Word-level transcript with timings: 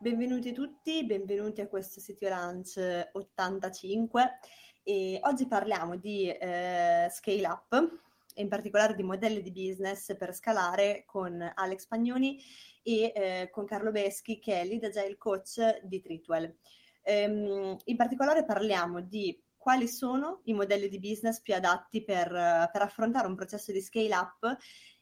Benvenuti 0.00 0.52
tutti, 0.52 1.04
benvenuti 1.04 1.60
a 1.60 1.66
questo 1.66 1.98
Sitio 1.98 2.28
Lunch 2.28 3.08
85 3.10 4.38
e 4.84 5.18
oggi 5.24 5.48
parliamo 5.48 5.96
di 5.96 6.28
eh, 6.28 7.08
scale 7.10 7.44
up 7.48 8.00
e 8.32 8.40
in 8.40 8.48
particolare 8.48 8.94
di 8.94 9.02
modelli 9.02 9.42
di 9.42 9.50
business 9.50 10.16
per 10.16 10.32
scalare 10.32 11.02
con 11.04 11.42
Alex 11.52 11.86
Pagnoni 11.88 12.40
e 12.80 13.12
eh, 13.12 13.48
con 13.50 13.66
Carlo 13.66 13.90
Beschi 13.90 14.38
che 14.38 14.60
è 14.60 14.64
lead 14.64 14.84
agile 14.84 15.16
coach 15.16 15.80
di 15.82 16.00
Tritwell. 16.00 16.54
Ehm, 17.02 17.76
in 17.82 17.96
particolare 17.96 18.44
parliamo 18.44 19.00
di 19.00 19.36
quali 19.56 19.88
sono 19.88 20.42
i 20.44 20.54
modelli 20.54 20.88
di 20.88 21.00
business 21.00 21.40
più 21.40 21.56
adatti 21.56 22.04
per, 22.04 22.28
per 22.72 22.82
affrontare 22.82 23.26
un 23.26 23.34
processo 23.34 23.72
di 23.72 23.80
scale 23.80 24.14
up 24.14 24.58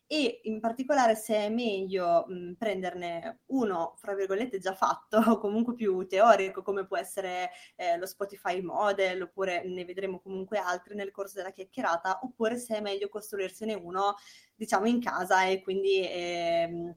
e 0.06 0.40
in 0.44 0.60
particolare 0.60 1.14
se 1.16 1.34
è 1.36 1.48
meglio 1.48 2.24
mh, 2.28 2.52
prenderne 2.54 3.40
uno, 3.46 3.94
fra 3.96 4.14
virgolette, 4.14 4.58
già 4.58 4.74
fatto 4.74 5.18
o 5.18 5.38
comunque 5.38 5.74
più 5.74 6.06
teorico, 6.06 6.62
come 6.62 6.86
può 6.86 6.96
essere 6.96 7.50
eh, 7.76 7.96
lo 7.96 8.06
Spotify 8.06 8.60
Model, 8.60 9.22
oppure 9.22 9.64
ne 9.64 9.84
vedremo 9.84 10.20
comunque 10.20 10.58
altri 10.58 10.94
nel 10.94 11.10
corso 11.10 11.36
della 11.36 11.50
chiacchierata, 11.50 12.20
oppure 12.22 12.56
se 12.56 12.76
è 12.76 12.80
meglio 12.80 13.08
costruirsene 13.08 13.74
uno, 13.74 14.14
diciamo, 14.54 14.86
in 14.86 15.00
casa 15.00 15.44
e 15.44 15.62
quindi... 15.62 16.00
Eh, 16.02 16.94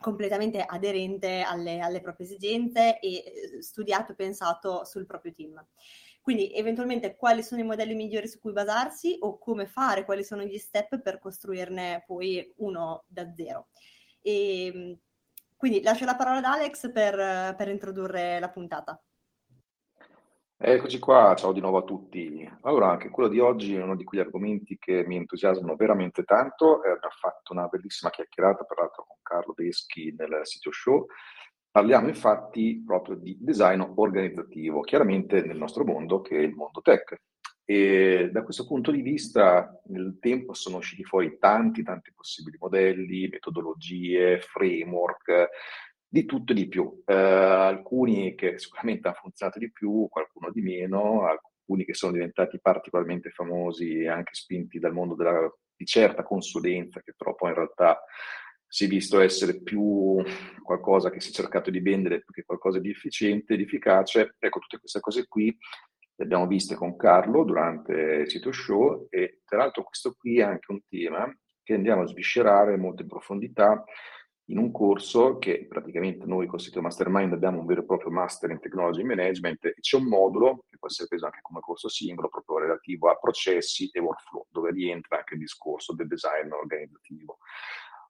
completamente 0.00 0.62
aderente 0.62 1.40
alle, 1.40 1.80
alle 1.80 2.00
proprie 2.00 2.24
esigenze 2.24 3.00
e 3.00 3.16
eh, 3.16 3.62
studiato 3.62 4.12
e 4.12 4.14
pensato 4.14 4.84
sul 4.84 5.06
proprio 5.06 5.32
team. 5.32 5.66
Quindi 6.20 6.52
eventualmente 6.54 7.16
quali 7.16 7.42
sono 7.42 7.60
i 7.60 7.64
modelli 7.64 7.94
migliori 7.94 8.28
su 8.28 8.38
cui 8.38 8.52
basarsi 8.52 9.16
o 9.20 9.38
come 9.38 9.66
fare, 9.66 10.04
quali 10.04 10.22
sono 10.22 10.42
gli 10.42 10.58
step 10.58 11.00
per 11.00 11.18
costruirne 11.18 12.04
poi 12.06 12.52
uno 12.56 13.04
da 13.06 13.32
zero. 13.32 13.68
E, 14.20 14.66
ehm, 14.66 14.98
quindi 15.56 15.82
lascio 15.82 16.04
la 16.04 16.16
parola 16.16 16.38
ad 16.38 16.44
Alex 16.44 16.92
per, 16.92 17.54
per 17.56 17.68
introdurre 17.68 18.38
la 18.38 18.50
puntata. 18.50 19.02
Eccoci 20.60 20.98
qua, 20.98 21.36
ciao 21.36 21.52
di 21.52 21.60
nuovo 21.60 21.78
a 21.78 21.84
tutti. 21.84 22.48
Allora, 22.62 22.90
anche 22.90 23.10
quello 23.10 23.28
di 23.28 23.38
oggi 23.38 23.76
è 23.76 23.82
uno 23.82 23.94
di 23.94 24.02
quegli 24.02 24.20
argomenti 24.20 24.76
che 24.76 25.04
mi 25.06 25.14
entusiasmano 25.14 25.76
veramente 25.76 26.24
tanto. 26.24 26.82
Eh, 26.82 26.90
abbiamo 26.90 27.14
fatto 27.16 27.52
una 27.52 27.68
bellissima 27.68 28.10
chiacchierata, 28.10 28.64
peraltro, 28.64 29.04
con 29.06 29.18
Carlo 29.22 29.52
Beschi 29.52 30.12
nel 30.18 30.40
sito 30.42 30.72
show 30.72 31.06
Parliamo 31.70 32.08
infatti 32.08 32.82
proprio 32.84 33.16
di 33.16 33.36
design 33.40 33.80
organizzativo, 33.80 34.80
chiaramente 34.80 35.42
nel 35.42 35.58
nostro 35.58 35.84
mondo 35.84 36.20
che 36.20 36.38
è 36.38 36.40
il 36.40 36.54
mondo 36.54 36.80
tech. 36.80 37.14
E 37.64 38.30
da 38.32 38.42
questo 38.42 38.66
punto 38.66 38.90
di 38.90 39.02
vista 39.02 39.78
nel 39.88 40.16
tempo 40.20 40.54
sono 40.54 40.78
usciti 40.78 41.04
fuori 41.04 41.36
tanti, 41.38 41.82
tanti 41.82 42.12
possibili 42.14 42.56
modelli, 42.58 43.28
metodologie, 43.28 44.40
framework, 44.40 45.50
di 46.08 46.24
tutto 46.24 46.52
e 46.52 46.54
di 46.54 46.66
più. 46.68 47.02
Eh, 47.04 47.14
alcuni 47.14 48.34
che 48.34 48.58
sicuramente 48.58 49.08
hanno 49.08 49.18
funzionato 49.20 49.58
di 49.58 49.70
più, 49.70 50.08
qualcuno 50.08 50.50
di 50.50 50.62
meno, 50.62 51.26
alcuni 51.26 51.84
che 51.84 51.92
sono 51.92 52.12
diventati 52.12 52.58
particolarmente 52.58 53.28
famosi 53.28 53.98
e 53.98 54.08
anche 54.08 54.32
spinti 54.32 54.78
dal 54.78 54.94
mondo 54.94 55.14
della, 55.14 55.46
di 55.76 55.84
certa 55.84 56.22
consulenza, 56.22 57.02
che 57.02 57.12
però 57.14 57.34
poi 57.34 57.50
in 57.50 57.56
realtà 57.56 58.02
si 58.68 58.84
è 58.84 58.88
visto 58.88 59.20
essere 59.20 59.62
più 59.62 60.22
qualcosa 60.62 61.10
che 61.10 61.20
si 61.20 61.30
è 61.30 61.32
cercato 61.32 61.70
di 61.70 61.80
vendere 61.80 62.24
che 62.30 62.44
qualcosa 62.44 62.78
di 62.78 62.90
efficiente, 62.90 63.56
di 63.56 63.62
efficace. 63.62 64.36
Ecco, 64.38 64.58
tutte 64.58 64.78
queste 64.78 65.00
cose 65.00 65.26
qui 65.26 65.56
le 66.14 66.24
abbiamo 66.24 66.46
viste 66.46 66.74
con 66.74 66.96
Carlo 66.96 67.44
durante 67.44 67.92
il 67.92 68.28
sito 68.28 68.52
show 68.52 69.06
e 69.08 69.40
tra 69.44 69.58
l'altro 69.58 69.84
questo 69.84 70.14
qui 70.18 70.40
è 70.40 70.42
anche 70.42 70.72
un 70.72 70.80
tema 70.88 71.32
che 71.62 71.74
andiamo 71.74 72.02
a 72.02 72.06
sviscerare 72.06 72.76
molto 72.76 73.02
in 73.02 73.08
profondità 73.08 73.84
in 74.50 74.58
un 74.58 74.72
corso 74.72 75.38
che 75.38 75.66
praticamente 75.68 76.26
noi 76.26 76.46
con 76.46 76.58
il 76.58 76.64
sito 76.64 76.80
Mastermind 76.80 77.32
abbiamo 77.32 77.60
un 77.60 77.66
vero 77.66 77.82
e 77.82 77.84
proprio 77.84 78.10
Master 78.10 78.50
in 78.50 78.60
Technology 78.60 79.02
Management 79.02 79.66
e 79.66 79.74
c'è 79.78 79.96
un 79.96 80.06
modulo 80.06 80.64
che 80.68 80.78
può 80.78 80.88
essere 80.88 81.06
preso 81.06 81.26
anche 81.26 81.40
come 81.42 81.60
corso 81.60 81.88
singolo 81.88 82.28
proprio 82.28 82.58
relativo 82.58 83.10
a 83.10 83.16
processi 83.16 83.88
e 83.92 84.00
workflow 84.00 84.46
dove 84.50 84.70
rientra 84.72 85.18
anche 85.18 85.34
il 85.34 85.40
discorso 85.40 85.94
del 85.94 86.06
design 86.06 86.50
organizzativo. 86.50 87.38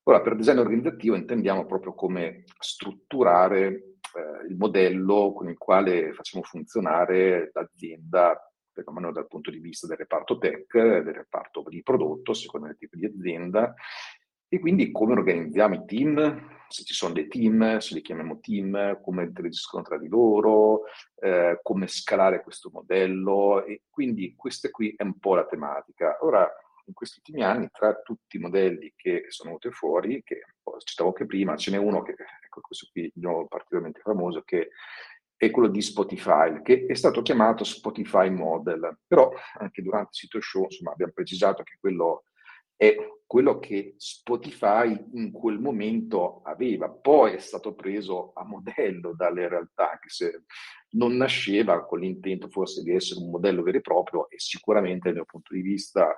Ora, 0.08 0.22
per 0.22 0.36
design 0.36 0.56
organizzativo 0.56 1.16
intendiamo 1.16 1.66
proprio 1.66 1.92
come 1.92 2.44
strutturare 2.58 3.66
eh, 3.66 4.46
il 4.48 4.56
modello 4.56 5.34
con 5.34 5.50
il 5.50 5.58
quale 5.58 6.14
facciamo 6.14 6.42
funzionare 6.44 7.50
l'azienda, 7.52 8.50
perlomeno 8.72 9.12
dal 9.12 9.26
punto 9.26 9.50
di 9.50 9.58
vista 9.58 9.86
del 9.86 9.98
reparto 9.98 10.38
tech, 10.38 10.72
del 10.72 11.12
reparto 11.12 11.62
di 11.68 11.82
prodotto, 11.82 12.32
secondo 12.32 12.68
il 12.68 12.78
tipo 12.78 12.96
di 12.96 13.04
azienda, 13.04 13.74
e 14.48 14.58
quindi 14.60 14.90
come 14.92 15.12
organizziamo 15.12 15.74
i 15.74 15.84
team, 15.84 16.56
se 16.68 16.84
ci 16.84 16.94
sono 16.94 17.12
dei 17.12 17.28
team, 17.28 17.76
se 17.76 17.92
li 17.92 18.00
chiamiamo 18.00 18.40
team, 18.40 19.02
come 19.02 19.24
interagiscono 19.24 19.82
tra 19.82 19.98
di 19.98 20.08
loro, 20.08 20.84
eh, 21.20 21.60
come 21.62 21.86
scalare 21.86 22.42
questo 22.42 22.70
modello, 22.72 23.62
e 23.62 23.82
quindi 23.90 24.34
questa 24.34 24.70
qui 24.70 24.94
è 24.96 25.02
un 25.02 25.18
po' 25.18 25.34
la 25.34 25.44
tematica. 25.44 26.16
Ora, 26.22 26.50
in 26.88 26.94
questi 26.94 27.18
ultimi 27.18 27.44
anni, 27.44 27.68
tra 27.70 27.94
tutti 27.94 28.36
i 28.36 28.40
modelli 28.40 28.92
che 28.96 29.26
sono 29.28 29.50
venuti 29.50 29.70
fuori, 29.70 30.22
che 30.24 30.40
citavo 30.84 31.10
anche 31.10 31.26
prima, 31.26 31.56
ce 31.56 31.70
n'è 31.70 31.76
uno 31.76 32.02
che, 32.02 32.12
ecco, 32.12 32.60
questo 32.60 32.88
qui 32.90 33.06
è 33.06 33.46
particolarmente 33.46 34.00
famoso, 34.00 34.42
che 34.42 34.70
è 35.36 35.50
quello 35.50 35.68
di 35.68 35.82
Spotify, 35.82 36.62
che 36.62 36.86
è 36.86 36.94
stato 36.94 37.22
chiamato 37.22 37.62
Spotify 37.62 38.28
Model, 38.28 38.98
però 39.06 39.30
anche 39.58 39.82
durante 39.82 40.10
il 40.12 40.16
sito 40.16 40.40
show, 40.40 40.64
insomma, 40.64 40.92
abbiamo 40.92 41.12
precisato 41.12 41.62
che 41.62 41.76
quello 41.78 42.24
è 42.74 42.94
quello 43.26 43.58
che 43.58 43.94
Spotify 43.98 44.96
in 45.12 45.32
quel 45.32 45.58
momento 45.58 46.40
aveva, 46.44 46.88
poi 46.88 47.34
è 47.34 47.38
stato 47.38 47.74
preso 47.74 48.32
a 48.34 48.44
modello 48.44 49.14
dalle 49.14 49.48
realtà, 49.48 49.98
se 50.06 50.44
non 50.90 51.16
nasceva 51.16 51.84
con 51.84 51.98
l'intento 51.98 52.48
forse 52.48 52.82
di 52.82 52.94
essere 52.94 53.20
un 53.20 53.30
modello 53.30 53.62
vero 53.62 53.78
e 53.78 53.82
proprio 53.82 54.30
e 54.30 54.38
sicuramente 54.38 55.08
dal 55.08 55.14
mio 55.14 55.24
punto 55.24 55.52
di 55.52 55.60
vista 55.60 56.16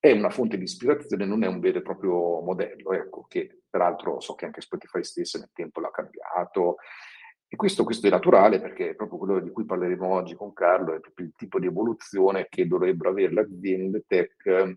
è 0.00 0.12
una 0.12 0.30
fonte 0.30 0.56
di 0.56 0.64
ispirazione, 0.64 1.24
non 1.24 1.42
è 1.42 1.46
un 1.46 1.60
vero 1.60 1.78
e 1.78 1.82
proprio 1.82 2.40
modello, 2.40 2.92
ecco, 2.92 3.24
che 3.28 3.62
peraltro 3.68 4.20
so 4.20 4.34
che 4.34 4.46
anche 4.46 4.60
Spotify 4.60 5.02
stesso 5.02 5.38
nel 5.38 5.50
tempo 5.52 5.80
l'ha 5.80 5.90
cambiato. 5.90 6.76
E 7.48 7.56
questo, 7.56 7.82
questo, 7.82 8.06
è 8.06 8.10
naturale 8.10 8.60
perché 8.60 8.90
è 8.90 8.94
proprio 8.94 9.18
quello 9.18 9.40
di 9.40 9.50
cui 9.50 9.64
parleremo 9.64 10.06
oggi 10.06 10.34
con 10.34 10.52
Carlo, 10.52 10.94
è 10.94 11.00
proprio 11.00 11.26
il 11.26 11.32
tipo 11.34 11.58
di 11.58 11.66
evoluzione 11.66 12.46
che 12.48 12.66
dovrebbero 12.66 13.10
avere 13.10 13.32
le 13.32 13.40
aziende 13.40 14.04
tech 14.06 14.76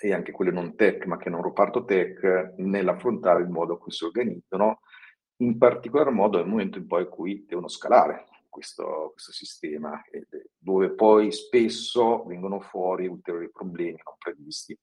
e 0.00 0.12
anche 0.12 0.32
quelle 0.32 0.50
non 0.50 0.76
tech, 0.76 1.06
ma 1.06 1.16
che 1.16 1.30
non 1.30 1.42
reparto 1.42 1.84
tech, 1.84 2.54
nell'affrontare 2.58 3.42
il 3.42 3.48
modo 3.48 3.74
in 3.74 3.78
cui 3.78 3.92
si 3.92 4.04
organizzano, 4.04 4.80
in 5.38 5.58
particolar 5.58 6.10
modo 6.10 6.38
nel 6.38 6.46
momento 6.46 6.78
in 6.78 6.86
poi 6.86 7.02
in 7.02 7.08
cui 7.08 7.44
devono 7.46 7.68
scalare 7.68 8.26
questo, 8.56 9.10
questo 9.12 9.32
sistema, 9.32 10.02
dove 10.56 10.94
poi 10.94 11.30
spesso 11.30 12.24
vengono 12.24 12.58
fuori 12.58 13.06
ulteriori 13.06 13.50
problemi 13.50 14.00
non 14.02 14.14
previsti. 14.18 14.74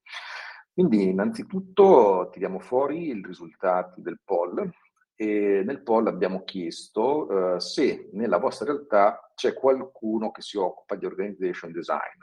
Quindi 0.72 1.10
innanzitutto 1.10 2.30
tiriamo 2.32 2.60
fuori 2.60 3.08
i 3.08 3.22
risultati 3.26 4.00
del 4.04 4.20
poll 4.24 4.70
e 5.16 5.64
nel 5.66 5.82
poll 5.82 6.06
abbiamo 6.06 6.44
chiesto 6.44 7.26
uh, 7.26 7.60
se 7.60 8.10
nella 8.14 8.38
vostra 8.38 8.66
realtà 8.66 9.32
c'è 9.34 9.54
qualcuno 9.56 10.30
che 10.30 10.44
si 10.44 10.58
occupa 10.58 10.96
di 10.96 11.08
organization 11.08 11.72
design. 11.72 12.22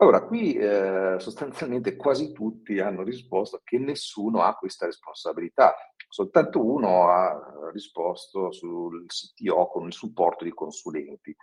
Allora, 0.00 0.24
qui 0.24 0.54
eh, 0.54 1.16
sostanzialmente 1.18 1.96
quasi 1.96 2.30
tutti 2.32 2.78
hanno 2.78 3.02
risposto 3.02 3.60
che 3.64 3.78
nessuno 3.78 4.42
ha 4.42 4.54
questa 4.54 4.86
responsabilità, 4.86 5.74
soltanto 6.08 6.64
uno 6.64 7.08
ha 7.08 7.70
risposto 7.72 8.52
sul 8.52 9.06
CTO 9.06 9.66
con 9.66 9.86
il 9.86 9.92
supporto 9.92 10.44
di 10.44 10.52
consulenti. 10.52 11.34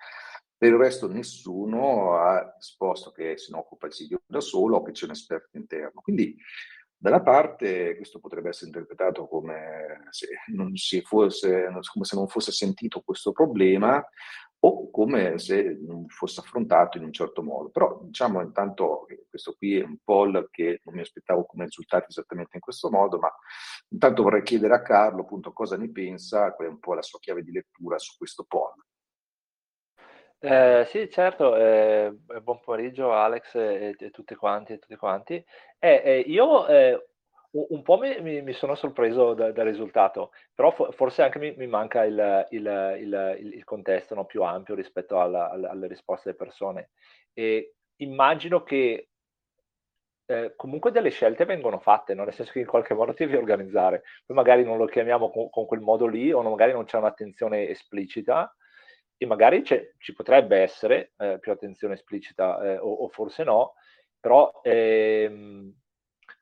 Per 0.58 0.70
il 0.72 0.78
resto 0.78 1.10
nessuno 1.10 2.16
ha 2.16 2.54
risposto 2.56 3.12
che 3.12 3.38
se 3.38 3.52
ne 3.52 3.58
occupa 3.58 3.88
il 3.88 3.94
CTO 3.94 4.22
da 4.26 4.40
solo 4.40 4.78
o 4.78 4.84
che 4.84 4.94
c'è 4.94 5.04
un 5.04 5.12
esperto 5.12 5.58
interno. 5.58 6.00
Quindi 6.00 6.38
da 6.98 7.10
una 7.10 7.22
parte 7.22 7.98
questo 7.98 8.20
potrebbe 8.20 8.50
essere 8.50 8.68
interpretato 8.68 9.28
come 9.28 10.08
se 10.12 11.02
fosse, 11.02 11.68
come 11.92 12.06
se 12.06 12.16
non 12.16 12.30
fosse 12.30 12.54
sentito 12.54 13.02
questo 13.02 13.34
problema, 13.34 14.02
o 14.66 14.90
come 14.90 15.38
se 15.38 15.78
non 15.82 16.08
fosse 16.08 16.40
affrontato 16.40 16.98
in 16.98 17.04
un 17.04 17.14
certo 17.14 17.44
modo. 17.44 17.70
Però 17.70 18.00
diciamo 18.02 18.42
intanto 18.42 19.06
che 19.08 19.26
questo 19.30 19.54
qui 19.54 19.80
è 19.80 19.84
un 19.84 19.98
poll 20.04 20.48
che 20.50 20.82
non 20.84 20.96
mi 20.96 21.02
aspettavo 21.02 21.46
come 21.46 21.66
risultati 21.66 22.08
esattamente 22.10 22.56
in 22.56 22.62
questo 22.62 22.90
modo, 22.90 23.20
ma 23.20 23.32
intanto 23.90 24.24
vorrei 24.24 24.42
chiedere 24.42 24.74
a 24.74 24.82
Carlo 24.82 25.22
appunto 25.22 25.54
cosa 25.54 25.78
ne 25.78 25.92
pensa, 25.92 26.54
qual 26.54 26.68
è 26.68 26.72
un 26.72 26.80
po' 26.80 26.96
la 26.96 27.04
sua 27.04 27.20
chiave 27.20 27.44
di 27.44 27.52
lettura 27.52 28.00
su 28.00 28.18
questo 28.18 28.44
poll. 28.48 28.74
Eh, 30.40 30.86
sì, 30.90 31.10
certo, 31.10 31.56
eh, 31.56 32.12
buon 32.42 32.60
pomeriggio 32.60 33.12
Alex 33.14 33.56
e, 33.56 33.96
e 33.98 34.10
tutti 34.12 34.36
quanti 34.36 34.74
e 34.74 34.80
tutti 34.80 34.96
quanti. 34.96 35.44
Eh, 35.80 36.02
eh 36.04 36.20
io 36.20 36.68
eh, 36.68 37.08
un 37.56 37.82
po' 37.84 37.98
mi, 37.98 38.42
mi, 38.42 38.54
sono 38.54 38.76
sorpreso 38.76 39.34
da, 39.34 39.52
dal 39.52 39.66
risultato, 39.66 40.32
però 40.54 40.72
fo- 40.72 40.92
forse 40.92 41.22
anche 41.22 41.40
mi, 41.40 41.54
mi 41.56 41.68
manca 41.68 42.04
il, 42.04 42.46
il, 42.50 42.98
il, 43.00 43.54
il 43.54 43.64
contesto 43.64 44.14
no, 44.14 44.26
più 44.26 44.44
ampio 44.44 44.76
rispetto 44.76 45.20
alla, 45.20 45.50
alla, 45.50 45.70
alle 45.70 45.88
risposte 45.88 46.32
delle 46.32 46.44
persone. 46.44 46.90
E 47.34 47.76
immagino 47.98 48.64
che 48.64 49.10
eh, 50.28 50.54
comunque 50.56 50.92
delle 50.92 51.10
scelte 51.10 51.46
vengono 51.46 51.80
fatte, 51.80 52.14
no? 52.14 52.24
nel 52.24 52.34
senso 52.34 52.52
che 52.52 52.60
in 52.60 52.66
qualche 52.66 52.94
modo 52.94 53.14
ti 53.14 53.26
devi 53.26 53.38
organizzare. 53.38 54.04
Poi 54.26 54.36
magari 54.36 54.64
non 54.64 54.78
lo 54.78 54.86
chiamiamo 54.86 55.30
con, 55.30 55.50
con 55.50 55.66
quel 55.66 55.82
modo 55.82 56.08
lì, 56.08 56.32
o 56.32 56.42
magari 56.42 56.74
non 56.74 56.86
c'è 56.86 56.98
un'attenzione 56.98 57.70
esplicita, 57.70 58.54
e 59.18 59.26
magari 59.26 59.64
ci 59.64 60.14
potrebbe 60.14 60.58
essere 60.58 61.14
eh, 61.18 61.40
più 61.40 61.52
attenzione 61.52 61.94
esplicita, 61.94 62.62
eh, 62.64 62.78
o, 62.78 62.92
o, 62.92 63.08
forse 63.10 63.44
no, 63.44 63.76
però 64.20 64.60
ehm, 64.64 65.74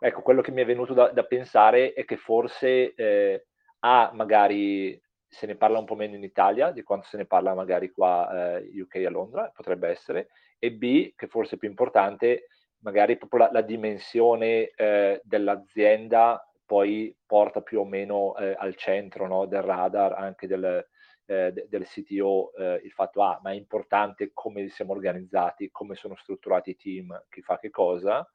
ecco, 0.04 0.22
quello 0.22 0.42
che 0.42 0.52
mi 0.52 0.62
è 0.62 0.66
venuto 0.66 0.94
da, 0.94 1.12
da 1.12 1.24
pensare 1.24 1.94
è 1.94 2.04
che 2.04 2.18
forse 2.18 2.94
eh, 2.94 3.46
A, 3.80 4.12
magari 4.14 5.02
se 5.28 5.48
ne 5.48 5.56
parla 5.56 5.80
un 5.80 5.86
po' 5.86 5.96
meno 5.96 6.16
in 6.16 6.24
Italia 6.24 6.72
di 6.72 6.84
quanto 6.84 7.08
se 7.08 7.18
ne 7.18 7.26
parla 7.26 7.56
magari 7.56 7.90
qua 7.90 8.58
eh, 8.60 8.82
UK 8.82 8.96
a 9.06 9.10
Londra, 9.10 9.52
potrebbe 9.56 9.88
essere, 9.88 10.28
e 10.60 10.72
B, 10.74 11.14
che 11.16 11.28
forse 11.28 11.56
è 11.56 11.58
più 11.58 11.70
importante, 11.70 12.48
magari 12.80 13.18
proprio 13.18 13.46
la, 13.46 13.50
la 13.52 13.62
dimensione 13.62 14.72
eh, 14.76 15.22
dell'azienda 15.24 16.46
poi 16.66 17.16
porta 17.26 17.62
più 17.62 17.80
o 17.80 17.86
meno 17.86 18.36
eh, 18.38 18.56
al 18.58 18.76
centro 18.76 19.28
no, 19.28 19.46
del 19.46 19.62
radar 19.62 20.14
anche 20.14 20.48
del, 20.48 20.86
eh, 21.26 21.54
del 21.68 21.86
CTO 21.86 22.54
eh, 22.56 22.82
il 22.84 22.92
fatto 22.92 23.24
ah, 23.24 23.40
ma 23.42 23.52
è 23.52 23.56
importante 23.56 24.32
come 24.34 24.68
siamo 24.70 24.92
organizzati, 24.92 25.70
come 25.72 25.96
sono 25.96 26.16
strutturati 26.16 26.72
i 26.72 26.76
team, 26.76 27.26
chi 27.30 27.42
fa 27.42 27.58
che 27.58 27.70
cosa, 27.70 28.28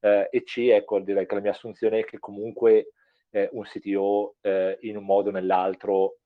eh, 0.00 0.28
e 0.30 0.42
C, 0.42 0.68
ecco, 0.70 1.00
direi 1.00 1.26
che 1.26 1.34
la 1.34 1.40
mia 1.40 1.50
assunzione 1.50 2.00
è 2.00 2.04
che 2.04 2.18
comunque 2.18 2.92
eh, 3.30 3.48
un 3.52 3.62
CTO 3.62 4.36
eh, 4.40 4.78
in 4.82 4.96
un 4.96 5.04
modo 5.04 5.28
o 5.28 5.32
nell'altro 5.32 6.18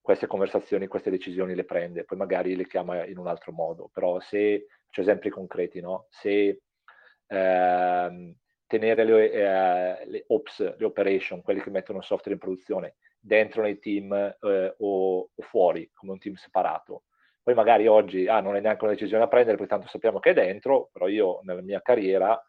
queste 0.00 0.26
conversazioni, 0.26 0.86
queste 0.86 1.10
decisioni 1.10 1.54
le 1.54 1.64
prende, 1.64 2.04
poi 2.04 2.18
magari 2.18 2.56
le 2.56 2.66
chiama 2.66 3.06
in 3.06 3.16
un 3.16 3.26
altro 3.26 3.52
modo, 3.52 3.88
però 3.92 4.20
se, 4.20 4.66
faccio 4.94 5.00
esempi 5.00 5.30
concreti, 5.30 5.80
no? 5.80 6.06
se 6.10 6.60
ehm, 7.26 8.36
tenere 8.66 9.04
le, 9.04 9.30
eh, 9.32 10.06
le, 10.06 10.24
ops, 10.28 10.76
le 10.76 10.84
operation, 10.84 11.42
quelli 11.42 11.60
che 11.60 11.70
mettono 11.70 11.98
il 11.98 12.04
software 12.04 12.34
in 12.34 12.38
produzione, 12.38 12.96
dentro 13.18 13.62
nei 13.62 13.78
team 13.78 14.12
eh, 14.12 14.74
o, 14.78 15.18
o, 15.34 15.42
fuori, 15.42 15.90
come 15.92 16.12
un 16.12 16.18
team 16.18 16.34
separato. 16.34 17.04
Poi 17.42 17.54
magari 17.54 17.86
oggi 17.86 18.26
ah, 18.26 18.40
non 18.40 18.56
è 18.56 18.60
neanche 18.60 18.84
una 18.84 18.92
decisione 18.92 19.22
da 19.22 19.28
prendere, 19.28 19.56
perché 19.56 19.72
tanto 19.72 19.88
sappiamo 19.88 20.18
che 20.18 20.30
è 20.30 20.34
dentro, 20.34 20.90
però 20.92 21.08
io 21.08 21.40
nella 21.42 21.62
mia 21.62 21.80
carriera 21.82 22.40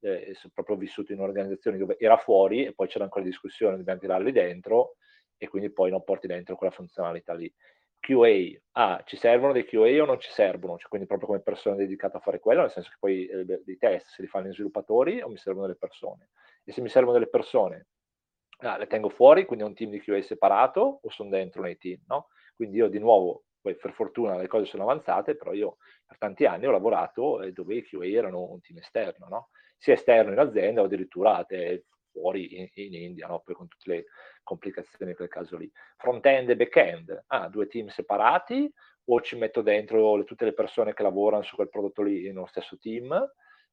eh, 0.00 0.36
proprio 0.54 0.76
vissuto 0.76 1.12
in 1.12 1.20
organizzazioni 1.20 1.78
dove 1.78 1.96
era 1.98 2.16
fuori 2.16 2.64
e 2.64 2.74
poi 2.74 2.88
c'era 2.88 3.04
ancora 3.04 3.24
discussione, 3.24 3.76
dobbiamo 3.76 4.00
tirarli 4.00 4.32
dentro 4.32 4.96
e 5.36 5.48
quindi 5.48 5.72
poi 5.72 5.90
non 5.90 6.04
porti 6.04 6.26
dentro 6.26 6.56
quella 6.56 6.72
funzionalità 6.72 7.34
lì. 7.34 7.52
QA, 8.00 8.58
ah, 8.72 9.02
ci 9.04 9.16
servono 9.16 9.52
dei 9.52 9.64
QA 9.64 10.02
o 10.02 10.06
non 10.06 10.18
ci 10.18 10.30
servono? 10.30 10.78
Cioè, 10.78 10.88
quindi 10.88 11.06
proprio 11.06 11.28
come 11.28 11.42
persona 11.42 11.76
dedicata 11.76 12.16
a 12.16 12.20
fare 12.20 12.40
quello, 12.40 12.62
nel 12.62 12.70
senso 12.70 12.90
che 12.90 12.96
poi 12.98 13.26
eh, 13.26 13.44
dei 13.44 13.76
test 13.76 14.08
se 14.08 14.22
li 14.22 14.28
fanno 14.28 14.48
i 14.48 14.52
sviluppatori 14.52 15.20
o 15.20 15.28
mi 15.28 15.36
servono 15.36 15.66
delle 15.66 15.78
persone? 15.78 16.30
E 16.64 16.72
se 16.72 16.80
mi 16.80 16.88
servono 16.88 17.12
delle 17.12 17.28
persone, 17.28 17.88
ah, 18.60 18.78
le 18.78 18.86
tengo 18.86 19.10
fuori, 19.10 19.44
quindi 19.44 19.64
è 19.64 19.68
un 19.68 19.74
team 19.74 19.90
di 19.90 20.00
QA 20.00 20.20
separato 20.22 21.00
o 21.02 21.10
sono 21.10 21.28
dentro 21.28 21.62
nei 21.62 21.76
team, 21.76 22.00
no? 22.06 22.28
Quindi 22.54 22.78
io 22.78 22.88
di 22.88 22.98
nuovo 22.98 23.44
poi 23.60 23.76
per 23.76 23.92
fortuna 23.92 24.36
le 24.36 24.48
cose 24.48 24.64
sono 24.64 24.84
avanzate, 24.84 25.36
però 25.36 25.52
io 25.52 25.76
per 26.06 26.16
tanti 26.18 26.46
anni 26.46 26.66
ho 26.66 26.70
lavorato 26.70 27.42
eh, 27.42 27.52
dove 27.52 27.76
i 27.76 27.82
QA 27.82 28.06
erano 28.06 28.50
un 28.50 28.60
team 28.60 28.78
esterno, 28.78 29.28
no? 29.28 29.48
Sia 29.80 29.94
esterno 29.94 30.32
in 30.32 30.38
azienda 30.38 30.82
o 30.82 30.84
addirittura 30.84 31.44
fuori 32.10 32.58
in, 32.58 32.68
in 32.74 32.94
India, 32.94 33.26
no? 33.26 33.40
poi 33.40 33.54
con 33.54 33.66
tutte 33.66 33.90
le 33.90 34.04
complicazioni 34.42 35.12
in 35.12 35.16
quel 35.16 35.28
caso 35.28 35.56
lì. 35.56 35.70
Front-end 35.96 36.50
e 36.50 36.56
back-end, 36.56 37.24
ah, 37.28 37.48
due 37.48 37.66
team 37.66 37.88
separati 37.88 38.70
o 39.04 39.20
ci 39.22 39.36
metto 39.36 39.62
dentro 39.62 40.16
le, 40.16 40.24
tutte 40.24 40.44
le 40.44 40.52
persone 40.52 40.92
che 40.92 41.02
lavorano 41.02 41.42
su 41.42 41.54
quel 41.54 41.70
prodotto 41.70 42.02
lì 42.02 42.28
uno 42.28 42.46
stesso 42.46 42.76
team? 42.78 43.26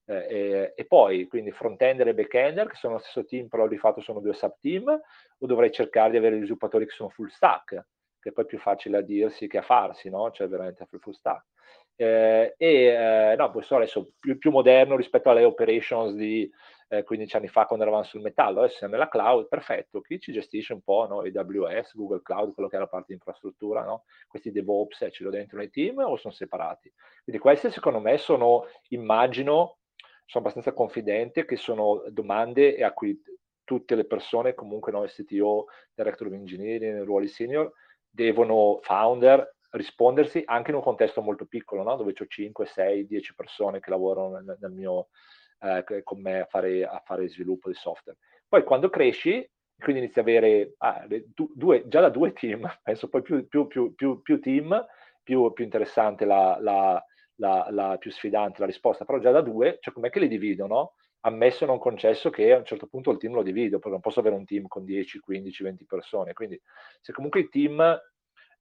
Eh, 0.09 0.73
e, 0.73 0.85
poi 0.85 1.27
quindi 1.27 1.51
front-ender 1.51 2.07
e 2.07 2.13
back-ender 2.13 2.69
che 2.69 2.77
sono 2.77 2.93
lo 2.93 2.99
stesso 2.99 3.25
team 3.25 3.49
però 3.49 3.67
di 3.67 3.77
fatto 3.77 3.99
sono 3.99 4.21
due 4.21 4.33
sub-team 4.33 4.87
o 4.87 5.45
dovrei 5.45 5.69
cercare 5.69 6.11
di 6.11 6.17
avere 6.17 6.37
gli 6.37 6.43
sviluppatori 6.43 6.85
che 6.85 6.93
sono 6.93 7.09
full 7.09 7.27
stack 7.27 7.85
che 8.21 8.29
è 8.29 8.31
poi 8.31 8.45
più 8.45 8.57
facile 8.57 8.97
a 8.97 9.01
dirsi 9.01 9.47
che 9.47 9.57
a 9.57 9.61
farsi, 9.61 10.09
no? 10.09 10.31
Cioè 10.31 10.47
veramente 10.47 10.85
full 10.85 11.11
stack. 11.11 11.45
Eh, 11.99 12.53
e 12.57 12.83
eh, 12.85 13.35
no, 13.35 13.49
questo 13.51 13.75
adesso 13.75 14.11
più, 14.19 14.37
più, 14.37 14.51
moderno 14.51 14.95
rispetto 14.95 15.31
alle 15.31 15.43
operations 15.43 16.13
di 16.13 16.47
eh, 16.89 17.03
15 17.03 17.35
anni 17.35 17.47
fa 17.47 17.65
quando 17.65 17.83
eravamo 17.83 18.05
sul 18.05 18.21
metallo, 18.21 18.59
adesso 18.59 18.77
siamo 18.77 18.93
nella 18.93 19.09
cloud, 19.09 19.47
perfetto, 19.47 20.01
chi 20.01 20.19
ci 20.19 20.31
gestisce 20.31 20.73
un 20.73 20.81
po' 20.81 21.07
no? 21.07 21.21
AWS, 21.21 21.95
Google 21.95 22.21
Cloud, 22.21 22.53
quello 22.53 22.69
che 22.69 22.75
è 22.75 22.79
la 22.79 22.87
parte 22.87 23.07
di 23.09 23.13
infrastruttura, 23.15 23.83
no? 23.83 24.03
questi 24.27 24.51
DevOps 24.51 25.01
eh, 25.01 25.11
ce 25.11 25.23
li 25.23 25.29
ho 25.29 25.31
dentro 25.31 25.57
nei 25.57 25.71
team 25.71 25.97
o 25.97 26.15
sono 26.17 26.33
separati? 26.33 26.93
Quindi 27.23 27.41
queste 27.41 27.71
secondo 27.71 27.99
me 27.99 28.19
sono, 28.19 28.67
immagino, 28.89 29.79
sono 30.25 30.43
abbastanza 30.43 30.73
confidente 30.73 31.45
che 31.45 31.57
sono 31.57 32.03
domande 32.09 32.77
a 32.83 32.93
cui 32.93 33.19
tutte 33.63 33.95
le 33.95 34.05
persone, 34.05 34.53
comunque 34.53 34.91
no, 34.91 35.05
STO, 35.07 35.65
Director 35.93 36.27
of 36.27 36.33
Engineering, 36.33 37.03
ruoli 37.03 37.27
senior, 37.27 37.73
devono, 38.07 38.79
founder, 38.81 39.56
rispondersi 39.71 40.43
anche 40.45 40.71
in 40.71 40.77
un 40.77 40.83
contesto 40.83 41.21
molto 41.21 41.45
piccolo, 41.45 41.83
no? 41.83 41.95
dove 41.95 42.13
ho 42.17 42.25
5, 42.25 42.65
6, 42.65 43.05
10 43.05 43.35
persone 43.35 43.79
che 43.79 43.89
lavorano 43.89 44.39
nel, 44.39 44.57
nel 44.59 44.71
mio, 44.71 45.09
eh, 45.59 46.03
con 46.03 46.21
me 46.21 46.41
a 46.41 46.45
fare, 46.45 46.85
a 46.85 47.01
fare, 47.03 47.27
sviluppo 47.27 47.69
di 47.69 47.75
software. 47.75 48.17
Poi 48.47 48.63
quando 48.63 48.89
cresci, 48.89 49.47
quindi 49.77 50.01
inizi 50.01 50.19
a 50.19 50.21
avere 50.21 50.75
ah, 50.77 51.05
due, 51.53 51.87
già 51.87 52.01
da 52.01 52.09
due 52.09 52.33
team, 52.33 52.67
penso 52.81 53.09
poi 53.09 53.21
più, 53.21 53.47
più, 53.47 53.67
più, 53.67 54.21
più 54.21 54.39
team, 54.39 54.85
più, 55.23 55.53
interessante 55.57 56.23
la, 56.25 56.57
la, 56.61 57.03
la, 57.35 57.67
la, 57.69 57.97
più 57.97 58.11
sfidante 58.11 58.61
la 58.61 58.65
risposta, 58.65 59.03
però 59.03 59.19
già 59.19 59.31
da 59.31 59.41
due, 59.41 59.77
cioè 59.81 59.93
com'è 59.93 60.09
che 60.09 60.19
li 60.19 60.29
dividono? 60.29 60.93
Ammesso 61.21 61.65
non 61.65 61.79
concesso 61.79 62.29
che 62.29 62.53
a 62.53 62.57
un 62.57 62.63
certo 62.63 62.87
punto 62.87 63.11
il 63.11 63.17
team 63.17 63.33
lo 63.33 63.43
divido, 63.43 63.77
perché 63.77 63.89
non 63.89 63.99
posso 63.99 64.21
avere 64.21 64.35
un 64.35 64.45
team 64.45 64.67
con 64.67 64.85
10, 64.85 65.19
15, 65.19 65.63
20 65.63 65.85
persone, 65.85 66.31
quindi 66.31 66.61
se 67.01 67.11
comunque 67.11 67.41
i 67.41 67.49
team 67.49 67.99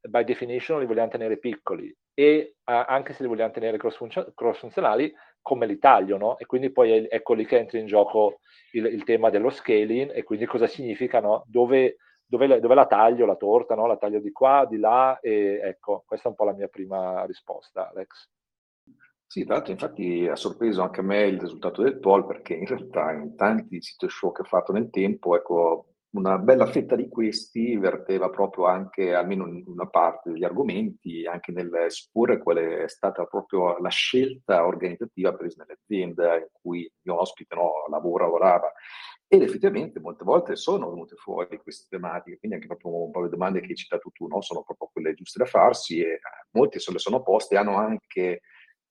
by 0.08 0.24
definition 0.24 0.80
li 0.80 0.86
vogliamo 0.86 1.08
tenere 1.08 1.38
piccoli 1.38 1.94
e 2.14 2.56
uh, 2.64 2.84
anche 2.86 3.12
se 3.12 3.22
li 3.22 3.28
vogliamo 3.28 3.52
tenere 3.52 3.76
cross, 3.76 4.58
funzionali 4.58 5.12
come 5.42 5.66
li 5.66 5.78
taglio, 5.78 6.16
no? 6.16 6.38
E 6.38 6.46
quindi 6.46 6.72
poi 6.72 6.90
è, 6.90 7.06
ecco 7.10 7.34
lì 7.34 7.46
che 7.46 7.58
entra 7.58 7.78
in 7.78 7.86
gioco 7.86 8.40
il, 8.72 8.86
il 8.86 9.04
tema 9.04 9.30
dello 9.30 9.50
scaling 9.50 10.12
e 10.12 10.24
quindi 10.24 10.46
cosa 10.46 10.66
significa, 10.66 11.20
no? 11.20 11.44
Dove, 11.46 11.98
dove, 12.26 12.58
dove, 12.58 12.74
la 12.74 12.86
taglio 12.86 13.26
la 13.26 13.36
torta, 13.36 13.74
no? 13.74 13.86
La 13.86 13.96
taglio 13.96 14.20
di 14.20 14.32
qua, 14.32 14.66
di 14.68 14.78
là 14.78 15.18
e 15.20 15.60
ecco, 15.62 16.02
questa 16.06 16.26
è 16.26 16.30
un 16.30 16.36
po' 16.36 16.44
la 16.44 16.54
mia 16.54 16.68
prima 16.68 17.24
risposta, 17.26 17.90
Alex. 17.90 18.28
Sì, 19.28 19.44
tra 19.44 19.54
l'altro 19.54 19.72
infatti 19.72 20.26
ha 20.26 20.36
sorpreso 20.36 20.82
anche 20.82 21.00
a 21.00 21.02
me 21.04 21.22
il 21.24 21.40
risultato 21.40 21.82
del 21.82 21.98
poll 21.98 22.26
perché 22.26 22.54
in 22.54 22.66
realtà 22.66 23.12
in 23.12 23.34
tanti 23.36 23.82
sito 23.82 24.08
show 24.08 24.32
che 24.32 24.42
ho 24.42 24.44
fatto 24.44 24.72
nel 24.72 24.88
tempo, 24.88 25.36
ecco, 25.36 25.95
una 26.16 26.38
bella 26.38 26.66
fetta 26.66 26.96
di 26.96 27.08
questi 27.08 27.76
verteva 27.76 28.30
proprio 28.30 28.66
anche, 28.66 29.14
almeno 29.14 29.46
in 29.46 29.64
una 29.66 29.86
parte 29.86 30.30
degli 30.30 30.44
argomenti, 30.44 31.26
anche 31.26 31.52
nel 31.52 31.72
esporre 31.74 32.38
qual 32.38 32.56
è 32.56 32.88
stata 32.88 33.24
proprio 33.24 33.78
la 33.78 33.88
scelta 33.88 34.66
organizzativa 34.66 35.34
presa 35.34 35.64
nell'azienda 35.64 36.36
in 36.36 36.48
cui 36.52 36.80
il 36.80 36.92
mio 37.02 37.20
ospite 37.20 37.54
no, 37.54 37.84
lavora, 37.90 38.24
lavorava. 38.24 38.72
Ed 39.28 39.42
effettivamente 39.42 40.00
molte 40.00 40.24
volte 40.24 40.56
sono 40.56 40.90
venute 40.90 41.16
fuori 41.16 41.58
queste 41.58 41.86
tematiche, 41.88 42.38
quindi 42.38 42.56
anche 42.56 42.68
proprio 42.68 43.04
un 43.04 43.10
po' 43.10 43.22
le 43.22 43.28
domande 43.28 43.60
che 43.60 43.66
hai 43.66 43.74
citato 43.74 44.10
tu, 44.12 44.26
no? 44.26 44.40
sono 44.40 44.62
proprio 44.62 44.88
quelle 44.92 45.14
giuste 45.14 45.40
da 45.40 45.46
farsi 45.46 46.00
e 46.00 46.20
molte 46.52 46.78
se 46.78 46.92
le 46.92 46.98
sono 46.98 47.22
poste, 47.22 47.56
hanno 47.56 47.76
anche 47.76 48.42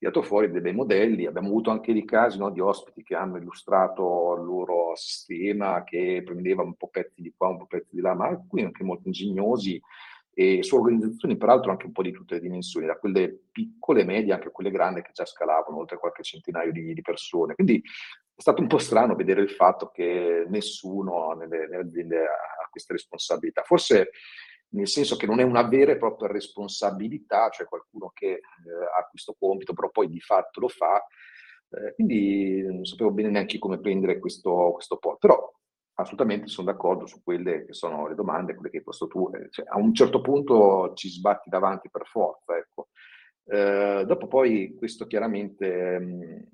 tirato 0.06 0.22
fuori 0.22 0.52
dei 0.52 0.62
bei 0.62 0.74
modelli. 0.74 1.26
Abbiamo 1.26 1.48
avuto 1.48 1.72
anche 1.72 1.94
dei 1.94 2.06
casi 2.06 2.38
no, 2.38 2.52
di 2.52 2.60
ospiti 2.60 3.04
che 3.04 3.16
hanno 3.16 3.38
illustrato 3.38 4.36
il 4.38 4.46
loro 4.46 4.94
sistema 4.96 5.84
che 5.84 6.22
prendeva 6.24 6.62
un 6.62 6.76
po' 6.76 6.90
pezzi 6.90 7.22
di 7.22 7.34
qua, 7.36 7.48
un 7.48 7.58
po' 7.58 7.66
pezzi 7.66 7.96
di 7.96 8.02
là, 8.02 8.14
ma 8.14 8.28
alcuni 8.28 8.64
anche 8.64 8.84
molto 8.84 9.08
ingegnosi 9.08 9.82
e 10.38 10.64
su 10.64 10.76
organizzazioni 10.76 11.38
peraltro 11.38 11.72
anche 11.72 11.86
un 11.86 11.94
po' 11.94 12.04
di 12.04 12.12
tutte 12.12 12.36
le 12.36 12.42
dimensioni, 12.42 12.86
da 12.86 12.98
quelle 12.98 13.46
piccole, 13.52 14.04
medie, 14.04 14.34
anche 14.34 14.52
quelle 14.52 14.70
grandi 14.70 15.02
che 15.02 15.12
già 15.14 15.26
scalavano 15.26 15.78
oltre 15.78 15.98
qualche 15.98 16.24
centinaio 16.24 16.72
di, 16.72 16.94
di 16.94 17.02
persone. 17.02 17.56
Quindi 17.56 17.78
è 17.78 18.42
stato 18.42 18.62
un 18.62 18.68
po' 18.68 18.78
strano 18.78 19.16
vedere 19.16 19.42
il 19.42 19.50
fatto 19.50 19.90
che 19.94 20.46
nessuno 20.50 21.32
nelle, 21.32 21.68
nelle 21.68 21.84
aziende 21.84 22.26
ha 22.26 22.68
queste 22.70 22.94
responsabilità. 22.94 23.64
Forse 23.64 24.10
nel 24.76 24.88
senso 24.88 25.16
che 25.16 25.26
non 25.26 25.40
è 25.40 25.44
una 25.44 25.64
vera 25.68 25.94
e 25.94 25.98
propria 25.98 26.28
responsabilità, 26.28 27.50
cioè 27.50 27.68
qualcuno 27.68 28.12
che 28.14 28.28
eh, 28.28 28.40
ha 28.98 29.08
questo 29.10 29.36
compito, 29.40 29.74
però 29.74 29.90
poi 29.90 30.10
di 30.10 30.20
fatto 30.20 30.60
lo 30.60 30.68
fa. 30.68 31.04
Eh, 31.70 31.94
quindi 31.96 32.62
non 32.62 32.86
sapevo 32.86 33.12
bene 33.12 33.30
neanche 33.30 33.58
come 33.58 33.80
prendere 33.80 34.20
questo, 34.20 34.72
questo 34.74 34.98
po', 34.98 35.18
però 35.18 35.52
assolutamente 35.98 36.48
sono 36.48 36.72
d'accordo 36.72 37.06
su 37.06 37.24
quelle 37.24 37.66
che 37.66 37.74
sono 37.74 38.08
le 38.08 38.16
domande, 38.16 38.54
quelle 38.54 38.70
che 38.70 38.78
hai 38.78 38.84
posto 38.84 39.08
tu. 39.08 39.30
Eh, 39.34 39.50
cioè, 39.50 39.66
a 39.68 39.78
un 39.78 39.94
certo 39.94 40.22
punto 40.22 40.94
ci 40.94 41.10
sbatti 41.10 41.50
davanti 41.50 41.90
per 41.90 42.06
forza, 42.06 42.56
ecco. 42.58 42.90
Eh, 43.48 44.04
dopo 44.06 44.28
poi 44.28 44.76
questo 44.76 45.06
chiaramente 45.06 46.00
mh, 46.00 46.48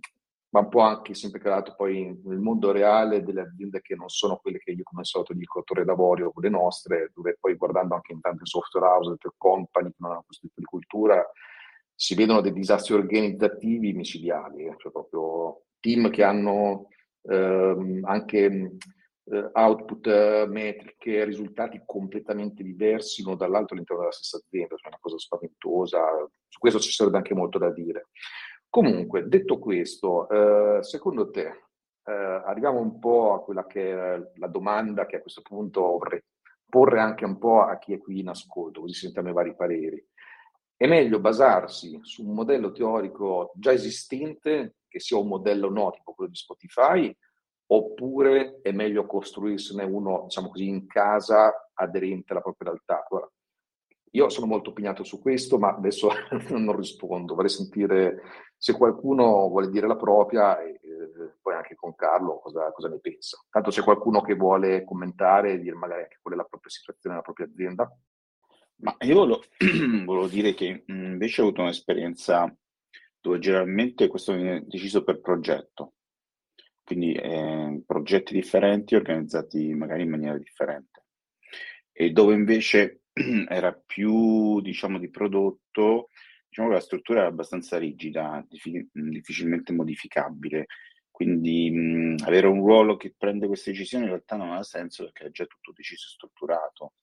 va 0.51 0.59
un 0.59 0.69
po' 0.69 0.81
anche 0.81 1.13
sempre 1.13 1.39
creato 1.39 1.73
poi 1.75 2.19
nel 2.25 2.39
mondo 2.39 2.71
reale 2.71 3.23
delle 3.23 3.41
aziende 3.41 3.81
che 3.81 3.95
non 3.95 4.09
sono 4.09 4.37
quelle 4.37 4.59
che 4.59 4.71
io 4.71 4.83
come 4.83 5.01
al 5.01 5.07
solito 5.07 5.33
dico 5.33 5.63
Torre 5.63 5.85
d'Avorio, 5.85 6.31
le 6.35 6.49
nostre, 6.49 7.11
dove 7.13 7.37
poi 7.39 7.55
guardando 7.55 7.95
anche 7.95 8.11
in 8.11 8.19
tante 8.19 8.45
software 8.45 8.85
house, 8.85 9.15
tech 9.17 9.33
company 9.37 9.89
che 9.89 9.95
non 9.99 10.11
hanno 10.11 10.23
questo 10.25 10.47
tipo 10.47 10.59
di 10.59 10.65
cultura, 10.65 11.25
si 11.95 12.15
vedono 12.15 12.41
dei 12.41 12.51
disastri 12.51 12.95
organizzativi 12.95 13.93
micidiali, 13.93 14.65
eh, 14.65 14.75
cioè 14.77 14.91
proprio 14.91 15.63
team 15.79 16.09
che 16.09 16.23
hanno 16.23 16.87
ehm, 17.21 18.01
anche 18.03 18.45
eh, 19.23 19.49
output, 19.53 20.07
eh, 20.07 20.45
metriche, 20.47 21.23
risultati 21.23 21.81
completamente 21.85 22.61
diversi 22.61 23.21
uno 23.21 23.35
dall'altro 23.35 23.75
all'interno 23.75 24.01
della 24.01 24.13
stessa 24.13 24.37
azienda, 24.37 24.75
cioè 24.75 24.89
una 24.89 24.97
cosa 24.99 25.17
spaventosa, 25.17 26.27
su 26.47 26.59
questo 26.59 26.79
ci 26.79 26.91
sarebbe 26.91 27.17
anche 27.17 27.35
molto 27.35 27.57
da 27.57 27.71
dire. 27.71 28.07
Comunque, 28.71 29.27
detto 29.27 29.59
questo, 29.59 30.29
eh, 30.29 30.81
secondo 30.81 31.29
te, 31.29 31.45
eh, 32.05 32.11
arriviamo 32.13 32.79
un 32.79 32.99
po' 32.99 33.33
a 33.33 33.43
quella 33.43 33.67
che 33.67 33.91
è 33.91 34.31
la 34.35 34.47
domanda 34.47 35.05
che 35.05 35.17
a 35.17 35.21
questo 35.21 35.41
punto 35.41 35.81
vorrei 35.81 36.23
porre 36.69 37.01
anche 37.01 37.25
un 37.25 37.37
po' 37.37 37.63
a 37.63 37.77
chi 37.77 37.91
è 37.91 37.97
qui 37.97 38.19
in 38.19 38.29
ascolto, 38.29 38.79
così 38.79 38.93
sentiamo 38.93 39.27
i 39.27 39.33
vari 39.33 39.53
pareri. 39.57 40.01
È 40.77 40.87
meglio 40.87 41.19
basarsi 41.19 41.99
su 42.01 42.25
un 42.25 42.33
modello 42.33 42.71
teorico 42.71 43.51
già 43.55 43.73
esistente, 43.73 44.77
che 44.87 45.01
sia 45.01 45.17
un 45.17 45.27
modello 45.27 45.69
no, 45.69 45.91
tipo 45.91 46.13
quello 46.13 46.31
di 46.31 46.37
Spotify, 46.37 47.13
oppure 47.73 48.59
è 48.61 48.71
meglio 48.71 49.05
costruirsene 49.05 49.83
uno, 49.83 50.21
diciamo 50.23 50.47
così, 50.49 50.69
in 50.69 50.87
casa 50.87 51.69
aderente 51.73 52.31
alla 52.31 52.41
propria 52.41 52.69
realtà? 52.71 53.05
Allora, 53.09 53.29
io 54.11 54.29
sono 54.29 54.45
molto 54.45 54.71
opinato 54.71 55.03
su 55.03 55.21
questo, 55.21 55.57
ma 55.57 55.75
adesso 55.75 56.09
non 56.49 56.75
rispondo. 56.75 57.35
Vorrei 57.35 57.49
sentire 57.49 58.21
se 58.57 58.73
qualcuno 58.73 59.47
vuole 59.47 59.69
dire 59.69 59.87
la 59.87 59.95
propria 59.95 60.61
e 60.61 60.71
eh, 60.71 61.35
poi 61.41 61.53
anche 61.55 61.75
con 61.75 61.95
Carlo 61.95 62.39
cosa, 62.39 62.71
cosa, 62.71 62.89
ne 62.89 62.99
pensa. 62.99 63.43
Tanto 63.49 63.69
c'è 63.69 63.83
qualcuno 63.83 64.21
che 64.21 64.35
vuole 64.35 64.83
commentare 64.83 65.53
e 65.53 65.59
dire 65.59 65.75
magari 65.75 66.03
anche 66.03 66.19
qual 66.21 66.33
è 66.33 66.37
la 66.37 66.43
propria 66.43 66.71
situazione 66.71 67.15
nella 67.15 67.25
propria 67.25 67.47
azienda. 67.47 67.97
Ma 68.81 68.95
io 69.01 69.15
volevo, 69.15 69.43
volevo 70.05 70.27
dire 70.27 70.53
che 70.53 70.83
invece 70.87 71.41
ho 71.41 71.45
avuto 71.45 71.61
un'esperienza 71.61 72.53
dove 73.19 73.39
generalmente 73.39 74.07
questo 74.07 74.33
viene 74.33 74.65
deciso 74.65 75.03
per 75.03 75.21
progetto, 75.21 75.93
quindi 76.83 77.13
eh, 77.13 77.81
progetti 77.85 78.33
differenti 78.33 78.95
organizzati 78.95 79.73
magari 79.75 80.01
in 80.01 80.09
maniera 80.09 80.37
differente, 80.37 81.05
e 81.91 82.09
dove 82.09 82.33
invece 82.33 83.00
era 83.49 83.73
più, 83.73 84.61
diciamo, 84.61 84.97
di 84.99 85.09
prodotto, 85.09 86.09
diciamo 86.47 86.69
che 86.69 86.73
la 86.75 86.79
struttura 86.81 87.19
era 87.19 87.29
abbastanza 87.29 87.77
rigida, 87.77 88.43
diffi- 88.47 88.87
difficilmente 88.91 89.73
modificabile. 89.73 90.67
Quindi 91.09 91.69
mh, 91.71 92.23
avere 92.25 92.47
un 92.47 92.59
ruolo 92.65 92.97
che 92.97 93.13
prende 93.17 93.47
queste 93.47 93.71
decisioni 93.71 94.05
in 94.05 94.11
realtà 94.11 94.35
non 94.37 94.51
ha 94.53 94.63
senso 94.63 95.03
perché 95.05 95.25
è 95.25 95.31
già 95.31 95.45
tutto 95.45 95.71
deciso 95.75 96.07
e 96.07 96.11
strutturato. 96.11 96.93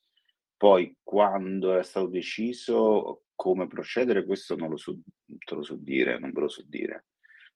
Poi, 0.56 0.96
quando 1.02 1.78
è 1.78 1.82
stato 1.84 2.08
deciso 2.08 3.22
come 3.36 3.68
procedere, 3.68 4.24
questo 4.24 4.56
non 4.56 4.70
lo 4.70 4.76
so, 4.76 4.98
te 5.24 5.54
lo 5.54 5.62
so 5.62 5.76
dire, 5.76 6.18
non 6.18 6.32
ve 6.32 6.40
lo 6.40 6.48
so 6.48 6.64
dire. 6.66 7.06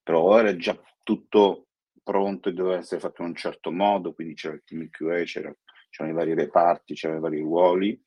Però 0.03 0.21
ora 0.23 0.49
è 0.51 0.57
già 0.57 0.81
tutto 1.03 1.67
pronto 2.03 2.49
e 2.49 2.53
doveva 2.53 2.77
essere 2.79 3.01
fatto 3.01 3.23
in 3.23 3.29
un 3.29 3.35
certo 3.35 3.73
modo, 3.73 4.13
quindi 4.15 4.35
c'era 4.35 4.55
il 4.55 4.63
team 4.65 4.89
QA, 4.89 5.23
c'era, 5.25 5.53
c'erano 5.91 6.15
i 6.15 6.17
vari 6.17 6.35
reparti, 6.35 6.95
c'erano 6.95 7.19
i 7.19 7.23
vari 7.23 7.41
ruoli, 7.41 8.01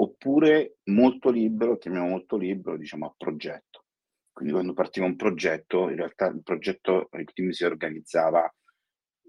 oppure 0.00 0.78
molto 0.84 1.30
libero, 1.30 1.76
chiamiamo 1.76 2.08
molto 2.08 2.36
libero, 2.36 2.76
diciamo 2.76 3.06
a 3.06 3.14
progetto. 3.16 3.84
Quindi 4.32 4.54
quando 4.54 4.72
partiva 4.72 5.06
un 5.06 5.16
progetto, 5.16 5.88
in 5.88 5.96
realtà 5.96 6.26
il 6.26 6.42
progetto, 6.42 7.08
il 7.12 7.32
team 7.32 7.50
si 7.50 7.64
organizzava 7.64 8.52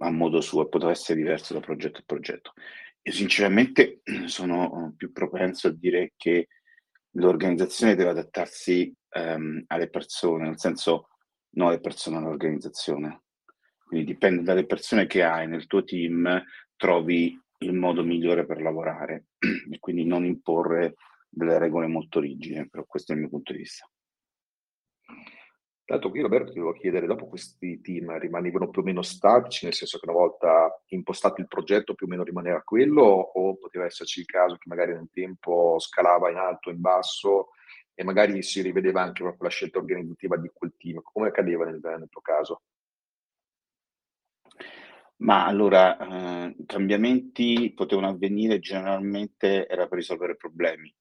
a 0.01 0.11
modo 0.11 0.39
suo 0.39 0.65
e 0.65 0.69
poteva 0.69 0.91
essere 0.91 1.17
diverso 1.17 1.53
da 1.53 1.59
progetto 1.59 1.99
a 1.99 2.03
progetto. 2.05 2.53
Io 3.01 3.11
sinceramente 3.11 4.01
sono 4.25 4.93
più 4.95 5.11
propenso 5.11 5.69
a 5.69 5.73
dire 5.73 6.13
che 6.15 6.49
l'organizzazione 7.13 7.95
deve 7.95 8.11
adattarsi 8.11 8.93
um, 9.15 9.63
alle 9.67 9.89
persone, 9.89 10.43
nel 10.43 10.59
senso 10.59 11.07
non 11.51 11.69
alle 11.69 11.79
persone 11.79 12.17
all'organizzazione. 12.17 13.23
Quindi 13.83 14.05
dipende 14.05 14.43
dalle 14.43 14.67
persone 14.67 15.07
che 15.07 15.23
hai 15.23 15.47
nel 15.47 15.65
tuo 15.65 15.83
team, 15.83 16.43
trovi 16.75 17.35
il 17.59 17.73
modo 17.73 18.03
migliore 18.03 18.45
per 18.45 18.61
lavorare 18.61 19.27
e 19.71 19.79
quindi 19.79 20.05
non 20.05 20.25
imporre 20.25 20.95
delle 21.29 21.57
regole 21.57 21.87
molto 21.87 22.19
rigide, 22.19 22.67
però 22.69 22.85
questo 22.85 23.11
è 23.11 23.15
il 23.15 23.21
mio 23.21 23.29
punto 23.29 23.51
di 23.51 23.59
vista. 23.59 23.89
Tanto 25.89 26.11
qui 26.11 26.21
Roberto 26.21 26.51
ti 26.51 26.59
volevo 26.59 26.77
chiedere, 26.77 27.07
dopo 27.07 27.27
questi 27.27 27.81
team 27.81 28.15
rimanevano 28.19 28.69
più 28.69 28.81
o 28.81 28.85
meno 28.85 29.01
statici, 29.01 29.65
nel 29.65 29.73
senso 29.73 29.97
che 29.97 30.07
una 30.07 30.19
volta 30.19 30.83
impostato 30.89 31.41
il 31.41 31.47
progetto 31.47 31.95
più 31.95 32.05
o 32.05 32.09
meno 32.09 32.23
rimaneva 32.23 32.61
quello, 32.61 33.01
o 33.01 33.57
poteva 33.57 33.85
esserci 33.85 34.19
il 34.19 34.27
caso 34.27 34.55
che 34.57 34.69
magari 34.69 34.93
nel 34.93 35.09
tempo 35.11 35.79
scalava 35.79 36.29
in 36.29 36.37
alto, 36.37 36.69
in 36.69 36.79
basso 36.79 37.49
e 37.95 38.03
magari 38.03 38.43
si 38.43 38.61
rivedeva 38.61 39.01
anche 39.01 39.23
proprio 39.23 39.45
la 39.45 39.49
scelta 39.49 39.79
organizzativa 39.79 40.37
di 40.37 40.51
quel 40.53 40.75
team. 40.77 41.01
Come 41.01 41.29
accadeva 41.29 41.65
nel, 41.65 41.79
nel 41.81 42.07
tuo 42.07 42.21
caso? 42.21 42.61
Ma 45.21 45.45
allora, 45.45 45.97
i 46.57 46.65
cambiamenti 46.65 47.73
potevano 47.75 48.07
avvenire 48.07 48.59
generalmente 48.59 49.67
era 49.67 49.87
per 49.87 49.97
risolvere 49.97 50.37
problemi. 50.37 50.93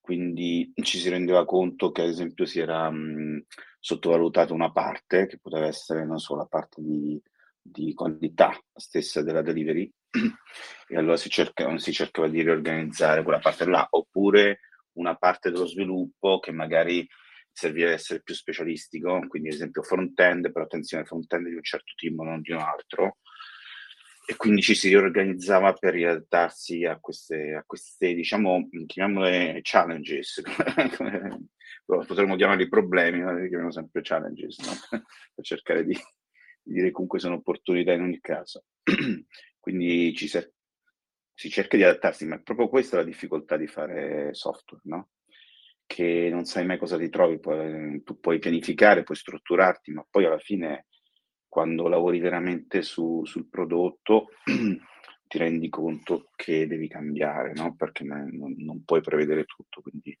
Quindi 0.00 0.72
ci 0.82 0.98
si 0.98 1.08
rendeva 1.08 1.44
conto 1.44 1.92
che 1.92 2.02
ad 2.02 2.08
esempio 2.08 2.44
si 2.44 2.58
era 2.58 2.90
mh, 2.90 3.44
sottovalutata 3.78 4.52
una 4.52 4.70
parte, 4.72 5.26
che 5.26 5.38
poteva 5.38 5.66
essere 5.66 6.04
non 6.04 6.18
solo 6.18 6.40
la 6.40 6.46
parte 6.46 6.82
di, 6.82 7.20
di 7.60 7.94
qualità 7.94 8.52
stessa 8.74 9.22
della 9.22 9.42
delivery, 9.42 9.90
e 10.88 10.96
allora 10.96 11.16
si, 11.16 11.30
cerca, 11.30 11.78
si 11.78 11.92
cercava 11.92 12.28
di 12.28 12.42
riorganizzare 12.42 13.22
quella 13.22 13.38
parte 13.38 13.64
là, 13.64 13.86
oppure 13.88 14.58
una 14.94 15.14
parte 15.14 15.50
dello 15.50 15.66
sviluppo 15.66 16.38
che 16.38 16.52
magari 16.52 17.06
serviva 17.52 17.88
ad 17.88 17.94
essere 17.94 18.22
più 18.22 18.34
specialistico, 18.34 19.24
quindi 19.28 19.48
ad 19.48 19.54
esempio 19.54 19.82
front-end, 19.82 20.50
però 20.50 20.64
attenzione, 20.64 21.04
front-end 21.04 21.48
di 21.48 21.54
un 21.54 21.62
certo 21.62 21.92
tipo, 21.96 22.22
non 22.22 22.40
di 22.40 22.52
un 22.52 22.58
altro, 22.58 23.18
e 24.24 24.36
quindi 24.36 24.62
ci 24.62 24.74
si 24.74 24.88
riorganizzava 24.88 25.72
per 25.72 25.94
riadattarsi 25.94 26.84
a 26.84 26.98
queste, 27.00 27.54
a 27.54 27.64
queste 27.66 28.14
diciamo, 28.14 28.68
chiamiamole 28.86 29.60
challenges, 29.62 30.40
potremmo 31.84 32.36
chiamarli 32.36 32.68
problemi, 32.68 33.20
ma 33.20 33.32
li 33.32 33.48
chiamiamo 33.48 33.72
sempre 33.72 34.00
challenges, 34.02 34.58
no? 34.60 34.72
per 35.34 35.44
cercare 35.44 35.84
di, 35.84 35.94
di, 36.62 36.74
dire 36.74 36.90
comunque 36.92 37.18
sono 37.18 37.34
opportunità 37.34 37.92
in 37.92 38.02
ogni 38.02 38.20
caso. 38.20 38.64
quindi 39.58 40.14
ci 40.14 40.28
si 40.28 41.50
cerca 41.50 41.76
di 41.76 41.82
adattarsi, 41.82 42.24
ma 42.24 42.36
è 42.36 42.42
proprio 42.42 42.68
questa 42.68 42.98
la 42.98 43.04
difficoltà 43.04 43.56
di 43.56 43.66
fare 43.66 44.32
software, 44.34 44.82
no? 44.84 45.08
Che 45.86 46.28
non 46.30 46.44
sai 46.44 46.64
mai 46.64 46.78
cosa 46.78 46.96
ti 46.96 47.08
trovi, 47.08 47.38
poi, 47.38 48.02
tu 48.02 48.18
puoi 48.18 48.38
pianificare, 48.38 49.02
puoi 49.02 49.16
strutturarti, 49.16 49.92
ma 49.92 50.06
poi 50.08 50.24
alla 50.24 50.38
fine 50.38 50.86
quando 51.48 51.86
lavori 51.86 52.18
veramente 52.18 52.80
su, 52.80 53.22
sul 53.24 53.48
prodotto 53.48 54.28
ti 55.28 55.38
rendi 55.38 55.68
conto 55.68 56.30
che 56.34 56.66
devi 56.66 56.88
cambiare, 56.88 57.52
no? 57.52 57.74
perché 57.74 58.04
non, 58.04 58.30
non, 58.32 58.84
puoi 58.84 59.02
prevedere 59.02 59.44
tutto. 59.44 59.82
Quindi 59.82 60.18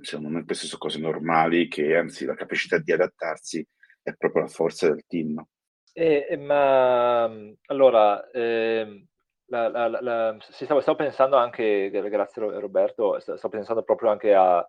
secondo 0.00 0.30
me 0.30 0.44
queste 0.44 0.66
sono 0.66 0.80
cose 0.80 0.98
normali 0.98 1.68
che 1.68 1.96
anzi 1.96 2.24
la 2.24 2.34
capacità 2.34 2.78
di 2.78 2.90
adattarsi 2.90 3.64
è 4.02 4.14
proprio 4.14 4.42
la 4.42 4.48
forza 4.48 4.88
del 4.88 5.04
team. 5.06 5.44
Eh, 5.92 6.36
ma 6.38 7.24
allora, 7.66 8.28
eh, 8.30 9.06
la, 9.46 9.68
la, 9.68 9.88
la, 9.88 10.36
stavo, 10.40 10.80
stavo, 10.80 10.96
pensando 10.96 11.36
anche, 11.36 11.90
grazie 11.90 12.58
Roberto, 12.58 13.18
stavo 13.20 13.48
pensando 13.48 13.82
proprio 13.82 14.10
anche 14.10 14.34
a, 14.34 14.66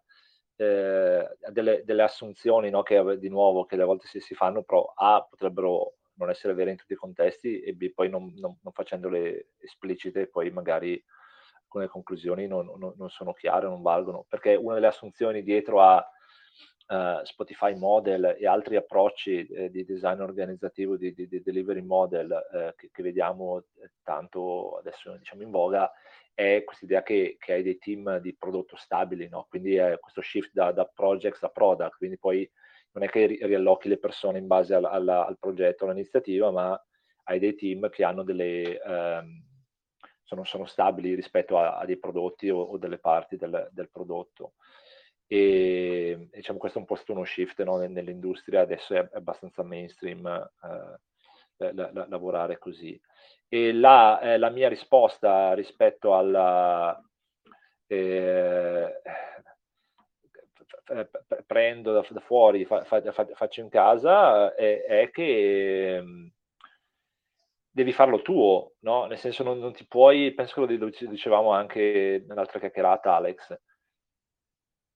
eh, 0.55 1.37
delle, 1.51 1.83
delle, 1.83 2.03
assunzioni 2.03 2.69
no, 2.69 2.83
che 2.83 3.17
di 3.19 3.29
nuovo 3.29 3.65
che 3.65 3.75
alle 3.75 3.83
volte 3.83 4.07
si, 4.07 4.19
si, 4.19 4.35
fanno, 4.35 4.63
però 4.63 4.91
A 4.95 5.25
potrebbero 5.29 5.93
non 6.15 6.29
essere 6.29 6.53
vere 6.53 6.71
in 6.71 6.77
tutti 6.77 6.93
i 6.93 6.97
contesti 6.97 7.59
e 7.59 7.73
B 7.73 7.91
poi 7.93 8.09
non, 8.09 8.33
non, 8.37 8.57
non 8.61 8.73
facendole 8.73 9.49
esplicite 9.59 10.27
poi 10.27 10.49
magari 10.49 11.01
alcune 11.61 11.87
conclusioni 11.87 12.47
non, 12.47 12.71
non, 12.77 13.09
sono 13.09 13.33
chiare, 13.33 13.67
non 13.67 13.81
valgono, 13.81 14.25
perché 14.27 14.55
una 14.55 14.75
delle 14.75 14.87
assunzioni 14.87 15.43
dietro 15.43 15.81
a 15.81 16.03
uh, 16.87 17.23
Spotify 17.23 17.75
model 17.75 18.35
e 18.39 18.47
altri 18.47 18.75
approcci 18.75 19.45
eh, 19.47 19.69
di 19.69 19.85
design 19.85 20.19
organizzativo, 20.21 20.97
di, 20.97 21.13
di, 21.13 21.27
di 21.27 21.41
delivery 21.41 21.81
model 21.81 22.31
eh, 22.53 22.73
che, 22.75 22.89
che, 22.91 23.03
vediamo 23.03 23.65
tanto 24.03 24.77
adesso 24.77 25.15
diciamo 25.17 25.43
in 25.43 25.49
voga, 25.49 25.91
è 26.33 26.63
questa 26.63 26.85
idea 26.85 27.03
che, 27.03 27.37
che, 27.39 27.53
hai 27.53 27.63
dei 27.63 27.77
team 27.77 28.19
di 28.19 28.35
prodotto 28.35 28.75
stabili, 28.75 29.27
no? 29.27 29.47
quindi 29.49 29.75
è 29.75 29.97
questo 29.99 30.21
shift 30.21 30.51
da, 30.53 30.71
da 30.71 30.85
projects 30.85 31.43
a 31.43 31.49
product, 31.49 31.97
quindi 31.97 32.17
poi 32.17 32.49
non 32.91 33.03
è 33.03 33.09
che 33.09 33.25
riallochi 33.25 33.89
le 33.89 33.97
persone 33.97 34.37
in 34.37 34.47
base 34.47 34.73
al, 34.73 34.85
al, 34.85 35.07
al 35.07 35.37
progetto, 35.39 35.85
all'iniziativa, 35.85 36.51
ma 36.51 36.79
hai 37.23 37.39
dei 37.39 37.55
team 37.55 37.89
che 37.89 38.03
hanno 38.03 38.23
delle... 38.23 38.79
Um, 38.83 39.45
sono, 40.23 40.43
sono, 40.43 40.65
stabili 40.65 41.15
rispetto 41.15 41.57
a, 41.57 41.77
a 41.77 41.85
dei 41.85 41.97
prodotti 41.97 42.49
o, 42.49 42.59
o, 42.59 42.77
delle 42.77 42.97
parti 42.97 43.37
del, 43.37 43.69
del 43.71 43.89
prodotto. 43.89 44.55
E 45.27 46.29
diciamo 46.31 46.57
questo 46.57 46.77
è 46.77 46.81
un 46.81 46.87
po' 46.87 46.95
stato 46.95 47.11
uno 47.11 47.25
shift 47.25 47.61
no? 47.63 47.77
nell'industria, 47.77 48.61
adesso 48.61 48.93
è, 48.93 49.09
abbastanza 49.13 49.61
mainstream 49.61 50.25
eh, 50.27 51.73
la, 51.73 51.91
la, 51.91 52.05
lavorare 52.07 52.57
così. 52.57 52.99
E 53.49 53.73
la, 53.73 54.19
eh, 54.21 54.37
la, 54.37 54.49
mia 54.49 54.69
risposta 54.69 55.53
rispetto 55.53 56.15
alla... 56.15 56.99
Eh, 57.87 59.01
prendo 61.45 61.91
da, 61.91 62.05
da 62.09 62.19
fuori, 62.21 62.65
fa, 62.65 62.83
fa, 62.85 63.01
fa, 63.11 63.27
faccio 63.33 63.61
in 63.61 63.69
casa, 63.69 64.53
è, 64.55 64.83
è 64.83 65.09
che 65.09 65.95
ehm, 65.95 66.31
devi 67.69 67.91
farlo 67.91 68.21
tuo, 68.21 68.75
no? 68.79 69.05
Nel 69.05 69.17
senso 69.17 69.43
non, 69.43 69.59
non, 69.59 69.73
ti 69.73 69.85
puoi, 69.85 70.33
penso 70.33 70.65
che 70.65 70.75
lo 70.75 70.89
dicevamo 70.89 71.51
anche 71.51 72.23
nell'altra 72.27 72.59
chiacchierata 72.59 73.13
Alex, 73.15 73.55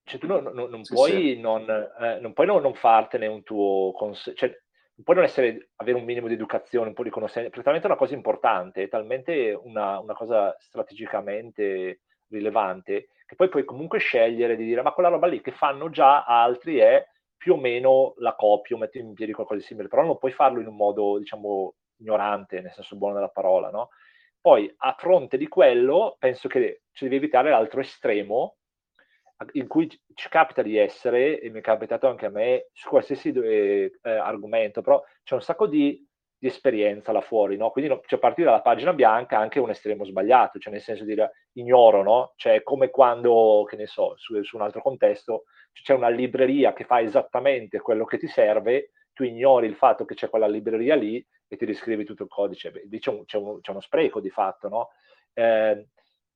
cioè 0.04 0.18
tu 0.18 0.26
non, 0.26 0.44
non, 0.52 0.70
non 0.70 0.84
sì, 0.84 0.94
puoi, 0.94 1.10
sì. 1.10 1.40
Non, 1.40 1.68
eh, 1.68 2.18
non, 2.20 2.32
puoi 2.32 2.46
non, 2.46 2.74
fartene 2.74 3.26
un 3.26 3.42
tuo 3.42 3.92
consiglio, 3.92 4.36
cioè, 4.36 4.48
non 4.94 5.04
puoi 5.04 5.16
non 5.16 5.24
essere, 5.24 5.70
avere 5.76 5.98
un 5.98 6.04
minimo 6.04 6.26
di 6.26 6.34
educazione, 6.34 6.88
un 6.88 6.94
po' 6.94 7.02
di 7.02 7.10
conoscenza, 7.10 7.48
perché 7.48 7.62
talmente 7.62 7.86
è 7.86 7.90
una 7.90 7.98
cosa 7.98 8.14
importante, 8.14 8.82
è 8.82 8.88
talmente 8.88 9.58
una, 9.62 9.98
una, 10.00 10.14
cosa 10.14 10.54
strategicamente 10.58 12.00
rilevante, 12.28 13.08
che 13.26 13.34
poi 13.34 13.48
puoi 13.48 13.64
comunque 13.64 13.98
scegliere 13.98 14.56
di 14.56 14.64
dire, 14.64 14.82
ma 14.82 14.92
quella 14.92 15.08
roba 15.08 15.26
lì 15.26 15.40
che 15.40 15.52
fanno 15.52 15.88
già 15.90 16.24
altri 16.24 16.78
è 16.78 17.06
più 17.36 17.54
o 17.54 17.56
meno 17.56 18.14
la 18.18 18.34
copio, 18.34 18.76
metti 18.76 18.98
in 18.98 19.14
piedi 19.14 19.32
qualcosa 19.32 19.60
di 19.60 19.66
simile, 19.66 19.88
però 19.88 20.04
non 20.04 20.18
puoi 20.18 20.32
farlo 20.32 20.60
in 20.60 20.66
un 20.66 20.76
modo, 20.76 21.18
diciamo, 21.18 21.74
ignorante, 21.96 22.60
nel 22.60 22.72
senso 22.72 22.96
buono 22.96 23.14
della 23.14 23.28
parola, 23.28 23.70
no? 23.70 23.88
Poi, 24.40 24.72
a 24.78 24.94
fronte 24.98 25.36
di 25.36 25.48
quello, 25.48 26.16
penso 26.18 26.48
che 26.48 26.82
ci 26.92 27.04
devi 27.04 27.16
evitare 27.16 27.50
l'altro 27.50 27.80
estremo, 27.80 28.56
in 29.52 29.66
cui 29.66 29.88
ci 30.14 30.28
capita 30.28 30.62
di 30.62 30.76
essere, 30.76 31.40
e 31.40 31.50
mi 31.50 31.58
è 31.58 31.62
capitato 31.62 32.08
anche 32.08 32.26
a 32.26 32.30
me, 32.30 32.68
su 32.72 32.88
qualsiasi 32.88 33.30
eh, 33.30 33.92
eh, 34.02 34.10
argomento, 34.10 34.82
però 34.82 35.02
c'è 35.22 35.34
un 35.34 35.42
sacco 35.42 35.66
di, 35.66 36.06
di, 36.36 36.46
esperienza 36.46 37.12
là 37.12 37.20
fuori, 37.20 37.56
no? 37.56 37.70
Quindi 37.70 37.90
no, 37.90 38.00
cioè, 38.06 38.18
partire 38.18 38.46
dalla 38.46 38.62
pagina 38.62 38.92
bianca 38.92 39.38
anche 39.38 39.60
un 39.60 39.70
estremo 39.70 40.04
sbagliato, 40.04 40.58
cioè 40.58 40.72
nel 40.72 40.82
senso 40.82 41.04
di 41.04 41.10
dire 41.10 41.46
ignoro, 41.52 42.02
no? 42.02 42.32
Cioè 42.36 42.62
come 42.62 42.90
quando, 42.90 43.64
che 43.68 43.76
ne 43.76 43.86
so, 43.86 44.14
su, 44.16 44.42
su 44.42 44.56
un 44.56 44.62
altro 44.62 44.82
contesto, 44.82 45.44
c'è 45.72 45.94
una 45.94 46.08
libreria 46.08 46.72
che 46.72 46.84
fa 46.84 47.00
esattamente 47.00 47.80
quello 47.80 48.04
che 48.04 48.18
ti 48.18 48.26
serve, 48.26 48.90
tu 49.12 49.24
ignori 49.24 49.66
il 49.66 49.76
fatto 49.76 50.04
che 50.04 50.14
c'è 50.14 50.28
quella 50.28 50.48
libreria 50.48 50.94
lì 50.94 51.24
e 51.48 51.56
ti 51.56 51.64
riscrivi 51.64 52.04
tutto 52.04 52.24
il 52.24 52.28
codice. 52.28 52.70
Beh, 52.70 52.98
c'è, 52.98 53.10
un, 53.10 53.24
c'è, 53.24 53.36
un, 53.36 53.60
c'è, 53.60 53.70
uno 53.70 53.80
spreco 53.80 54.20
di 54.20 54.30
fatto, 54.30 54.68
no? 54.68 54.88
Eh, 55.34 55.86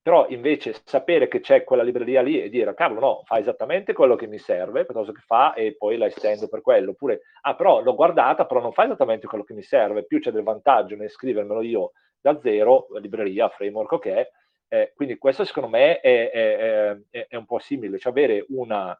però 0.07 0.29
invece 0.29 0.73
sapere 0.85 1.27
che 1.27 1.41
c'è 1.41 1.65
quella 1.65 1.83
libreria 1.83 2.23
lì 2.23 2.41
e 2.41 2.49
dire, 2.49 2.73
cavolo, 2.75 3.01
no, 3.01 3.23
fa 3.25 3.41
esattamente 3.41 3.93
quello 3.93 4.15
che 4.15 4.29
mi 4.29 4.39
serve, 4.39 4.85
piuttosto 4.85 5.11
che 5.11 5.21
fa 5.27 5.53
e 5.53 5.75
poi 5.77 5.97
la 5.97 6.07
estendo 6.07 6.47
per 6.47 6.61
quello. 6.61 6.93
Oppure, 6.93 7.23
ah, 7.41 7.57
però 7.57 7.83
l'ho 7.83 7.97
guardata, 7.97 8.47
però 8.47 8.61
non 8.61 8.73
fa 8.73 8.85
esattamente 8.85 9.27
quello 9.27 9.43
che 9.43 9.53
mi 9.53 9.65
serve, 9.65 10.05
più 10.05 10.21
c'è 10.21 10.31
del 10.31 10.45
vantaggio 10.45 10.95
nel 10.95 11.11
scrivermelo 11.11 11.61
io 11.61 11.91
da 12.21 12.39
zero, 12.41 12.87
libreria, 13.01 13.49
framework, 13.49 13.91
ok. 13.91 14.29
Eh, 14.69 14.93
quindi 14.95 15.19
questo 15.19 15.45
secondo 15.45 15.71
me 15.71 15.99
è, 15.99 16.31
è, 16.31 16.97
è, 17.11 17.27
è, 17.27 17.35
un 17.35 17.45
po' 17.45 17.59
simile, 17.59 17.99
cioè 17.99 18.13
avere 18.13 18.47
un 18.51 18.97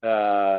uh, 0.00 0.58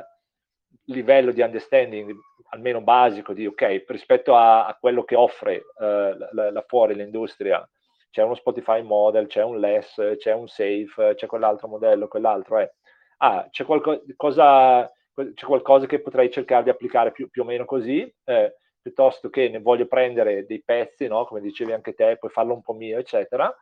livello 0.92 1.32
di 1.32 1.42
understanding 1.42 2.16
almeno 2.50 2.82
basico 2.82 3.34
di, 3.34 3.48
ok, 3.48 3.86
rispetto 3.88 4.36
a, 4.36 4.68
a 4.68 4.78
quello 4.80 5.04
che 5.04 5.16
offre 5.16 5.56
uh, 5.76 6.34
la, 6.34 6.52
la 6.52 6.64
fuori 6.68 6.94
l'industria, 6.94 7.68
c'è 8.10 8.24
uno 8.24 8.36
Spotify 8.36 8.82
model, 8.82 9.28
c'è 9.28 9.44
un 9.44 9.60
less, 9.60 10.18
c'è 10.18 10.34
un 10.34 10.48
safe, 10.48 11.14
c'è 11.16 11.28
quell'altro 11.28 11.68
modello, 11.68 12.08
quell'altro 12.08 12.58
è. 12.60 12.72
Ah, 13.18 13.48
c'è, 13.50 13.66
qualcosa, 13.66 14.92
c'è 15.14 15.46
qualcosa 15.46 15.86
che 15.86 16.02
potrei 16.02 16.32
cercare 16.32 16.64
di 16.64 16.70
applicare 16.70 17.12
più, 17.12 17.30
più 17.30 17.42
o 17.42 17.46
meno 17.46 17.66
così, 17.66 18.12
eh, 18.26 18.58
piuttosto 18.82 19.30
che 19.30 19.50
ne 19.50 19.60
voglio 19.60 19.88
prendere 19.88 20.46
dei 20.46 20.64
pezzi, 20.64 21.08
no? 21.08 21.26
come 21.26 21.42
dicevi 21.42 21.74
anche 21.74 21.94
te, 21.94 22.18
poi 22.18 22.30
farlo 22.30 22.54
un 22.54 22.62
po' 22.62 22.74
mio, 22.74 22.98
eccetera. 23.00 23.54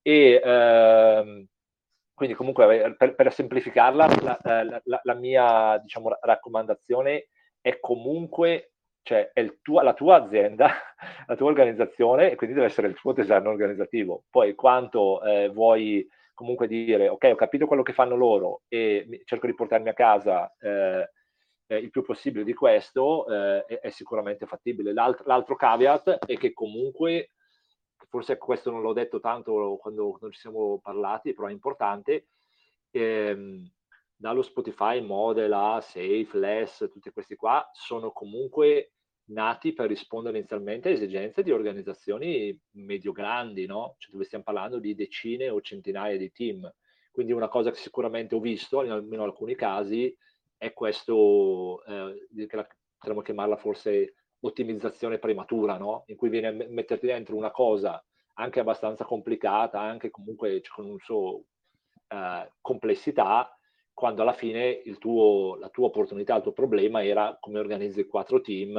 E 0.00 0.40
ehm, 0.42 1.46
quindi 2.14 2.34
comunque 2.34 2.94
per, 2.96 3.14
per 3.14 3.32
semplificarla, 3.32 4.06
la, 4.22 4.38
la, 4.42 4.80
la, 4.84 5.00
la 5.02 5.14
mia 5.14 5.78
diciamo, 5.78 6.16
raccomandazione 6.20 7.28
è 7.60 7.78
comunque 7.80 8.71
cioè 9.02 9.30
è 9.32 9.58
tuo, 9.60 9.80
la 9.82 9.94
tua 9.94 10.16
azienda, 10.16 10.70
la 11.26 11.36
tua 11.36 11.48
organizzazione 11.48 12.30
e 12.30 12.36
quindi 12.36 12.54
deve 12.54 12.68
essere 12.68 12.88
il 12.88 12.94
tuo 12.94 13.12
design 13.12 13.46
organizzativo. 13.46 14.24
Poi 14.30 14.54
quanto 14.54 15.22
eh, 15.22 15.48
vuoi 15.48 16.06
comunque 16.34 16.66
dire, 16.66 17.08
ok, 17.08 17.30
ho 17.32 17.34
capito 17.34 17.66
quello 17.66 17.82
che 17.82 17.92
fanno 17.92 18.16
loro 18.16 18.62
e 18.68 19.22
cerco 19.24 19.46
di 19.46 19.54
portarmi 19.54 19.88
a 19.88 19.94
casa 19.94 20.52
eh, 20.58 21.08
eh, 21.66 21.76
il 21.76 21.90
più 21.90 22.02
possibile 22.02 22.44
di 22.44 22.54
questo, 22.54 23.26
eh, 23.28 23.64
è, 23.64 23.80
è, 23.80 23.90
sicuramente 23.90 24.46
fattibile. 24.46 24.92
L'alt- 24.92 25.24
l'altro 25.26 25.56
caveat 25.56 26.26
è 26.26 26.36
che 26.36 26.52
comunque, 26.52 27.30
forse 28.08 28.36
questo 28.36 28.70
non 28.70 28.82
l'ho 28.82 28.92
detto 28.92 29.20
tanto 29.20 29.78
quando, 29.80 30.10
quando 30.10 30.30
ci 30.30 30.40
siamo 30.40 30.78
parlati, 30.82 31.32
però 31.32 31.48
è 31.48 31.52
importante, 31.52 32.26
ehm, 32.90 33.70
dallo 34.22 34.42
Spotify 34.42 35.00
Model 35.00 35.52
a 35.52 35.80
Safe, 35.80 36.28
Less, 36.34 36.88
tutti 36.88 37.10
questi 37.10 37.34
qua, 37.34 37.68
sono 37.72 38.12
comunque 38.12 38.92
nati 39.30 39.72
per 39.72 39.88
rispondere 39.88 40.38
inizialmente 40.38 40.88
a 40.88 40.92
esigenze 40.92 41.42
di 41.42 41.50
organizzazioni 41.50 42.56
medio-grandi, 42.76 43.66
no? 43.66 43.96
Cioè 43.98 44.12
dove 44.12 44.22
stiamo 44.22 44.44
parlando 44.44 44.78
di 44.78 44.94
decine 44.94 45.48
o 45.48 45.60
centinaia 45.60 46.16
di 46.16 46.30
team. 46.30 46.72
Quindi 47.10 47.32
una 47.32 47.48
cosa 47.48 47.72
che 47.72 47.78
sicuramente 47.78 48.36
ho 48.36 48.40
visto, 48.40 48.84
in 48.84 48.92
almeno 48.92 49.24
alcuni 49.24 49.56
casi, 49.56 50.16
è 50.56 50.72
questo, 50.72 51.84
eh, 51.84 52.46
potremmo 52.96 53.22
chiamarla 53.22 53.56
forse 53.56 54.14
ottimizzazione 54.38 55.18
prematura, 55.18 55.78
no? 55.78 56.04
In 56.06 56.14
cui 56.14 56.28
viene 56.28 56.46
a 56.46 56.52
metterti 56.52 57.06
dentro 57.06 57.34
una 57.34 57.50
cosa 57.50 58.00
anche 58.34 58.60
abbastanza 58.60 59.04
complicata, 59.04 59.80
anche 59.80 60.10
comunque 60.10 60.62
con 60.72 60.88
un 60.88 60.98
suo 61.00 61.42
eh, 62.06 62.52
complessità, 62.60 63.56
quando 63.94 64.22
alla 64.22 64.32
fine 64.32 64.82
tuo, 64.98 65.56
la 65.56 65.68
tua 65.68 65.86
opportunità, 65.86 66.36
il 66.36 66.42
tuo 66.42 66.52
problema 66.52 67.04
era 67.04 67.36
come 67.40 67.58
organizzi 67.58 68.06
quattro 68.06 68.40
team 68.40 68.76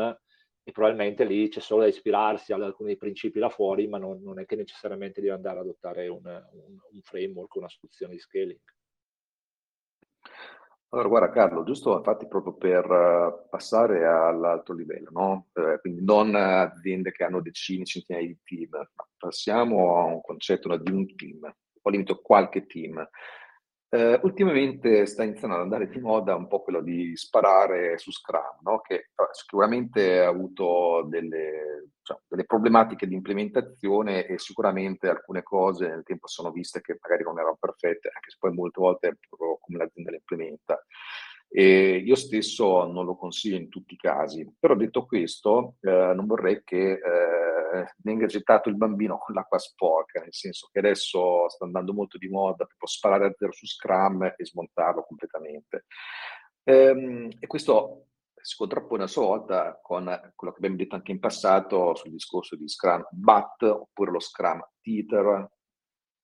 e 0.65 0.71
probabilmente 0.71 1.25
lì 1.25 1.49
c'è 1.49 1.59
solo 1.59 1.81
da 1.81 1.87
ispirarsi 1.87 2.53
ad 2.53 2.61
alcuni 2.61 2.95
principi 2.95 3.39
là 3.39 3.49
fuori, 3.49 3.87
ma 3.87 3.97
non, 3.97 4.21
non 4.21 4.39
è 4.39 4.45
che 4.45 4.55
necessariamente 4.55 5.19
devi 5.19 5.33
andare 5.33 5.59
ad 5.59 5.65
adottare 5.65 6.07
un, 6.07 6.23
un, 6.23 6.77
un 6.91 7.01
framework, 7.01 7.55
una 7.55 7.67
soluzione 7.67 8.13
di 8.13 8.19
scaling. 8.19 8.59
Allora, 10.93 11.07
guarda 11.07 11.29
Carlo, 11.31 11.63
giusto 11.63 11.97
infatti 11.97 12.27
proprio 12.27 12.53
per 12.53 12.85
uh, 12.85 13.49
passare 13.49 14.05
all'altro 14.05 14.75
livello, 14.75 15.09
no? 15.11 15.47
eh, 15.53 15.79
quindi 15.79 16.03
non 16.03 16.35
aziende 16.35 17.11
che 17.11 17.23
hanno 17.23 17.41
decine, 17.41 17.83
centinaia 17.83 18.27
di 18.27 18.37
team, 18.43 18.69
ma 18.71 19.07
passiamo 19.17 19.97
a 19.97 20.03
un 20.03 20.21
concetto 20.21 20.77
di 20.77 20.91
un 20.91 21.15
team, 21.15 21.51
o 21.81 21.89
limito 21.89 22.21
qualche 22.21 22.67
team. 22.67 23.09
Eh, 23.93 24.19
ultimamente 24.23 25.05
sta 25.05 25.23
iniziando 25.23 25.55
ad 25.55 25.61
andare 25.61 25.87
di 25.87 25.99
moda 25.99 26.33
un 26.33 26.47
po' 26.47 26.63
quello 26.63 26.81
di 26.81 27.15
sparare 27.15 27.99
su 27.99 28.09
Scrum, 28.09 28.57
no? 28.61 28.81
che 28.81 29.11
sicuramente 29.33 30.19
ha 30.19 30.29
avuto 30.29 31.05
delle, 31.07 31.89
cioè, 32.01 32.17
delle, 32.27 32.45
problematiche 32.45 33.05
di 33.05 33.13
implementazione 33.13 34.25
e 34.25 34.39
sicuramente 34.39 35.09
alcune 35.09 35.43
cose 35.43 35.87
nel 35.87 36.01
tempo 36.01 36.25
sono 36.25 36.49
viste 36.49 36.81
che 36.81 36.97
magari 36.99 37.23
non 37.23 37.37
erano 37.37 37.55
perfette, 37.59 38.09
anche 38.11 38.31
se 38.31 38.37
poi 38.39 38.51
molte 38.53 38.81
volte 38.81 39.07
è 39.09 39.13
proprio 39.29 39.59
come 39.61 39.77
l'azienda 39.77 40.09
le 40.09 40.17
implementa. 40.17 40.83
E 41.55 41.97
io 41.97 42.15
stesso 42.15 42.87
non 42.87 43.05
lo 43.05 43.15
consiglio 43.15 43.57
in 43.57 43.69
tutti 43.69 43.93
i 43.93 43.97
casi, 43.97 44.51
però 44.59 44.73
detto 44.73 45.05
questo 45.05 45.75
eh, 45.81 46.11
non 46.15 46.25
vorrei 46.25 46.63
che 46.63 46.93
eh, 46.93 47.93
venga 47.97 48.25
gettato 48.25 48.69
il 48.69 48.75
bambino 48.75 49.19
con 49.19 49.35
l'acqua 49.35 49.59
sporca, 49.59 50.19
nel 50.19 50.33
senso 50.33 50.69
che 50.71 50.79
adesso 50.79 51.47
sta 51.49 51.65
andando 51.65 51.93
molto 51.93 52.17
di 52.17 52.27
moda 52.27 52.65
proprio 52.65 52.87
sparare 52.87 53.27
a 53.27 53.33
zero 53.37 53.51
su 53.51 53.67
Scrum 53.67 54.33
e 54.35 54.43
smontarlo 54.43 55.03
completamente. 55.03 55.85
Ehm, 56.63 57.29
e 57.39 57.45
questo 57.45 58.07
si 58.33 58.55
contrappone 58.57 59.03
a 59.03 59.07
sua 59.07 59.25
volta 59.25 59.79
con 59.79 60.05
quello 60.35 60.53
che 60.53 60.57
abbiamo 60.57 60.75
detto 60.75 60.95
anche 60.95 61.11
in 61.11 61.19
passato 61.19 61.93
sul 61.93 62.09
discorso 62.09 62.55
di 62.55 62.67
Scrum 62.67 63.07
BAT 63.11 63.61
oppure 63.61 64.09
lo 64.09 64.19
Scrum 64.19 64.59
Teeter. 64.81 65.51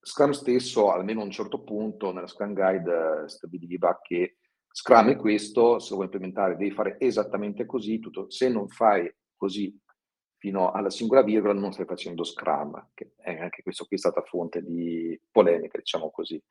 Scrum 0.01 0.31
stesso, 0.31 0.91
almeno 0.91 1.21
a 1.21 1.25
un 1.25 1.31
certo 1.31 1.61
punto, 1.61 2.11
nella 2.11 2.25
Scrum 2.25 2.53
Guide 2.53 3.25
stabiliva 3.27 3.99
che 4.01 4.37
Scrum 4.79 5.09
è 5.09 5.17
questo, 5.17 5.77
se 5.79 5.89
lo 5.89 5.95
vuoi 5.95 6.05
implementare 6.05 6.55
devi 6.55 6.71
fare 6.71 6.95
esattamente 6.99 7.65
così, 7.65 7.99
tutto, 7.99 8.29
se 8.29 8.47
non 8.47 8.69
fai 8.69 9.13
così 9.35 9.77
fino 10.37 10.71
alla 10.71 10.89
singola 10.89 11.21
virgola 11.21 11.51
non 11.51 11.73
stai 11.73 11.85
facendo 11.85 12.23
Scrum, 12.23 12.91
che 12.93 13.11
anche 13.25 13.61
questo 13.61 13.83
qui 13.83 13.97
è 13.97 13.99
stata 13.99 14.21
fonte 14.21 14.61
di 14.61 15.19
polemica, 15.29 15.77
diciamo 15.77 16.09
così. 16.11 16.41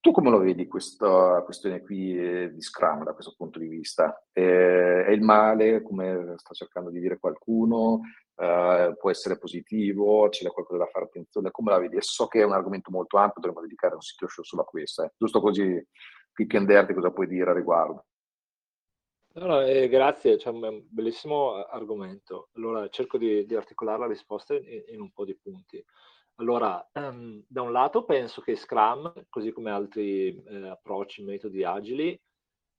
Tu 0.00 0.10
come 0.10 0.30
lo 0.30 0.38
vedi 0.38 0.66
questa 0.66 1.40
questione 1.44 1.82
qui 1.82 2.18
eh, 2.18 2.52
di 2.52 2.60
Scrum 2.60 3.04
da 3.04 3.12
questo 3.12 3.34
punto 3.36 3.60
di 3.60 3.68
vista? 3.68 4.26
Eh, 4.32 5.04
è 5.04 5.10
il 5.10 5.22
male, 5.22 5.82
come 5.82 6.34
sta 6.38 6.54
cercando 6.54 6.90
di 6.90 6.98
dire 6.98 7.20
qualcuno? 7.20 8.00
Eh, 8.34 8.96
può 8.98 9.08
essere 9.08 9.38
positivo? 9.38 10.28
C'è 10.30 10.50
qualcosa 10.50 10.82
da 10.82 10.90
fare 10.90 11.04
attenzione? 11.04 11.52
Come 11.52 11.70
la 11.70 11.78
vedi? 11.78 11.94
E 11.94 12.02
so 12.02 12.26
che 12.26 12.40
è 12.40 12.44
un 12.44 12.54
argomento 12.54 12.90
molto 12.90 13.18
ampio, 13.18 13.40
dovremmo 13.40 13.62
dedicare 13.62 13.94
un 13.94 14.00
sito 14.00 14.26
show 14.26 14.42
solo 14.42 14.62
a 14.62 14.64
questo. 14.64 15.04
Eh. 15.04 15.12
Giusto 15.16 15.40
così, 15.40 15.80
quick 16.32 16.54
and 16.54 16.66
dirty, 16.66 16.94
cosa 16.94 17.10
puoi 17.10 17.26
dire 17.26 17.50
a 17.50 17.54
riguardo? 17.54 18.06
No, 19.34 19.46
no, 19.46 19.60
eh, 19.62 19.88
grazie, 19.88 20.36
c'è 20.36 20.50
un 20.50 20.84
bellissimo 20.88 21.64
argomento. 21.64 22.50
Allora 22.54 22.88
cerco 22.88 23.16
di, 23.16 23.46
di 23.46 23.54
articolare 23.54 24.00
la 24.00 24.06
risposta 24.06 24.54
in, 24.54 24.82
in, 24.88 25.00
un 25.00 25.10
po' 25.10 25.24
di 25.24 25.34
punti. 25.36 25.82
Allora, 26.36 26.86
um, 26.94 27.42
da 27.46 27.62
un 27.62 27.72
lato 27.72 28.04
penso 28.04 28.42
che 28.42 28.56
Scrum, 28.56 29.26
così 29.30 29.52
come 29.52 29.70
altri 29.70 30.36
eh, 30.44 30.68
approcci, 30.68 31.22
metodi 31.22 31.64
agili, 31.64 32.18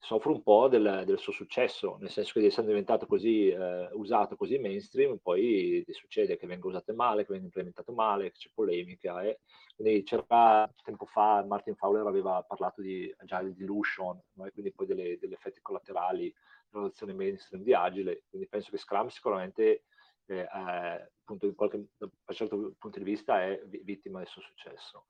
soffre 0.04 0.32
un 0.32 0.44
po' 0.44 0.68
del, 0.68 1.04
del, 1.06 1.18
suo 1.18 1.32
successo, 1.32 1.96
nel 2.02 2.10
senso 2.10 2.34
che 2.34 2.46
essendo 2.46 2.72
diventato 2.72 3.06
così 3.06 3.48
eh, 3.48 3.88
usato, 3.94 4.36
così 4.36 4.58
mainstream, 4.58 5.18
poi 5.18 5.86
succede 5.92 6.36
che 6.36 6.46
venga 6.46 6.68
usato 6.68 6.94
male, 6.94 7.26
che 7.26 7.32
venga 7.32 7.46
implementato 7.46 7.94
male, 7.94 8.32
che 8.32 8.38
c'è 8.38 8.50
polemica. 8.54 9.22
Eh. 9.24 9.40
Quindi 9.74 10.04
c'era 10.04 10.70
tempo 10.84 11.06
fa, 11.06 11.46
Martin 11.46 11.76
Fowler 11.76 12.06
aveva 12.06 12.44
parlato 12.44 12.82
di 12.82 13.14
agile 13.16 13.54
dilution, 13.54 14.22
no? 14.34 14.50
quindi 14.52 14.74
poi 14.74 14.88
delle, 14.88 15.18
degli 15.18 15.32
effetti 15.32 15.62
collaterali 15.62 16.34
dell'adozione 16.70 17.14
mainstream 17.14 17.64
di 17.64 17.74
agile, 17.74 18.24
quindi 18.30 18.50
penso 18.50 18.72
che 18.72 18.78
Scrum 18.78 19.08
sicuramente 19.08 19.86
eh, 20.26 20.46
appunto 20.52 21.46
in 21.46 21.56
qualche, 21.56 21.78
da 21.96 22.08
un 22.08 22.36
certo 22.36 22.74
punto 22.78 23.00
di 23.00 23.06
vista 23.06 23.42
è 23.42 23.58
vittima 23.68 24.18
del 24.18 24.28
suo 24.28 24.42
successo. 24.42 25.06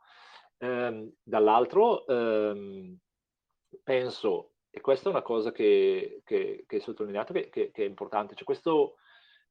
Ehm, 0.57 1.11
dall'altro 1.23 2.05
ehm, 2.05 2.95
penso 3.81 4.52
e 4.75 4.81
questa 4.81 5.07
è 5.07 5.11
una 5.11 5.21
cosa 5.21 5.51
che, 5.51 6.23
che, 6.25 6.63
che 6.65 6.77
è 6.77 6.79
sottolineata, 6.79 7.31
che, 7.31 7.49
che, 7.51 7.71
è 7.71 7.83
importante. 7.83 8.33
C'è 8.33 8.43
questo 8.43 8.95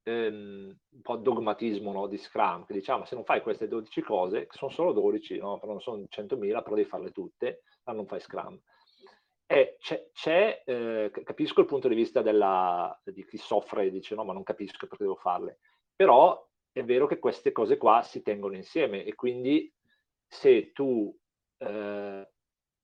ehm, 0.03 0.77
un 0.91 1.01
po' 1.01 1.17
dogmatismo 1.17 1.93
no, 1.93 2.09
di 2.09 2.19
Scrum, 2.19 2.67
che 2.67 2.73
diciamo 2.73 3.05
se 3.05 3.15
non 3.15 3.23
fai 3.23 3.41
queste 3.41 3.69
12 3.69 4.03
cose, 4.03 4.47
che 4.47 4.57
sono 4.57 4.73
solo 4.73 4.91
12, 4.91 5.39
no, 5.39 5.61
però 5.61 5.71
non 5.71 5.81
sono 5.81 6.03
100.000, 6.09 6.63
però 6.65 6.75
devi 6.75 6.89
farle 6.89 7.13
tutte, 7.13 7.63
ma 7.85 7.93
non 7.93 8.09
fai 8.09 8.19
Scrum. 8.19 8.61
C'è, 9.47 10.09
c'è 10.13 10.63
eh, 10.67 11.13
capisco 11.23 11.61
il 11.61 11.67
punto 11.67 11.87
di 11.87 11.95
vista 11.95 12.21
della, 12.21 13.01
di 13.05 13.25
chi 13.25 13.37
soffre 13.37 13.85
e 13.85 13.91
dice 13.91 14.17
no, 14.17 14.25
ma 14.25 14.33
non 14.33 14.43
capisco 14.43 14.89
perché 14.89 15.05
devo 15.05 15.15
farle. 15.15 15.61
Però 15.95 16.45
è 16.73 16.83
vero 16.83 17.07
che 17.07 17.21
queste 17.21 17.53
cose 17.53 17.77
qua 17.77 18.03
si 18.03 18.23
tengono 18.23 18.57
insieme 18.57 19.05
e 19.05 19.15
quindi 19.15 19.73
se 20.27 20.73
tu 20.73 21.17
eh, 21.59 22.29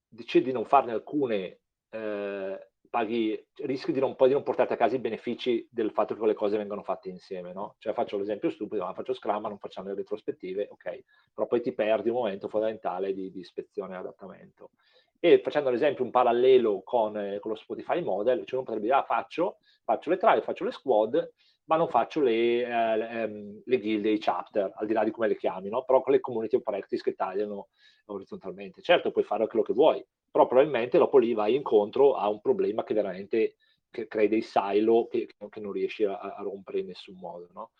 decidi 0.07 0.45
di 0.45 0.51
non 0.53 0.63
farne 0.63 0.93
alcune 0.93 1.59
eh, 1.89 2.69
paghi, 2.89 3.47
rischi 3.57 3.91
di 3.91 3.99
non, 3.99 4.15
poi 4.15 4.29
di 4.29 4.33
non 4.33 4.43
portarti 4.43 4.73
a 4.73 4.77
casa 4.77 4.95
i 4.95 4.99
benefici 4.99 5.67
del 5.71 5.91
fatto 5.91 6.13
che 6.13 6.19
quelle 6.19 6.33
cose 6.33 6.57
vengano 6.57 6.83
fatte 6.83 7.09
insieme, 7.09 7.53
no? 7.53 7.75
Cioè 7.77 7.93
faccio 7.93 8.17
l'esempio 8.17 8.49
stupido, 8.49 8.83
ma 8.83 8.93
faccio 8.93 9.13
Scrum, 9.13 9.41
ma 9.41 9.49
non 9.49 9.59
facciamo 9.59 9.89
le 9.89 9.95
retrospettive, 9.95 10.67
ok, 10.71 11.03
però 11.33 11.47
poi 11.47 11.61
ti 11.61 11.73
perdi 11.73 12.09
un 12.09 12.15
momento 12.15 12.47
fondamentale 12.47 13.13
di, 13.13 13.31
di 13.31 13.39
ispezione 13.39 13.93
e 13.93 13.97
adattamento. 13.97 14.71
E 15.19 15.41
facendo 15.43 15.69
ad 15.69 15.75
esempio 15.75 16.03
un 16.03 16.11
parallelo 16.11 16.81
con, 16.81 17.17
eh, 17.17 17.39
con 17.39 17.51
lo 17.51 17.57
Spotify 17.57 18.01
model, 18.01 18.45
cioè 18.45 18.55
uno 18.55 18.63
potrebbe 18.63 18.85
dire, 18.85 18.95
ah, 18.95 19.03
faccio, 19.03 19.57
faccio 19.83 20.09
le 20.09 20.17
trial, 20.17 20.41
faccio 20.41 20.63
le 20.63 20.71
squad, 20.71 21.31
ma 21.69 21.75
non 21.75 21.87
faccio 21.87 22.19
le, 22.19 22.63
eh, 22.63 22.97
le, 22.97 23.09
ehm, 23.09 23.61
le 23.63 23.79
guilde, 23.79 24.09
i 24.09 24.17
chapter, 24.17 24.71
al 24.73 24.87
di 24.87 24.93
là 24.93 25.03
di 25.03 25.11
come 25.11 25.27
le 25.27 25.37
chiami, 25.37 25.69
no? 25.69 25.83
però 25.83 26.01
con 26.01 26.13
le 26.13 26.19
community 26.19 26.55
of 26.55 26.63
practice 26.63 27.03
che 27.03 27.13
tagliano 27.13 27.67
orizzontalmente. 28.05 28.81
Certo, 28.81 29.11
puoi 29.11 29.23
fare 29.23 29.45
quello 29.45 29.63
che 29.63 29.73
vuoi, 29.73 30.03
però 30.31 30.47
probabilmente 30.47 30.97
dopo 30.97 31.19
lì 31.19 31.33
vai 31.33 31.53
incontro 31.55 32.15
a 32.15 32.27
un 32.27 32.41
problema 32.41 32.83
che 32.83 32.95
veramente 32.95 33.55
che 33.91 34.07
crei 34.07 34.27
dei 34.27 34.41
silo 34.41 35.07
che, 35.07 35.27
che 35.27 35.59
non 35.59 35.71
riesci 35.71 36.03
a, 36.05 36.17
a, 36.17 36.41
rompere 36.41 36.79
in 36.79 36.87
nessun 36.87 37.17
modo. 37.19 37.47
No? 37.53 37.71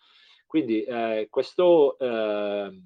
Quindi 0.46 0.84
eh, 0.84 1.26
questo 1.28 1.98
eh, 1.98 2.82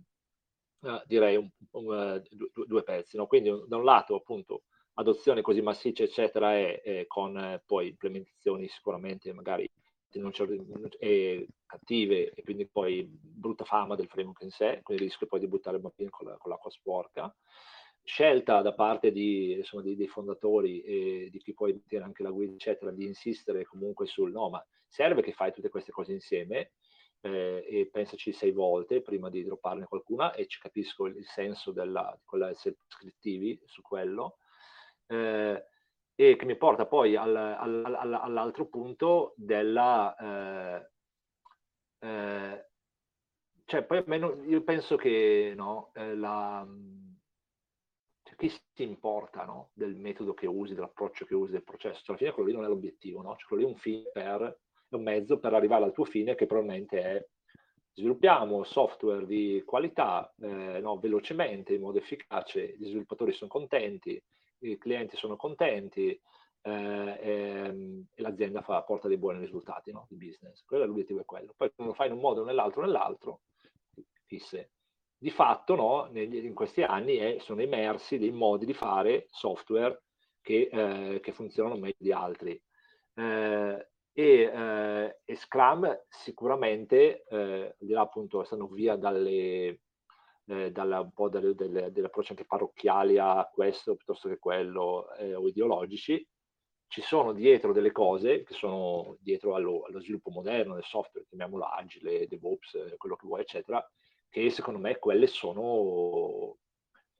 eh, 0.85 1.03
direi 1.05 1.37
un, 1.37 1.51
un, 1.73 1.95
eh, 1.95 2.23
due, 2.31 2.67
due, 2.67 2.83
pezzi. 2.83 3.19
No? 3.19 3.27
Quindi 3.27 3.51
da 3.67 3.77
un 3.77 3.85
lato 3.85 4.15
appunto 4.15 4.63
adozione 4.95 5.43
così 5.43 5.61
massiccia 5.61 6.05
eccetera 6.05 6.57
e, 6.57 6.81
e 6.83 7.05
con 7.07 7.37
eh, 7.37 7.63
poi 7.67 7.89
implementazioni 7.89 8.69
sicuramente 8.69 9.33
magari 9.35 9.71
e 10.99 11.49
cattive 11.67 12.33
e 12.33 12.43
quindi 12.43 12.67
poi 12.67 13.07
brutta 13.09 13.65
fama 13.65 13.95
del 13.95 14.09
framework 14.09 14.43
in 14.43 14.51
sé, 14.51 14.81
quindi 14.83 15.05
rischio 15.05 15.27
poi 15.27 15.41
di 15.41 15.49
buttare 15.49 15.77
il 15.77 15.83
bambino 15.83 16.11
con, 16.11 16.35
con 16.39 16.51
l'acqua 16.51 16.71
sporca 16.71 17.35
scelta 18.05 18.61
da 18.61 18.75
parte 18.75 19.11
di, 19.11 19.53
insomma, 19.53 19.83
dei, 19.83 19.97
dei, 19.97 20.07
fondatori 20.07 20.83
e 20.83 21.29
di 21.31 21.39
chi 21.39 21.55
poi 21.55 21.83
tiene 21.87 22.05
anche 22.05 22.23
la 22.23 22.31
guida, 22.31 22.53
eccetera, 22.53 22.91
di 22.91 23.07
insistere 23.07 23.65
comunque 23.65 24.07
sul 24.07 24.31
no, 24.31 24.51
ma 24.51 24.65
serve 24.87 25.23
che 25.23 25.33
fai 25.33 25.53
tutte 25.53 25.71
queste 25.71 25.91
cose 25.91 26.13
insieme 26.13 26.73
eh, 27.23 27.65
e 27.67 27.89
pensaci 27.91 28.33
sei 28.33 28.53
volte 28.53 29.01
prima 29.01 29.31
di 29.31 29.43
dropparne 29.43 29.87
qualcuna 29.87 30.35
e 30.35 30.47
ci 30.47 30.61
capisco 30.61 31.07
il, 31.07 31.25
senso 31.25 31.73
della, 31.73 32.13
di 32.15 32.25
quella 32.27 32.51
essere 32.51 32.77
prescrittivi 32.77 33.59
su 33.65 33.81
quello. 33.81 34.37
Eh, 35.07 35.65
e 36.15 36.37
che 36.37 36.45
mi 36.45 36.57
porta 36.57 36.87
poi 36.87 37.17
al, 37.17 37.35
al, 37.35 37.85
al, 37.85 38.15
all'altro 38.15 38.67
punto 38.67 39.35
della... 39.37 40.17
Eh, 40.17 40.91
eh 42.07 42.67
cioè, 43.67 43.83
poi 43.85 43.99
almeno 43.99 44.43
io 44.45 44.63
penso 44.63 44.97
che 44.97 45.55
no, 45.57 45.91
eh, 45.95 46.15
la 46.15 46.67
chi 48.37 48.49
si 48.49 48.83
importa 48.83 49.45
no? 49.45 49.71
del 49.75 49.97
metodo 49.97 50.35
che 50.35 50.47
usi, 50.47 50.75
dell'approccio 50.75 51.25
che 51.25 51.35
usi, 51.35 51.53
del 51.53 51.65
processo? 51.65 51.99
Cioè, 51.99 52.09
alla 52.09 52.19
fine 52.19 52.33
quello 52.33 52.49
lì 52.49 52.55
non 52.55 52.65
è 52.65 52.69
l'obiettivo, 52.69 53.23
no? 53.23 53.37
Cioè, 53.37 53.47
quello 53.47 53.63
lì 53.63 53.69
è 53.69 53.73
un, 53.73 53.79
fine 53.79 54.11
per, 54.13 54.61
è 54.89 54.95
un 54.95 55.03
mezzo 55.03 55.39
per 55.39 55.55
arrivare 55.55 55.85
al 55.85 55.93
tuo 55.93 56.05
fine 56.05 56.35
che 56.35 56.47
probabilmente 56.47 57.01
è 57.01 57.27
sviluppiamo 57.97 58.65
software 58.65 59.25
di 59.25 59.63
qualità 59.65 60.33
eh, 60.41 60.81
no, 60.81 60.99
velocemente, 60.99 61.75
in 61.75 61.81
modo 61.81 61.99
efficace, 61.99 62.77
gli 62.77 62.87
sviluppatori 62.87 63.33
sono 63.33 63.51
contenti, 63.51 64.21
i 64.71 64.79
clienti 64.79 65.17
sono 65.17 65.37
contenti 65.37 66.09
eh, 66.63 67.19
e, 67.21 68.07
e, 68.15 68.23
l'azienda 68.23 68.63
fa, 68.63 68.83
porta 68.83 69.09
dei 69.09 69.19
buoni 69.19 69.39
risultati 69.39 69.93
no, 69.93 70.07
di 70.09 70.17
business. 70.17 70.65
Quello 70.65 70.85
è 70.85 70.87
l'obiettivo 70.87 71.21
è 71.21 71.25
quello. 71.25 71.53
Poi 71.57 71.71
lo 71.77 71.93
fai 71.93 72.09
in 72.09 72.15
un 72.15 72.21
modo 72.21 72.43
o 72.43 72.45
nell'altro 72.45 72.83
nell'altro, 72.83 73.43
fisse 74.27 74.71
di 75.25 75.31
fatto 75.31 75.75
no, 75.75 76.09
negli, 76.11 76.45
in 76.45 76.53
questi 76.53 76.83
anni 76.83 77.17
è, 77.17 77.39
sono 77.39 77.63
emersi 77.63 78.19
dei 78.19 78.31
modi 78.31 78.67
di 78.67 78.75
fare 78.75 79.29
software 79.31 80.03
che, 80.43 80.69
eh, 80.71 81.21
che 81.21 81.33
funzionano 81.33 81.77
meglio 81.77 81.97
di 81.97 82.13
altri. 82.13 82.63
Eh, 83.15 83.89
e, 84.13 84.43
eh, 84.43 85.19
e, 85.25 85.35
Scrum 85.35 86.05
sicuramente, 86.09 87.25
eh, 87.25 87.75
di 87.79 87.93
là 87.93 88.03
appunto 88.03 88.45
stanno 88.45 88.67
via 88.67 88.97
dalle, 88.97 89.81
eh, 90.47 90.71
dalla, 90.71 91.01
un 91.01 91.13
po' 91.13 91.29
delle, 91.29 91.55
delle 91.55 92.07
approcci 92.07 92.33
anche 92.33 92.45
parrocchiali 92.45 93.19
a 93.19 93.49
questo 93.53 93.95
piuttosto 93.97 94.29
che 94.29 94.39
quello 94.39 95.13
eh, 95.17 95.35
o 95.35 95.49
ideologici, 95.49 96.27
ci 96.87 97.03
sono 97.03 97.33
dietro 97.33 97.73
delle 97.73 97.91
cose 97.91 98.45
che 98.45 98.55
sono 98.55 99.17
dietro 99.19 99.55
allo, 99.55 99.83
allo 99.83 100.01
sviluppo 100.01 100.31
moderno 100.31 100.75
del 100.75 100.85
software, 100.85 101.27
chiamiamolo 101.27 101.65
agile, 101.65 102.27
DevOps, 102.29 102.95
quello 102.99 103.17
che 103.17 103.27
vuoi, 103.27 103.41
eccetera, 103.41 103.85
che 104.29 104.51
secondo 104.51 104.79
me 104.79 104.99
quelle 104.99 105.27
sono, 105.27 106.59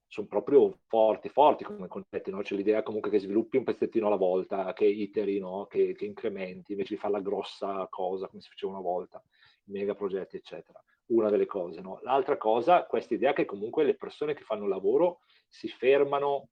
sono 0.07 0.27
proprio 0.29 0.79
forti, 0.87 1.29
forti 1.29 1.65
come 1.65 1.89
concetti, 1.89 2.31
no? 2.31 2.43
C'è 2.43 2.55
l'idea 2.55 2.83
comunque 2.85 3.11
che 3.11 3.19
sviluppi 3.19 3.57
un 3.57 3.65
pezzettino 3.65 4.07
alla 4.07 4.17
volta, 4.17 4.73
che 4.73 4.85
iteri, 4.85 5.39
no? 5.39 5.67
che, 5.67 5.95
che, 5.95 6.05
incrementi, 6.05 6.73
invece 6.73 6.95
di 6.95 7.01
fare 7.01 7.15
la 7.15 7.21
grossa 7.21 7.87
cosa 7.91 8.29
come 8.29 8.43
si 8.43 8.49
faceva 8.49 8.73
una 8.73 8.81
volta, 8.81 9.21
i 9.65 9.73
mega 9.73 9.95
progetti, 9.95 10.37
eccetera. 10.37 10.81
Una 11.07 11.29
delle 11.29 11.47
cose, 11.47 11.81
no? 11.81 12.01
L'altra 12.03 12.37
cosa, 12.37 12.87
questa 12.87 13.15
idea 13.15 13.33
che 13.33 13.45
comunque 13.45 13.85
le 13.85 13.95
persone 13.95 14.35
che 14.35 14.43
fanno 14.43 14.67
lavoro 14.67 15.21
si 15.49 15.69
fermano 15.69 16.49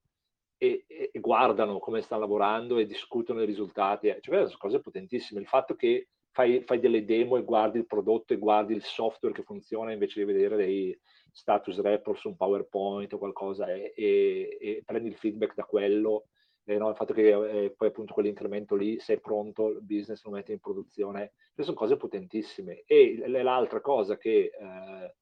e, 0.57 0.85
e, 0.87 1.19
guardano 1.19 1.79
come 1.79 2.01
stanno 2.01 2.21
lavorando 2.21 2.77
e 2.77 2.85
discutono 2.85 3.41
i 3.41 3.45
risultati, 3.45 4.15
cioè, 4.21 4.45
sono 4.45 4.57
cose 4.57 4.79
potentissime. 4.79 5.41
Il 5.41 5.47
fatto 5.47 5.75
che 5.75 6.09
fai, 6.31 6.61
fai, 6.61 6.79
delle 6.79 7.03
demo 7.03 7.37
e 7.37 7.43
guardi 7.43 7.79
il 7.79 7.85
prodotto 7.85 8.33
e 8.33 8.37
guardi 8.37 8.73
il 8.73 8.83
software 8.83 9.35
che 9.35 9.43
funziona 9.43 9.91
invece 9.91 10.19
di 10.19 10.31
vedere 10.31 10.55
dei 10.55 10.97
status 11.31 11.79
report 11.81 12.19
su 12.19 12.29
un 12.29 12.37
PowerPoint 12.37 13.11
o 13.13 13.17
qualcosa 13.17 13.67
e, 13.73 13.93
e, 13.95 14.57
e 14.61 14.83
prendi 14.85 15.09
il 15.09 15.15
feedback 15.15 15.55
da 15.55 15.63
quello. 15.63 16.27
Eh, 16.65 16.77
no? 16.77 16.89
il 16.89 16.95
fatto 16.95 17.13
che 17.13 17.29
eh, 17.29 17.71
poi 17.71 17.89
appunto 17.89 18.13
quell'incremento 18.13 18.75
lì, 18.75 18.99
sei 18.99 19.19
pronto, 19.19 19.69
il 19.69 19.81
business 19.81 20.23
lo 20.23 20.31
metti 20.31 20.51
in 20.51 20.59
produzione, 20.59 21.33
queste 21.53 21.63
sono 21.63 21.75
cose 21.75 21.97
potentissime. 21.97 22.83
E 22.85 23.21
l'altra 23.27 23.81
cosa 23.81 24.17
che 24.17 24.51
eh, 24.57 25.15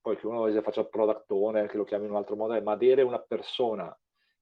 poi 0.00 0.16
che 0.16 0.26
uno 0.26 0.62
faccia 0.62 0.84
product 0.84 1.30
owner, 1.30 1.68
che 1.68 1.76
lo 1.76 1.84
chiami 1.84 2.06
in 2.06 2.10
un 2.10 2.16
altro 2.16 2.36
modo, 2.36 2.54
è 2.54 2.60
ma 2.60 2.72
avere 2.72 3.02
una 3.02 3.20
persona 3.20 3.96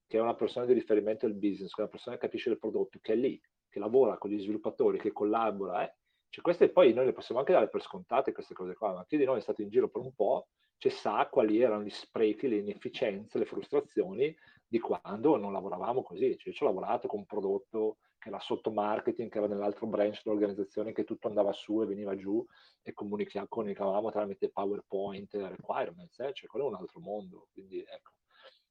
che 0.06 0.18
è 0.18 0.20
una 0.20 0.34
persona 0.34 0.64
di 0.66 0.72
riferimento 0.72 1.26
del 1.26 1.36
business, 1.36 1.70
che 1.70 1.78
è 1.78 1.82
una 1.82 1.90
persona 1.90 2.16
che 2.16 2.22
capisce 2.22 2.50
il 2.50 2.58
prodotto, 2.58 2.98
che 3.02 3.12
è 3.12 3.16
lì, 3.16 3.40
che 3.68 3.78
lavora 3.78 4.16
con 4.18 4.30
gli 4.30 4.40
sviluppatori, 4.40 4.98
che 4.98 5.12
collabora, 5.12 5.84
eh? 5.84 5.94
cioè 6.28 6.42
queste 6.42 6.68
poi 6.68 6.92
noi 6.92 7.06
le 7.06 7.12
possiamo 7.12 7.40
anche 7.40 7.52
dare 7.52 7.68
per 7.68 7.82
scontate 7.82 8.32
queste 8.32 8.54
cose 8.54 8.74
qua, 8.74 8.92
ma 8.92 9.04
chi 9.06 9.16
di 9.16 9.24
noi 9.24 9.38
è 9.38 9.42
stato 9.42 9.62
in 9.62 9.68
giro 9.68 9.88
per 9.88 10.02
un 10.02 10.14
po', 10.14 10.48
cioè 10.78 10.92
sa 10.92 11.26
quali 11.30 11.60
erano 11.60 11.82
gli 11.82 11.90
sprechi, 11.90 12.48
le 12.48 12.56
inefficienze, 12.56 13.38
le 13.38 13.46
frustrazioni 13.46 14.36
di 14.66 14.78
quando 14.80 15.36
non 15.36 15.52
lavoravamo 15.52 16.02
così. 16.02 16.36
Cioè, 16.36 16.48
io 16.48 16.52
ci 16.52 16.62
ho 16.62 16.66
lavorato 16.66 17.08
con 17.08 17.20
un 17.20 17.26
prodotto 17.26 17.98
che 18.18 18.28
era 18.28 18.40
sotto 18.40 18.70
marketing, 18.70 19.30
che 19.30 19.38
era 19.38 19.46
nell'altro 19.46 19.86
branch 19.86 20.22
dell'organizzazione, 20.22 20.92
che 20.92 21.04
tutto 21.04 21.28
andava 21.28 21.52
su 21.52 21.80
e 21.82 21.86
veniva 21.86 22.16
giù 22.16 22.44
e 22.82 22.92
comunicavamo 22.92 24.10
tramite 24.10 24.50
PowerPoint 24.50 25.32
requirements, 25.34 26.18
eh? 26.20 26.32
cioè 26.32 26.48
quello 26.48 26.66
è 26.66 26.68
un 26.68 26.76
altro 26.76 27.00
mondo. 27.00 27.48
Quindi 27.52 27.78
ecco, 27.78 28.12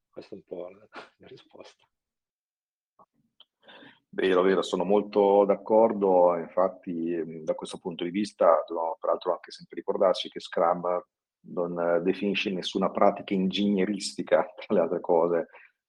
questa 0.10 0.36
è 0.36 0.38
un 0.38 0.44
po' 0.44 0.70
la, 0.70 0.88
la 1.18 1.28
risposta. 1.28 1.84
Vero, 4.10 4.44
vero, 4.44 4.62
sono 4.62 4.86
molto 4.86 5.44
d'accordo, 5.44 6.38
infatti 6.38 7.44
da 7.44 7.54
questo 7.54 7.80
punto 7.80 8.06
di 8.06 8.12
vista 8.12 8.64
dobbiamo 8.66 8.96
peraltro 8.98 9.34
anche 9.34 9.52
sempre 9.52 9.76
ricordarci 9.76 10.30
che 10.30 10.40
Scrum 10.40 11.04
non 11.48 12.02
definisce 12.02 12.50
nessuna 12.50 12.90
pratica 12.92 13.34
ingegneristica, 13.34 14.46
tra 14.56 14.74
le 14.74 14.80
altre 14.80 15.02
cose, 15.02 15.48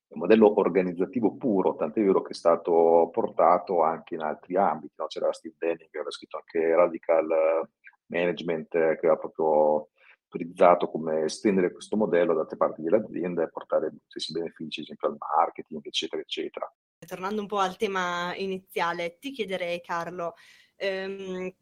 un 0.08 0.20
modello 0.20 0.58
organizzativo 0.58 1.36
puro, 1.36 1.74
tant'è 1.74 2.02
vero 2.02 2.22
che 2.22 2.30
è 2.30 2.34
stato 2.34 3.08
portato 3.12 3.82
anche 3.82 4.14
in 4.14 4.20
altri 4.20 4.56
ambiti, 4.56 4.94
no? 4.96 5.06
c'era 5.06 5.32
Steve 5.32 5.56
Denning 5.58 5.90
che 5.90 5.96
aveva 5.96 6.10
scritto 6.10 6.36
anche 6.36 6.74
Radical 6.74 7.68
Management, 8.06 8.68
che 8.70 8.98
aveva 8.98 9.16
proprio 9.16 9.88
utilizzato 10.28 10.88
come 10.88 11.24
estendere 11.24 11.72
questo 11.72 11.96
modello 11.96 12.34
da 12.34 12.42
altre 12.42 12.56
parti 12.56 12.82
dell'azienda 12.82 13.42
e 13.42 13.50
portare 13.50 13.92
stessi 14.06 14.32
benefici, 14.32 14.80
ad 14.80 14.86
esempio 14.86 15.08
al 15.08 15.16
marketing, 15.18 15.80
eccetera, 15.84 16.22
eccetera. 16.22 16.72
Tornando 16.98 17.40
un 17.40 17.46
po' 17.46 17.58
al 17.58 17.76
tema 17.76 18.34
iniziale, 18.36 19.18
ti 19.18 19.30
chiederei, 19.30 19.80
Carlo, 19.80 20.34
ehm, 20.76 21.52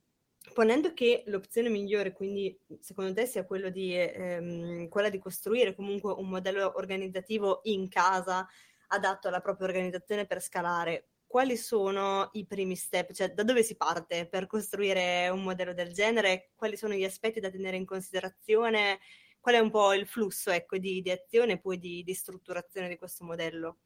ponendo 0.52 0.92
che 0.92 1.22
l'opzione 1.26 1.68
migliore, 1.68 2.12
quindi 2.12 2.58
secondo 2.80 3.14
te, 3.14 3.26
sia 3.26 3.46
di, 3.72 3.96
ehm, 3.96 4.88
quella 4.88 5.08
di 5.08 5.18
costruire 5.18 5.74
comunque 5.74 6.12
un 6.12 6.28
modello 6.28 6.72
organizzativo 6.76 7.60
in 7.64 7.88
casa 7.88 8.46
adatto 8.88 9.28
alla 9.28 9.40
propria 9.40 9.68
organizzazione 9.68 10.26
per 10.26 10.40
scalare, 10.40 11.08
quali 11.34 11.56
sono 11.56 12.28
i 12.34 12.46
primi 12.46 12.76
step? 12.76 13.12
Cioè, 13.12 13.32
da 13.32 13.42
dove 13.42 13.64
si 13.64 13.76
parte 13.76 14.28
per 14.28 14.46
costruire 14.46 15.28
un 15.30 15.42
modello 15.42 15.74
del 15.74 15.92
genere? 15.92 16.50
Quali 16.54 16.76
sono 16.76 16.94
gli 16.94 17.02
aspetti 17.02 17.40
da 17.40 17.50
tenere 17.50 17.76
in 17.76 17.84
considerazione? 17.84 19.00
Qual 19.40 19.56
è 19.56 19.58
un 19.58 19.70
po' 19.70 19.92
il 19.94 20.06
flusso 20.06 20.52
ecco, 20.52 20.78
di, 20.78 21.02
di 21.02 21.10
azione 21.10 21.54
e 21.54 21.60
poi 21.60 21.78
di, 21.78 22.04
di, 22.04 22.14
strutturazione 22.14 22.86
di 22.86 22.96
questo 22.96 23.24
modello? 23.24 23.78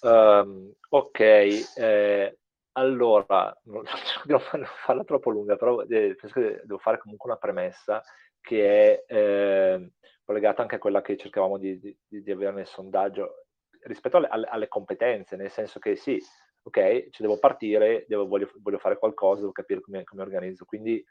Um, 0.00 0.72
ok, 0.88 1.20
eh, 1.20 2.38
allora, 2.72 3.56
non, 3.64 3.84
non 4.26 4.40
farla 4.84 5.04
troppo 5.04 5.30
lunga, 5.30 5.56
però 5.56 5.82
eh, 5.82 6.16
devo 6.64 6.78
fare 6.78 6.98
comunque 6.98 7.30
una 7.30 7.38
premessa 7.38 8.02
che 8.40 9.04
è 9.04 9.14
eh, 9.14 9.92
collegata 10.24 10.62
anche 10.62 10.76
a 10.76 10.78
quella 10.78 11.02
che 11.02 11.16
cercavamo 11.16 11.58
di, 11.58 11.78
di, 11.78 11.96
di 12.06 12.30
avere 12.30 12.52
nel 12.52 12.66
sondaggio 12.66 13.46
rispetto 13.82 14.18
alle, 14.18 14.46
alle, 14.48 14.68
competenze, 14.68 15.36
nel 15.36 15.50
senso 15.50 15.78
che 15.78 15.96
sì, 15.96 16.18
ok, 16.62 17.08
ci 17.10 17.22
devo 17.22 17.38
partire, 17.38 18.04
devo, 18.06 18.26
voglio, 18.26 18.50
voglio, 18.60 18.78
fare 18.78 18.98
qualcosa, 18.98 19.40
devo 19.40 19.52
capire 19.52 19.80
come, 19.80 20.04
come 20.04 20.22
organizzo. 20.22 20.64
Quindi 20.64 21.02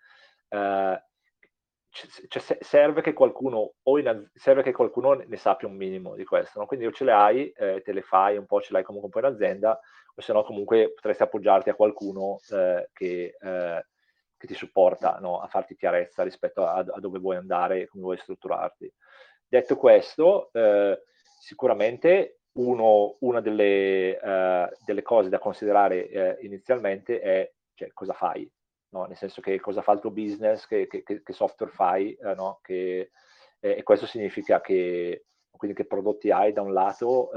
eh, 0.50 1.04
cioè, 1.92 2.58
serve, 2.62 3.02
che 3.02 3.14
qualcuno, 3.14 3.74
in, 3.84 4.30
serve 4.34 4.62
che 4.62 4.72
qualcuno 4.72 5.14
ne 5.14 5.38
sappia 5.38 5.68
un 5.68 5.76
minimo 5.76 6.16
di 6.16 6.24
questo. 6.24 6.60
No? 6.60 6.66
Quindi 6.66 6.86
o 6.86 6.92
ce 6.92 7.04
le 7.04 7.12
hai, 7.12 7.50
eh, 7.52 7.82
te 7.82 7.94
le 7.94 8.02
fai 8.02 8.38
un 8.38 8.46
po', 8.46 8.62
ce 8.62 8.74
l'hai 8.74 8.84
comunque 8.84 9.10
un 9.14 9.22
po' 9.22 9.28
in 9.28 9.34
azienda, 9.34 9.80
o 10.16 10.22
se 10.22 10.34
no 10.34 10.44
comunque 10.44 10.94
potresti 10.94 11.24
appoggiarti 11.24 11.70
a 11.70 11.76
qualcuno 11.76 12.40
eh, 12.52 12.90
che, 12.94 13.36
eh, 13.40 13.86
che, 14.38 14.48
ti 14.48 14.54
supporta 14.54 15.18
no? 15.20 15.40
a 15.40 15.48
farti 15.48 15.76
chiarezza 15.76 16.24
rispetto 16.24 16.66
a, 16.66 16.78
a, 16.78 17.00
dove 17.00 17.20
vuoi 17.20 17.38
andare 17.38 17.88
come 17.88 18.04
vuoi 18.04 18.18
strutturarti. 18.18 18.92
Detto 19.48 19.78
questo, 19.78 20.52
eh, 20.54 21.02
sicuramente 21.40 22.42
uno, 22.52 23.18
una 23.20 23.42
delle, 23.42 24.20
uh, 24.22 24.70
delle, 24.86 25.02
cose 25.02 25.30
da 25.30 25.40
considerare 25.40 26.38
uh, 26.40 26.46
inizialmente 26.46 27.20
è 27.20 27.52
cioè, 27.74 27.92
cosa 27.94 28.14
fai, 28.14 28.50
no? 28.90 29.06
nel 29.06 29.18
senso 29.18 29.42
che 29.42 29.60
cosa 29.60 29.82
fa 29.82 29.94
il 29.94 30.00
tuo 30.00 30.12
business, 30.12 30.66
che, 30.66 30.88
che, 30.88 31.04
che 31.04 31.34
software 31.34 31.72
fai, 31.72 32.18
uh, 32.20 32.34
no? 32.34 32.60
che, 32.62 33.12
eh, 33.60 33.78
e 33.78 33.84
questo 33.84 34.06
significa 34.06 34.62
che, 34.62 35.26
quindi 35.52 35.76
che 35.76 35.86
prodotti 35.86 36.32
hai 36.32 36.54
da 36.54 36.62
un 36.62 36.72
lato, 36.72 37.30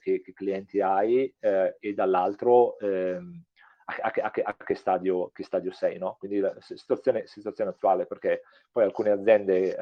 che, 0.00 0.22
clienti 0.32 0.80
hai 0.80 1.32
e 1.38 1.92
dall'altro 1.92 2.78
ehm, 2.78 3.44
a, 3.84 4.12
a, 4.14 4.32
a, 4.44 4.56
che, 4.64 4.74
stadio, 4.74 5.30
che 5.30 5.42
stadio 5.42 5.72
sei. 5.72 5.98
No? 5.98 6.16
Quindi 6.18 6.38
la 6.38 6.56
situazione, 6.58 7.26
situazione 7.26 7.70
attuale, 7.70 8.06
perché 8.06 8.44
poi 8.72 8.84
alcune 8.84 9.10
aziende 9.10 9.76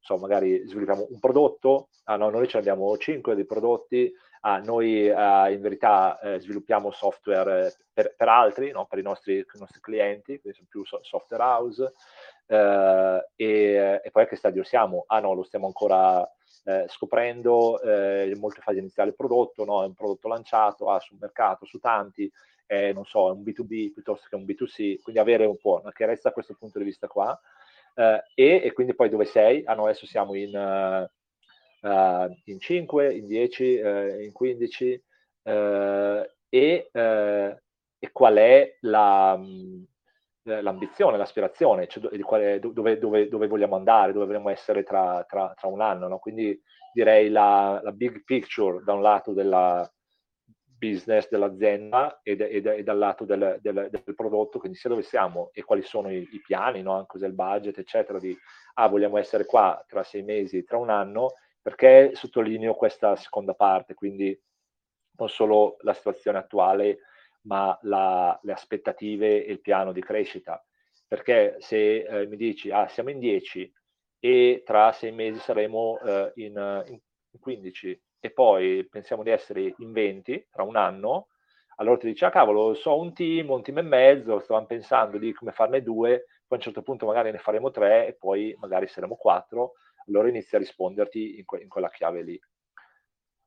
so, 0.00 0.16
magari 0.16 0.66
sviluppiamo 0.66 1.06
un 1.08 1.18
prodotto, 1.18 1.88
ah, 2.04 2.16
no, 2.16 2.30
noi 2.30 2.48
ce 2.48 2.58
ne 2.58 2.62
abbiamo 2.62 2.96
5 2.96 3.36
di 3.36 3.44
prodotti, 3.44 4.12
ah, 4.40 4.58
noi 4.58 5.08
eh, 5.08 5.52
in 5.52 5.60
verità 5.60 6.18
eh, 6.20 6.40
sviluppiamo 6.40 6.90
software 6.90 7.74
per, 7.92 8.14
per 8.16 8.28
altri, 8.28 8.70
no? 8.70 8.86
per 8.86 8.98
i 8.98 9.02
nostri, 9.02 9.38
i 9.38 9.58
nostri, 9.58 9.80
clienti, 9.80 10.40
quindi 10.40 10.58
sono 10.58 10.68
più 10.70 10.84
software 11.02 11.42
house, 11.42 11.92
eh, 12.46 13.28
e, 13.36 14.00
e, 14.02 14.10
poi 14.10 14.22
a 14.22 14.26
che 14.26 14.36
stadio 14.36 14.62
siamo? 14.64 15.04
Ah 15.06 15.20
no, 15.20 15.34
lo 15.34 15.42
stiamo 15.42 15.66
ancora 15.66 16.26
eh, 16.64 16.86
scoprendo, 16.88 17.80
eh, 17.82 18.30
in 18.30 18.38
molte 18.38 18.60
fasi 18.60 18.78
iniziali 18.78 19.10
il 19.10 19.16
prodotto, 19.16 19.64
no? 19.64 19.82
è 19.82 19.86
un 19.86 19.94
prodotto 19.94 20.28
lanciato, 20.28 20.90
ah, 20.90 21.00
sul 21.00 21.18
mercato, 21.20 21.64
su 21.64 21.78
tanti, 21.78 22.30
eh, 22.66 22.92
non 22.92 23.04
so, 23.04 23.28
è 23.28 23.32
un 23.32 23.42
B2B 23.42 23.92
piuttosto 23.92 24.26
che 24.28 24.36
un 24.36 24.44
B2C, 24.44 25.00
quindi 25.02 25.20
avere 25.20 25.44
un 25.44 25.58
po' 25.58 25.80
una 25.82 25.92
chiarezza 25.92 26.28
da 26.28 26.34
questo 26.34 26.54
punto 26.58 26.78
di 26.78 26.84
vista 26.84 27.08
qua 27.08 27.38
eh, 27.94 28.22
e, 28.34 28.60
e, 28.64 28.72
quindi 28.72 28.94
poi 28.94 29.08
dove 29.08 29.24
sei? 29.24 29.62
Ah 29.64 29.74
no, 29.74 29.84
adesso 29.84 30.06
siamo 30.06 30.34
in, 30.34 30.56
uh, 30.56 31.08
uh, 31.80 32.34
in 32.44 32.58
5, 32.58 33.14
in 33.14 33.26
10, 33.26 33.80
uh, 33.82 34.20
in 34.22 34.32
15 34.32 35.04
e, 35.42 36.90
e, 36.92 38.10
qual 38.12 38.34
è 38.36 38.76
la, 38.80 39.40
l'ambizione, 40.42 41.16
l'aspirazione, 41.16 41.86
cioè 41.86 42.18
quale, 42.20 42.60
dove, 42.60 42.98
dove, 42.98 43.28
dove, 43.28 43.46
vogliamo 43.46 43.76
andare, 43.76 44.12
dove 44.12 44.26
vogliamo 44.26 44.50
essere 44.50 44.82
tra, 44.82 45.24
tra, 45.28 45.54
tra 45.56 45.68
un 45.68 45.80
anno. 45.80 46.08
No? 46.08 46.18
Quindi 46.18 46.60
direi 46.92 47.30
la, 47.30 47.80
la, 47.82 47.92
big 47.92 48.24
picture 48.24 48.82
da 48.84 48.92
un 48.92 49.02
lato 49.02 49.32
della, 49.32 49.90
business 50.80 51.28
dell'azienda 51.28 52.20
e, 52.22 52.32
e, 52.38 52.62
e 52.64 52.82
dal 52.82 52.96
lato 52.96 53.26
del, 53.26 53.58
del, 53.60 53.88
del, 53.90 54.14
prodotto, 54.14 54.58
quindi 54.58 54.78
sia 54.78 54.88
dove 54.88 55.02
siamo 55.02 55.50
e 55.52 55.62
quali 55.62 55.82
sono 55.82 56.10
i, 56.10 56.26
i 56.32 56.40
piani, 56.40 56.80
no? 56.80 57.04
cos'è 57.06 57.26
il 57.26 57.34
budget, 57.34 57.76
eccetera, 57.78 58.18
di 58.18 58.36
ah, 58.74 58.88
vogliamo 58.88 59.18
essere 59.18 59.44
qua 59.44 59.84
tra 59.86 60.02
sei 60.02 60.22
mesi, 60.22 60.64
tra 60.64 60.78
un 60.78 60.88
anno, 60.88 61.34
perché 61.62 62.12
sottolineo 62.14 62.74
questa 62.74 63.16
seconda 63.16 63.54
parte, 63.54 63.94
quindi 63.94 64.38
non 65.18 65.28
solo 65.28 65.76
la 65.80 65.92
situazione 65.92 66.38
attuale, 66.38 67.00
ma 67.42 67.78
la, 67.82 68.38
le 68.42 68.52
aspettative 68.52 69.44
e 69.44 69.52
il 69.52 69.60
piano 69.60 69.92
di 69.92 70.00
crescita. 70.00 70.62
Perché 71.06 71.56
se 71.58 72.02
eh, 72.02 72.26
mi 72.26 72.36
dici, 72.36 72.70
ah, 72.70 72.88
siamo 72.88 73.10
in 73.10 73.18
10 73.18 73.72
e 74.18 74.62
tra 74.64 74.92
sei 74.92 75.12
mesi 75.12 75.38
saremo 75.40 75.98
eh, 76.00 76.32
in, 76.36 76.84
in 76.86 77.40
15, 77.40 78.02
e 78.20 78.30
poi 78.30 78.86
pensiamo 78.88 79.22
di 79.22 79.30
essere 79.30 79.74
in 79.78 79.92
20 79.92 80.48
tra 80.50 80.62
un 80.62 80.76
anno, 80.76 81.28
allora 81.76 81.96
ti 81.96 82.06
dici, 82.06 82.24
ah 82.24 82.30
cavolo, 82.30 82.74
so 82.74 82.98
un 82.98 83.14
team, 83.14 83.50
un 83.50 83.62
team 83.62 83.78
e 83.78 83.82
mezzo, 83.82 84.38
stavamo 84.38 84.66
pensando 84.66 85.16
di 85.16 85.32
come 85.32 85.50
farne 85.52 85.82
due, 85.82 86.26
poi 86.46 86.50
a 86.50 86.54
un 86.56 86.60
certo 86.60 86.82
punto 86.82 87.06
magari 87.06 87.30
ne 87.30 87.38
faremo 87.38 87.70
tre 87.70 88.06
e 88.06 88.12
poi 88.14 88.54
magari 88.58 88.86
saremo 88.86 89.16
quattro, 89.16 89.72
allora 90.10 90.28
inizia 90.28 90.58
a 90.58 90.60
risponderti 90.60 91.38
in, 91.38 91.44
que- 91.44 91.62
in 91.62 91.68
quella 91.68 91.88
chiave 91.88 92.22
lì. 92.22 92.40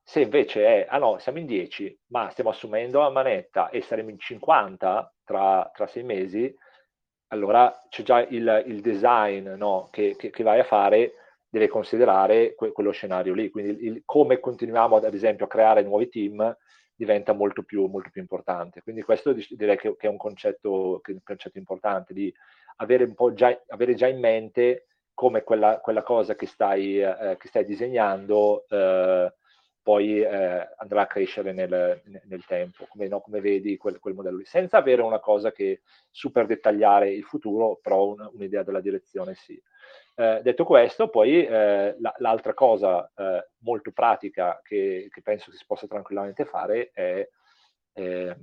Se 0.02 0.20
invece 0.20 0.66
è, 0.66 0.86
ah 0.88 0.98
no, 0.98 1.18
siamo 1.18 1.38
in 1.38 1.46
10, 1.46 1.98
ma 2.08 2.28
stiamo 2.30 2.50
assumendo 2.50 3.00
a 3.00 3.10
manetta 3.10 3.70
e 3.70 3.80
saremo 3.80 4.10
in 4.10 4.18
50 4.18 5.14
tra, 5.24 5.70
tra 5.72 5.86
sei 5.86 6.02
mesi, 6.02 6.54
allora 7.28 7.72
c'è 7.88 8.02
già 8.02 8.20
il, 8.20 8.64
il 8.66 8.80
design 8.80 9.48
no, 9.50 9.88
che, 9.90 10.14
che, 10.16 10.30
che 10.30 10.42
vai 10.42 10.60
a 10.60 10.64
fare 10.64 11.14
deve 11.48 11.68
considerare 11.68 12.54
que- 12.54 12.72
quello 12.72 12.90
scenario 12.90 13.32
lì. 13.32 13.48
Quindi 13.48 13.84
il, 13.86 14.02
come 14.04 14.40
continuiamo 14.40 14.96
ad, 14.96 15.14
esempio 15.14 15.46
a 15.46 15.48
creare 15.48 15.82
nuovi 15.82 16.08
team 16.08 16.56
diventa 16.96 17.32
molto 17.32 17.62
più, 17.62 17.86
molto 17.86 18.10
più 18.10 18.20
importante. 18.20 18.82
Quindi 18.82 19.02
questo 19.02 19.32
direi 19.32 19.76
che, 19.76 19.96
che, 19.96 20.06
è 20.06 20.10
un 20.10 20.16
concetto, 20.16 21.00
un 21.04 21.22
concetto 21.22 21.58
importante 21.58 22.12
di 22.12 22.32
avere, 22.76 23.12
già, 23.34 23.56
avere 23.68 23.94
già 23.94 24.06
in 24.08 24.18
mente 24.18 24.86
come 25.14 25.42
quella, 25.42 25.78
quella 25.80 26.02
cosa 26.02 26.34
che 26.34 26.46
stai, 26.46 27.00
eh, 27.00 27.36
che 27.38 27.48
stai 27.48 27.64
disegnando 27.64 28.66
eh, 28.68 29.32
poi 29.84 30.20
eh, 30.22 30.68
andrà 30.76 31.02
a 31.02 31.06
crescere 31.06 31.52
nel, 31.52 32.00
nel 32.24 32.44
tempo, 32.46 32.86
come, 32.88 33.06
no, 33.06 33.20
come 33.20 33.40
vedi 33.40 33.76
quel, 33.76 33.98
quel, 33.98 34.14
modello 34.14 34.38
lì, 34.38 34.44
senza 34.46 34.78
avere 34.78 35.02
una 35.02 35.20
cosa 35.20 35.52
che 35.52 35.82
super 36.10 36.46
dettagliare 36.46 37.12
il 37.12 37.22
futuro, 37.22 37.78
però 37.82 38.06
un, 38.06 38.30
un'idea 38.32 38.62
della 38.62 38.80
direzione 38.80 39.34
sì. 39.34 39.62
Eh, 40.16 40.40
detto 40.42 40.64
questo, 40.64 41.10
poi 41.10 41.44
eh, 41.44 41.96
la, 41.98 42.14
l'altra 42.18 42.54
cosa 42.54 43.12
eh, 43.14 43.48
molto 43.58 43.92
pratica 43.92 44.58
che, 44.62 45.08
che, 45.10 45.20
penso 45.20 45.50
che 45.50 45.58
si 45.58 45.64
possa 45.66 45.86
tranquillamente 45.86 46.46
fare 46.46 46.90
è 46.94 47.28
eh, 47.92 48.36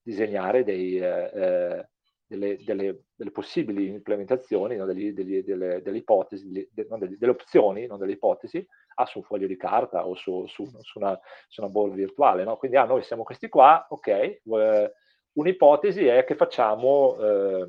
disegnare 0.00 0.64
dei, 0.64 0.98
eh, 0.98 1.88
delle, 2.28 2.62
delle, 2.62 3.04
delle, 3.16 3.30
possibili 3.30 3.86
implementazioni, 3.86 4.76
no, 4.76 4.84
degli, 4.84 5.12
degli, 5.12 5.42
delle, 5.42 5.80
delle, 5.80 5.96
ipotesi, 5.96 6.68
de, 6.70 6.86
no, 6.88 6.98
delle, 6.98 7.30
opzioni, 7.30 7.86
non 7.86 7.98
delle 7.98 8.12
ipotesi, 8.12 8.64
ah, 8.96 9.06
su 9.06 9.18
un 9.18 9.24
foglio 9.24 9.46
di 9.46 9.56
carta 9.56 10.06
o 10.06 10.14
su, 10.14 10.46
su, 10.46 10.66
su, 10.82 10.98
una, 10.98 11.18
su 11.48 11.62
una, 11.62 11.70
board 11.70 11.94
virtuale. 11.94 12.44
No? 12.44 12.58
Quindi 12.58 12.76
ah, 12.76 12.84
noi 12.84 13.02
siamo 13.02 13.22
questi 13.22 13.48
qua, 13.48 13.86
ok, 13.88 14.06
eh, 14.06 14.92
un'ipotesi 15.32 16.06
è 16.06 16.24
che 16.24 16.34
facciamo, 16.34 17.16
eh, 17.18 17.68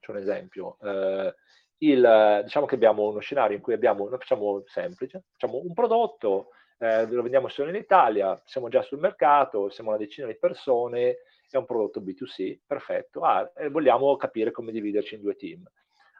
c'è 0.00 0.10
un 0.10 0.18
esempio, 0.18 0.76
eh, 0.82 1.34
il, 1.78 2.40
diciamo 2.44 2.66
che 2.66 2.74
abbiamo 2.74 3.08
uno 3.08 3.20
scenario 3.20 3.56
in 3.56 3.62
cui 3.62 3.72
abbiamo, 3.72 4.06
noi 4.06 4.18
facciamo 4.18 4.62
semplice, 4.66 5.24
facciamo 5.32 5.60
un 5.64 5.72
prodotto, 5.72 6.50
eh, 6.78 7.06
lo 7.06 7.22
vendiamo 7.22 7.48
solo 7.48 7.70
in 7.70 7.76
Italia, 7.76 8.40
siamo 8.44 8.68
già 8.68 8.82
sul 8.82 8.98
mercato, 8.98 9.70
siamo 9.70 9.90
una 9.90 9.98
decina 9.98 10.26
di 10.26 10.36
persone, 10.36 11.16
è 11.56 11.58
un 11.58 11.66
prodotto 11.66 12.00
B2C, 12.00 12.60
perfetto, 12.66 13.20
ah, 13.20 13.50
vogliamo 13.70 14.16
capire 14.16 14.50
come 14.50 14.72
dividerci 14.72 15.14
in 15.16 15.22
due 15.22 15.34
team. 15.34 15.62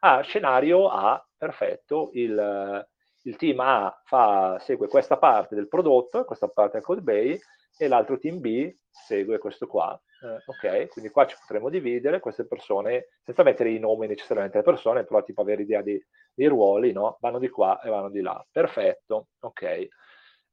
Ah, 0.00 0.20
scenario 0.22 0.88
A, 0.88 1.24
perfetto, 1.36 2.10
il, 2.14 2.86
il 3.22 3.36
team 3.36 3.60
A 3.60 4.02
fa, 4.04 4.58
segue 4.60 4.88
questa 4.88 5.16
parte 5.16 5.54
del 5.54 5.68
prodotto, 5.68 6.24
questa 6.24 6.48
parte 6.48 6.78
del 6.78 6.86
code 6.86 7.02
bay, 7.02 7.38
e 7.78 7.88
l'altro 7.88 8.18
team 8.18 8.40
B 8.40 8.74
segue 8.90 9.38
questo 9.38 9.66
qua. 9.66 9.98
Eh, 10.22 10.42
ok, 10.46 10.88
quindi 10.88 11.10
qua 11.10 11.26
ci 11.26 11.36
potremo 11.40 11.68
dividere 11.68 12.20
queste 12.20 12.46
persone, 12.46 13.08
senza 13.24 13.42
mettere 13.42 13.70
i 13.70 13.78
nomi 13.78 14.06
necessariamente 14.06 14.58
delle 14.58 14.70
persone, 14.70 15.04
però 15.04 15.22
tipo 15.22 15.40
avere 15.40 15.62
idea 15.62 15.82
di, 15.82 16.00
dei 16.34 16.46
ruoli, 16.46 16.92
no? 16.92 17.16
Vanno 17.20 17.38
di 17.38 17.48
qua 17.48 17.80
e 17.80 17.88
vanno 17.88 18.10
di 18.10 18.20
là. 18.20 18.44
Perfetto, 18.50 19.28
ok. 19.40 19.88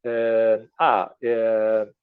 Eh, 0.02 0.70
ah, 0.76 1.16
eh, 1.20 1.94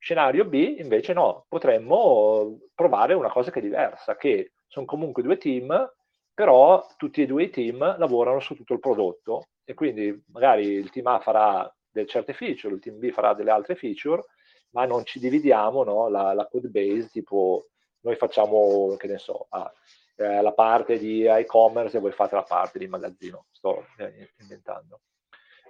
Scenario 0.00 0.46
B 0.46 0.76
invece 0.78 1.12
no, 1.12 1.44
potremmo 1.46 2.58
provare 2.74 3.12
una 3.12 3.30
cosa 3.30 3.50
che 3.50 3.58
è 3.58 3.62
diversa, 3.62 4.16
che 4.16 4.52
sono 4.66 4.86
comunque 4.86 5.22
due 5.22 5.36
team, 5.36 5.92
però 6.32 6.86
tutti 6.96 7.20
e 7.20 7.26
due 7.26 7.44
i 7.44 7.50
team 7.50 7.98
lavorano 7.98 8.40
su 8.40 8.54
tutto 8.54 8.72
il 8.72 8.80
prodotto. 8.80 9.48
E 9.62 9.74
quindi 9.74 10.24
magari 10.32 10.68
il 10.68 10.88
team 10.90 11.06
A 11.08 11.20
farà 11.20 11.70
delle 11.90 12.06
certe 12.06 12.32
feature, 12.32 12.74
il 12.74 12.80
team 12.80 12.98
B 12.98 13.10
farà 13.10 13.34
delle 13.34 13.50
altre 13.50 13.74
feature, 13.74 14.24
ma 14.70 14.86
non 14.86 15.04
ci 15.04 15.18
dividiamo 15.18 15.84
no, 15.84 16.08
la, 16.08 16.32
la, 16.32 16.46
code 16.46 16.68
base, 16.68 17.10
tipo 17.10 17.66
noi 18.00 18.16
facciamo, 18.16 18.96
che 18.96 19.06
ne 19.06 19.18
so, 19.18 19.48
ah, 19.50 19.70
eh, 20.16 20.40
la 20.40 20.52
parte 20.52 20.98
di 20.98 21.24
e-commerce 21.26 21.98
e 21.98 22.00
voi 22.00 22.12
fate 22.12 22.36
la 22.36 22.42
parte 22.42 22.78
di 22.78 22.88
magazzino, 22.88 23.44
sto 23.50 23.84
eh, 23.98 24.32
inventando. 24.38 25.00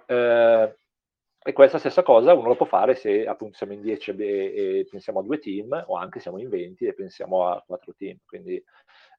Eh, 0.05 0.75
e 1.43 1.53
questa 1.53 1.79
stessa 1.79 2.03
cosa 2.03 2.33
uno 2.33 2.49
lo 2.49 2.55
può 2.55 2.67
fare 2.67 2.93
se 2.93 3.25
appunto 3.25 3.57
siamo 3.57 3.73
in 3.73 3.81
10 3.81 4.11
e, 4.11 4.79
e 4.79 4.87
pensiamo 4.89 5.19
a 5.19 5.23
due 5.23 5.39
team 5.39 5.85
o 5.87 5.95
anche 5.95 6.19
siamo 6.19 6.37
in 6.37 6.49
20 6.49 6.85
e 6.85 6.93
pensiamo 6.93 7.47
a 7.47 7.63
quattro 7.65 7.93
team. 7.97 8.17
Quindi 8.25 8.63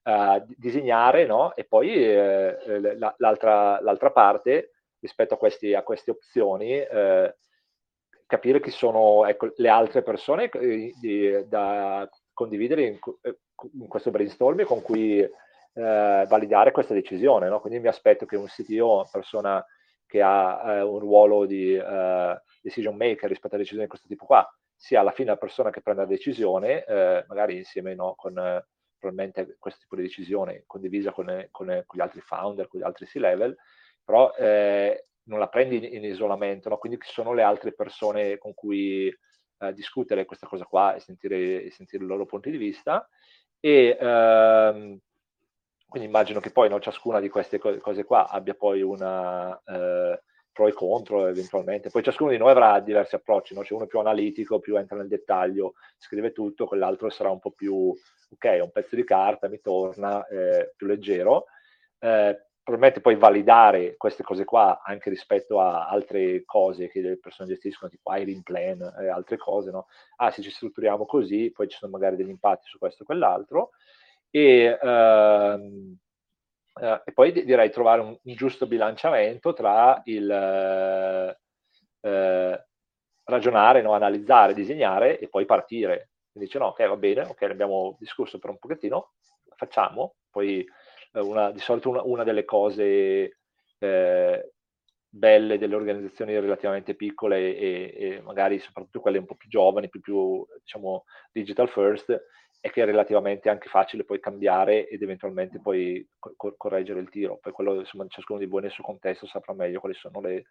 uh, 0.03 0.43
disegnare 0.57 1.25
no? 1.25 1.53
e 1.53 1.65
poi 1.65 1.93
eh, 1.93 2.97
l'altra, 3.17 3.81
l'altra, 3.81 4.11
parte 4.11 4.71
rispetto 4.99 5.33
a, 5.33 5.37
questi, 5.37 5.73
a 5.73 5.83
queste 5.83 6.11
opzioni 6.11 6.79
eh, 6.79 7.35
capire 8.25 8.61
chi 8.61 8.71
sono 8.71 9.25
ecco, 9.25 9.51
le 9.57 9.69
altre 9.69 10.01
persone 10.01 10.49
eh, 10.49 11.45
da 11.45 12.09
condividere 12.31 12.83
in, 12.83 12.99
eh, 13.21 13.37
in, 13.73 13.87
questo 13.87 14.11
brainstorming 14.11 14.65
con 14.65 14.81
cui 14.81 15.19
eh, 15.19 15.29
validare 15.73 16.71
questa 16.71 16.93
decisione. 16.93 17.49
No? 17.49 17.59
Quindi 17.59 17.79
mi 17.79 17.89
aspetto 17.89 18.25
che 18.25 18.37
un 18.37 18.45
CTO, 18.45 19.09
persona 19.11 19.63
che 20.13 20.21
ha 20.21 20.75
eh, 20.75 20.81
un 20.83 20.99
ruolo 20.99 21.47
di 21.47 21.73
eh, 21.73 22.41
decision 22.61 22.95
maker 22.95 23.27
rispetto 23.27 23.55
a 23.55 23.57
decisioni 23.57 23.85
di 23.85 23.89
questo 23.89 24.07
tipo 24.07 24.25
qua, 24.25 24.47
sia 24.75 24.99
alla 24.99 25.09
fine 25.09 25.29
la 25.29 25.37
persona 25.37 25.71
che 25.71 25.81
prende 25.81 26.03
la 26.03 26.07
decisione, 26.07 26.85
eh, 26.85 27.25
magari 27.27 27.57
insieme 27.57 27.95
no, 27.95 28.13
con 28.15 28.37
eh, 28.37 28.63
probabilmente 28.99 29.55
questo 29.57 29.79
tipo 29.81 29.95
di 29.95 30.03
decisione 30.03 30.65
condivisa 30.67 31.11
con, 31.11 31.25
con, 31.49 31.65
con, 31.83 31.97
gli 31.97 32.01
altri 32.01 32.21
founder, 32.21 32.67
con 32.67 32.79
gli 32.79 32.83
altri 32.83 33.07
C-level, 33.07 33.57
però 34.03 34.31
eh, 34.35 35.07
non 35.23 35.39
la 35.39 35.47
prendi 35.47 35.77
in, 35.77 35.95
in 35.95 36.03
isolamento, 36.03 36.69
no? 36.69 36.77
quindi 36.77 36.99
ci 37.01 37.11
sono 37.11 37.33
le 37.33 37.41
altre 37.41 37.73
persone 37.73 38.37
con 38.37 38.53
cui 38.53 39.07
eh, 39.07 39.73
discutere 39.73 40.25
questa 40.25 40.45
cosa 40.45 40.65
qua 40.65 40.93
e 40.93 40.99
sentire, 40.99 41.71
sentire, 41.71 42.03
i 42.03 42.07
loro 42.07 42.27
punti 42.27 42.51
di 42.51 42.57
vista. 42.57 43.09
E, 43.59 43.97
ehm, 43.99 44.99
quindi 45.93 46.09
immagino 46.09 46.39
che 46.39 46.49
poi 46.49 46.69
no, 46.69 46.79
ciascuna 46.79 47.19
di 47.19 47.29
queste 47.29 47.59
cose 47.59 48.03
qua 48.03 48.27
abbia 48.27 48.55
poi 48.55 48.81
una 48.81 49.55
eh, 49.63 50.23
pro 50.51 50.67
e 50.67 50.73
contro 50.73 51.27
eventualmente. 51.27 51.91
Poi 51.91 52.01
ciascuno 52.01 52.31
di 52.31 52.37
noi 52.37 52.49
avrà 52.49 52.79
diversi 52.79 53.13
approcci, 53.13 53.53
no? 53.53 53.61
c'è 53.61 53.75
uno 53.75 53.85
più 53.85 53.99
analitico, 53.99 54.59
più 54.59 54.75
entra 54.75 54.97
nel 54.97 55.07
dettaglio, 55.07 55.75
scrive 55.99 56.31
tutto, 56.31 56.65
quell'altro 56.65 57.11
sarà 57.11 57.29
un 57.29 57.37
po' 57.37 57.51
più, 57.51 57.75
ok, 57.75 58.59
un 58.63 58.71
pezzo 58.71 58.95
di 58.95 59.03
carta, 59.03 59.47
mi 59.47 59.61
torna, 59.61 60.25
eh, 60.25 60.73
più 60.75 60.87
leggero. 60.87 61.45
Eh, 61.99 62.43
probabilmente 62.63 62.99
poi 62.99 63.15
validare 63.15 63.95
queste 63.95 64.23
cose 64.23 64.45
qua 64.45 64.81
anche 64.83 65.11
rispetto 65.11 65.59
a 65.59 65.87
altre 65.87 66.43
cose 66.43 66.87
che 66.87 67.01
le 67.01 67.19
persone 67.19 67.49
gestiscono, 67.49 67.91
tipo 67.91 68.11
hiring 68.11 68.41
plan 68.41 68.81
e 68.99 69.09
altre 69.09 69.37
cose, 69.37 69.69
no? 69.69 69.85
Ah, 70.15 70.31
se 70.31 70.41
ci 70.41 70.49
strutturiamo 70.49 71.05
così, 71.05 71.51
poi 71.51 71.67
ci 71.67 71.77
sono 71.77 71.91
magari 71.91 72.15
degli 72.15 72.29
impatti 72.29 72.65
su 72.67 72.79
questo 72.79 73.03
e 73.03 73.05
quell'altro 73.05 73.73
e, 74.35 74.79
ehm, 74.81 75.97
eh, 76.81 77.01
e 77.05 77.13
poi 77.13 77.31
direi 77.31 77.69
trovare 77.69 78.01
un, 78.01 78.17
un 78.19 78.33
giusto 78.33 78.65
bilanciamento 78.65 79.53
tra 79.53 80.01
il 80.05 80.29
eh, 80.29 81.39
eh, 82.01 82.65
ragionare, 83.25 83.81
no? 83.83 83.93
analizzare, 83.93 84.55
disegnare 84.55 85.19
e 85.19 85.29
poi 85.29 85.45
partire. 85.45 86.09
Quindi 86.31 86.49
dice 86.49 86.57
no, 86.57 86.67
ok, 86.67 86.87
va 86.87 86.95
bene, 86.97 87.21
ok, 87.21 87.43
abbiamo 87.43 87.95
discusso 87.99 88.39
per 88.39 88.49
un 88.49 88.57
pochettino, 88.57 89.11
facciamo, 89.55 90.15
poi 90.31 90.65
eh, 91.13 91.19
una, 91.19 91.51
di 91.51 91.59
solito 91.59 91.89
una, 91.89 92.01
una 92.03 92.23
delle 92.23 92.43
cose 92.43 93.37
eh, 93.77 94.51
belle 95.07 95.59
delle 95.59 95.75
organizzazioni 95.75 96.33
relativamente 96.33 96.95
piccole 96.95 97.55
e, 97.55 97.93
e, 97.95 98.21
magari 98.23 98.57
soprattutto 98.57 98.99
quelle 98.99 99.19
un 99.19 99.25
po' 99.25 99.35
più 99.35 99.47
giovani, 99.47 99.89
più, 99.89 100.01
più 100.01 100.43
diciamo 100.59 101.03
digital 101.31 101.69
first, 101.69 102.19
è 102.63 102.69
che 102.69 102.81
è 102.81 102.85
relativamente 102.85 103.49
anche 103.49 103.67
facile 103.67 104.05
poi 104.05 104.21
cambiare 104.21 104.87
ed 104.87 105.01
eventualmente 105.01 105.59
poi 105.59 106.07
co- 106.17 106.55
correggere 106.55 107.01
il 107.01 107.09
tiro. 107.09 107.37
Poi 107.41 107.51
quello, 107.51 107.81
insomma, 107.81 108.07
ciascuno 108.07 108.39
di 108.39 108.45
voi 108.45 108.61
nel 108.61 108.71
suo 108.71 108.85
contesto 108.85 109.27
saprà 109.27 109.51
meglio 109.51 109.81
quali 109.81 109.95
sono 109.95 110.21
le, 110.21 110.45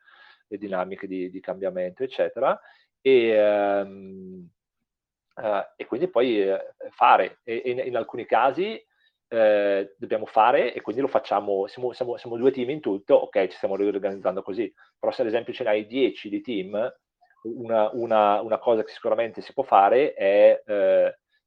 le 0.47 0.59
dinamiche 0.59 1.07
di, 1.07 1.31
di, 1.31 1.41
cambiamento, 1.41 2.03
eccetera. 2.03 2.61
E, 3.01 3.81
um, 3.81 4.47
uh, 5.37 5.65
e 5.75 5.87
quindi 5.87 6.09
poi 6.09 6.47
uh, 6.51 6.59
fare. 6.91 7.39
E, 7.45 7.63
e 7.65 7.71
in, 7.71 7.79
in, 7.79 7.97
alcuni 7.97 8.27
casi 8.27 8.75
uh, 9.29 9.91
dobbiamo 9.97 10.27
fare 10.27 10.75
e 10.75 10.83
quindi 10.83 11.01
lo 11.01 11.09
facciamo, 11.09 11.67
siamo, 11.67 11.93
siamo, 11.93 12.19
siamo, 12.19 12.37
due 12.37 12.51
team 12.51 12.69
in 12.69 12.81
tutto, 12.81 13.15
ok, 13.15 13.47
ci 13.47 13.57
stiamo 13.57 13.75
riorganizzando 13.75 14.43
così. 14.43 14.71
Però 14.99 15.11
se 15.13 15.23
ad 15.23 15.29
esempio 15.29 15.55
ce 15.55 15.65
n'hai 15.65 15.87
10 15.87 16.29
di 16.29 16.43
team, 16.43 16.95
una, 17.45 17.89
una, 17.95 18.43
una 18.43 18.59
cosa 18.59 18.85
che 18.85 18.93
sicuramente 18.93 19.41
si 19.41 19.55
può 19.55 19.63
fare 19.63 20.13
è 20.13 20.63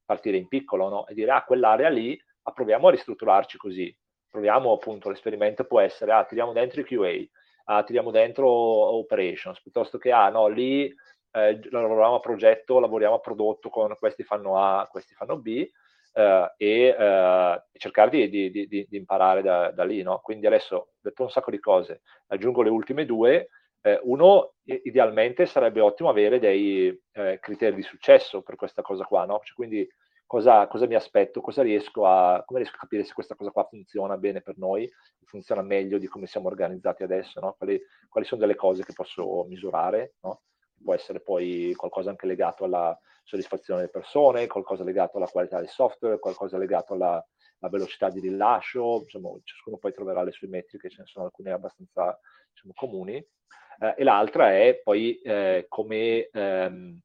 partire 0.06 0.38
in 0.38 0.48
piccolo 0.48 0.89
no? 0.89 1.08
e 1.08 1.13
dire 1.13 1.32
ah 1.32 1.44
quell'area 1.44 1.89
lì 1.89 2.20
ah, 2.44 2.52
proviamo 2.52 2.88
a 2.88 2.91
ristrutturarci 2.91 3.58
così 3.58 3.96
proviamo 4.30 4.74
appunto 4.74 5.10
l'esperimento 5.10 5.65
può 5.65 5.80
essere 5.80 6.12
ah 6.12 6.24
tiriamo 6.24 6.54
dentro 6.54 6.82
i 6.82 6.86
QA 6.86 7.74
ah, 7.74 7.84
tiriamo 7.84 8.12
dentro 8.12 8.48
operations 8.48 9.62
piuttosto 9.62 9.98
che 9.98 10.12
ah 10.12 10.30
no 10.30 10.48
lì 10.48 10.94
eh, 11.32 11.60
lavoriamo 11.70 12.15
a 12.15 12.20
progetto 12.20 12.80
lavoriamo 12.80 13.15
a 13.15 13.20
prodotto 13.20 13.70
con 13.70 13.96
questi 14.00 14.24
fanno 14.24 14.58
A 14.58 14.88
questi 14.89 15.13
fanno 15.15 15.38
B 15.38 15.68
eh, 16.13 16.54
e 16.58 16.96
eh, 16.98 17.63
cercare 17.74 18.10
di, 18.10 18.30
di, 18.30 18.50
di, 18.50 18.68
di 18.68 18.98
imparare 18.98 19.41
da, 19.41 19.72
da, 19.72 19.84
lì 19.84 20.02
no? 20.02 20.20
quindi 20.24 20.48
adesso 20.48 20.76
ho 20.76 20.88
detto 21.02 21.24
un 21.24 21.30
sacco 21.30 21.52
di 21.52 21.60
cose 21.60 22.02
aggiungo 22.28 22.62
le 22.62 22.70
ultime 22.70 23.06
due 23.06 23.50
eh, 23.86 24.00
uno, 24.02 24.56
idealmente 24.63 25.45
sarebbe 25.45 25.80
ottimo 25.80 26.10
avere 26.10 26.39
dei 26.39 26.88
eh, 27.12 27.38
criteri 27.39 27.76
di 27.76 27.84
successo 27.84 28.41
per 28.41 28.56
questa 28.56 28.82
cosa 28.82 29.06
qua, 29.06 29.26
no? 29.26 29.39
Cioè, 29.43 29.54
quindi 29.54 29.88
cosa, 30.26 30.65
cosa, 30.65 30.88
mi 30.88 30.95
aspetto, 30.95 31.39
cosa 31.39 31.62
riesco 31.62 32.08
a, 32.08 32.41
come 32.48 32.62
riesco 32.62 32.78
a 32.78 32.80
capire 32.80 33.04
se 33.04 33.13
questa 33.13 33.36
cosa 33.36 33.52
qua 33.52 33.63
funziona 33.65 34.17
bene 34.17 34.41
per 34.41 34.58
noi, 34.58 34.91
funziona 35.26 35.62
meglio 35.62 36.00
di 36.00 36.08
come 36.08 36.26
siamo 36.26 36.48
organizzati 36.48 37.04
adesso, 37.04 37.39
no? 37.39 37.54
quali, 37.56 37.80
quali, 38.10 38.26
sono 38.26 38.41
delle 38.41 38.56
cose 38.56 38.84
che 38.84 38.93
posso 38.93 39.45
misurare, 39.48 40.15
no? 40.21 40.41
Può 40.84 40.95
essere 40.95 41.21
poi 41.21 41.71
qualcosa 41.76 42.10
anche 42.10 42.26
legato 42.26 42.63
alla 42.63 42.98
soddisfazione 43.24 43.82
delle 43.82 43.91
persone, 43.91 44.48
qualcosa 44.48 44.84
legato 44.84 45.17
alla 45.17 45.28
qualità 45.28 45.60
del 45.60 45.69
software, 45.69 46.17
qualcosa 46.17 46.58
legato 46.58 46.93
alla, 46.93 47.24
alla 47.65 47.69
velocità 47.69 48.10
di 48.10 48.19
rilascio, 48.19 49.01
insomma, 49.04 49.30
ciascuno 49.43 49.78
poi 49.78 49.93
troverà 49.93 50.23
le 50.23 50.32
sue 50.32 50.47
metriche, 50.47 50.89
ce 50.89 51.01
ne 51.01 51.08
sono 51.08 51.25
alcune 51.25 51.52
abbastanza 51.52 52.17
diciamo, 52.54 52.73
comuni, 52.75 53.15
eh, 53.15 53.96
e 53.98 54.04
l'altra 54.04 54.54
è 54.54 54.79
poi 54.83 55.19
eh, 55.21 55.65
come 55.67 56.29
ehm, 56.31 57.00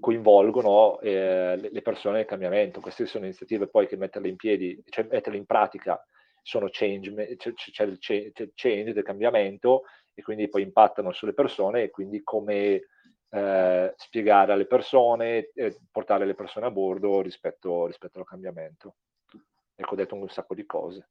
coinvolgono 0.00 0.98
eh, 1.00 1.56
le 1.56 1.82
persone 1.82 2.18
nel 2.18 2.26
cambiamento. 2.26 2.80
Queste 2.80 3.06
sono 3.06 3.24
iniziative 3.24 3.68
poi 3.68 3.86
che 3.86 3.96
metterle 3.96 4.28
in 4.28 4.36
piedi, 4.36 4.82
cioè 4.88 5.06
metterle 5.08 5.38
in 5.38 5.46
pratica, 5.46 6.02
sono 6.42 6.68
change, 6.70 7.36
c'è, 7.36 7.52
c'è 7.52 7.84
il 7.84 7.98
change 8.54 8.92
del 8.92 9.02
cambiamento 9.02 9.82
e 10.14 10.22
quindi 10.22 10.48
poi 10.48 10.62
impattano 10.62 11.12
sulle 11.12 11.34
persone 11.34 11.82
e 11.82 11.90
quindi 11.90 12.22
come 12.22 12.88
eh, 13.30 13.94
spiegare 13.96 14.52
alle 14.52 14.66
persone, 14.66 15.50
e 15.54 15.76
portare 15.90 16.24
le 16.24 16.34
persone 16.34 16.66
a 16.66 16.70
bordo 16.70 17.20
rispetto, 17.20 17.86
rispetto 17.86 18.18
al 18.18 18.24
cambiamento. 18.24 18.96
Ecco, 19.80 19.92
ho 19.92 19.96
detto 19.96 20.16
un 20.16 20.28
sacco 20.28 20.54
di 20.54 20.66
cose. 20.66 21.08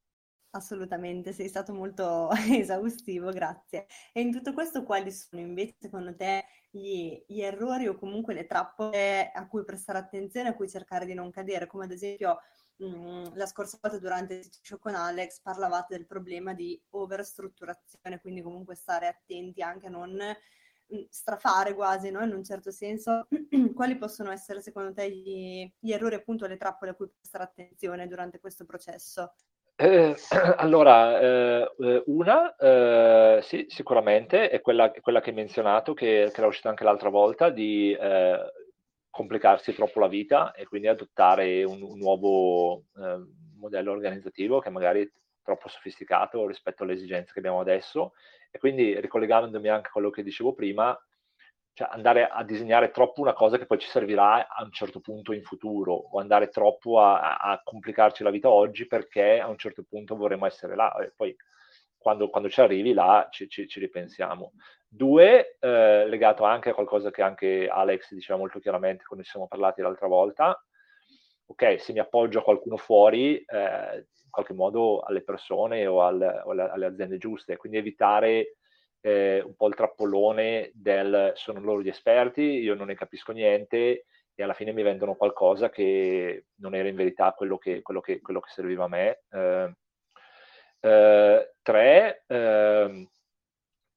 Assolutamente, 0.50 1.32
sei 1.32 1.48
stato 1.48 1.72
molto 1.72 2.28
esaustivo, 2.52 3.30
grazie. 3.30 3.86
E 4.12 4.20
in 4.20 4.30
tutto 4.30 4.52
questo 4.52 4.82
quali 4.82 5.10
sono 5.10 5.40
invece 5.40 5.76
secondo 5.80 6.14
te 6.14 6.44
gli, 6.70 7.22
gli, 7.26 7.40
errori 7.40 7.88
o 7.88 7.96
comunque 7.96 8.34
le 8.34 8.44
trappole 8.44 9.30
a 9.30 9.46
cui 9.48 9.64
prestare 9.64 9.98
attenzione, 9.98 10.50
a 10.50 10.54
cui 10.54 10.68
cercare 10.68 11.06
di 11.06 11.14
non 11.14 11.30
cadere? 11.30 11.66
Come 11.66 11.84
ad 11.84 11.92
esempio 11.92 12.40
mm, 12.84 13.36
la 13.36 13.46
scorsa 13.46 13.78
volta 13.80 13.98
durante 13.98 14.34
il 14.34 14.48
show 14.50 14.78
con 14.78 14.94
Alex 14.94 15.40
parlavate 15.40 15.96
del 15.96 16.06
problema 16.06 16.52
di 16.52 16.78
overstrutturazione, 16.90 18.20
quindi 18.20 18.42
comunque 18.42 18.74
stare 18.74 19.06
attenti 19.06 19.62
anche 19.62 19.86
a 19.86 19.90
non 19.90 20.18
strafare 21.10 21.74
quasi, 21.74 22.10
no? 22.10 22.22
in 22.24 22.32
un 22.32 22.44
certo 22.44 22.70
senso. 22.70 23.26
quali 23.74 23.96
possono 23.96 24.30
essere 24.30 24.60
secondo 24.60 24.92
te 24.92 25.10
gli, 25.10 25.70
gli 25.78 25.92
errori, 25.92 26.14
appunto, 26.14 26.46
le 26.46 26.56
trappole 26.56 26.92
a 26.92 26.94
cui 26.94 27.08
prestare 27.08 27.44
attenzione 27.44 28.06
durante 28.06 28.40
questo 28.40 28.64
processo? 28.64 29.32
Eh, 29.76 30.16
allora, 30.56 31.20
eh, 31.20 31.72
eh, 31.78 32.02
una, 32.06 32.56
eh, 32.56 33.40
sì, 33.42 33.66
sicuramente, 33.68 34.50
è 34.50 34.60
quella, 34.60 34.90
quella, 34.90 35.20
che 35.20 35.30
hai 35.30 35.36
menzionato, 35.36 35.94
che, 35.94 36.30
che 36.32 36.38
era 36.38 36.48
uscita 36.48 36.68
anche 36.68 36.84
l'altra 36.84 37.10
volta, 37.10 37.50
di 37.50 37.92
eh, 37.92 38.52
complicarsi 39.08 39.72
troppo 39.74 40.00
la 40.00 40.08
vita 40.08 40.52
e 40.52 40.66
quindi 40.66 40.88
adottare 40.88 41.64
un, 41.64 41.82
un 41.82 41.98
nuovo 41.98 42.84
eh, 42.96 43.24
modello 43.56 43.92
organizzativo 43.92 44.60
che 44.60 44.70
magari 44.70 45.10
troppo 45.48 45.68
sofisticato 45.68 46.46
rispetto 46.46 46.82
alle 46.82 46.92
esigenze 46.92 47.32
che 47.32 47.38
abbiamo 47.38 47.60
adesso. 47.60 48.12
E 48.50 48.58
quindi, 48.58 49.00
ricollegandomi 49.00 49.68
anche 49.68 49.88
a 49.88 49.92
quello 49.92 50.10
che 50.10 50.22
dicevo 50.22 50.52
prima, 50.52 50.98
cioè 51.72 51.88
andare 51.90 52.28
a 52.28 52.42
disegnare 52.44 52.90
troppo 52.90 53.20
una 53.20 53.32
cosa 53.32 53.56
che 53.56 53.64
poi 53.64 53.78
ci 53.78 53.88
servirà 53.88 54.48
a 54.48 54.62
un 54.62 54.72
certo 54.72 55.00
punto 55.00 55.32
in 55.32 55.42
futuro 55.42 55.92
o 55.92 56.18
andare 56.18 56.48
troppo 56.48 57.00
a, 57.00 57.36
a 57.36 57.60
complicarci 57.62 58.22
la 58.22 58.30
vita 58.30 58.50
oggi 58.50 58.86
perché 58.86 59.38
a 59.40 59.48
un 59.48 59.56
certo 59.56 59.84
punto 59.88 60.16
vorremmo 60.16 60.46
essere 60.46 60.74
là 60.74 60.92
e 60.96 61.12
poi 61.14 61.34
quando, 61.96 62.30
quando 62.30 62.48
ci 62.48 62.60
arrivi 62.60 62.92
là 62.92 63.28
ci, 63.30 63.48
ci, 63.48 63.68
ci 63.68 63.80
ripensiamo. 63.80 64.52
Due, 64.88 65.56
eh, 65.60 66.08
legato 66.08 66.44
anche 66.44 66.70
a 66.70 66.74
qualcosa 66.74 67.10
che 67.10 67.22
anche 67.22 67.68
Alex 67.68 68.12
diceva 68.12 68.38
molto 68.38 68.58
chiaramente 68.58 69.04
quando 69.04 69.24
ci 69.24 69.30
siamo 69.30 69.46
parlati 69.46 69.80
l'altra 69.80 70.08
volta, 70.08 70.60
ok, 71.50 71.80
se 71.80 71.92
mi 71.92 71.98
appoggio 71.98 72.40
a 72.40 72.42
qualcuno 72.42 72.76
fuori, 72.76 73.38
eh, 73.38 73.96
in 73.96 74.30
qualche 74.30 74.52
modo 74.52 75.00
alle 75.00 75.22
persone 75.22 75.86
o, 75.86 76.02
al, 76.02 76.42
o 76.44 76.50
alle, 76.50 76.86
aziende 76.86 77.16
giuste, 77.16 77.56
quindi 77.56 77.78
evitare 77.78 78.56
eh, 79.00 79.40
un 79.40 79.54
po' 79.56 79.68
il 79.68 79.74
trappolone 79.74 80.70
del 80.74 81.32
sono 81.34 81.60
loro 81.60 81.82
gli 81.82 81.88
esperti, 81.88 82.42
io 82.42 82.74
non 82.74 82.88
ne 82.88 82.94
capisco 82.94 83.32
niente 83.32 84.04
e 84.34 84.42
alla 84.42 84.52
fine 84.52 84.72
mi 84.72 84.82
vendono 84.82 85.14
qualcosa 85.14 85.70
che 85.70 86.46
non 86.56 86.74
era 86.74 86.88
in 86.88 86.96
verità 86.96 87.32
quello 87.32 87.56
che, 87.56 87.80
quello 87.82 88.00
che, 88.00 88.20
quello 88.20 88.40
che 88.40 88.50
serviva 88.50 88.84
a 88.84 88.88
me. 88.88 89.22
Eh, 89.30 89.72
eh, 90.80 91.54
tre, 91.62 92.24
ehm, 92.26 93.08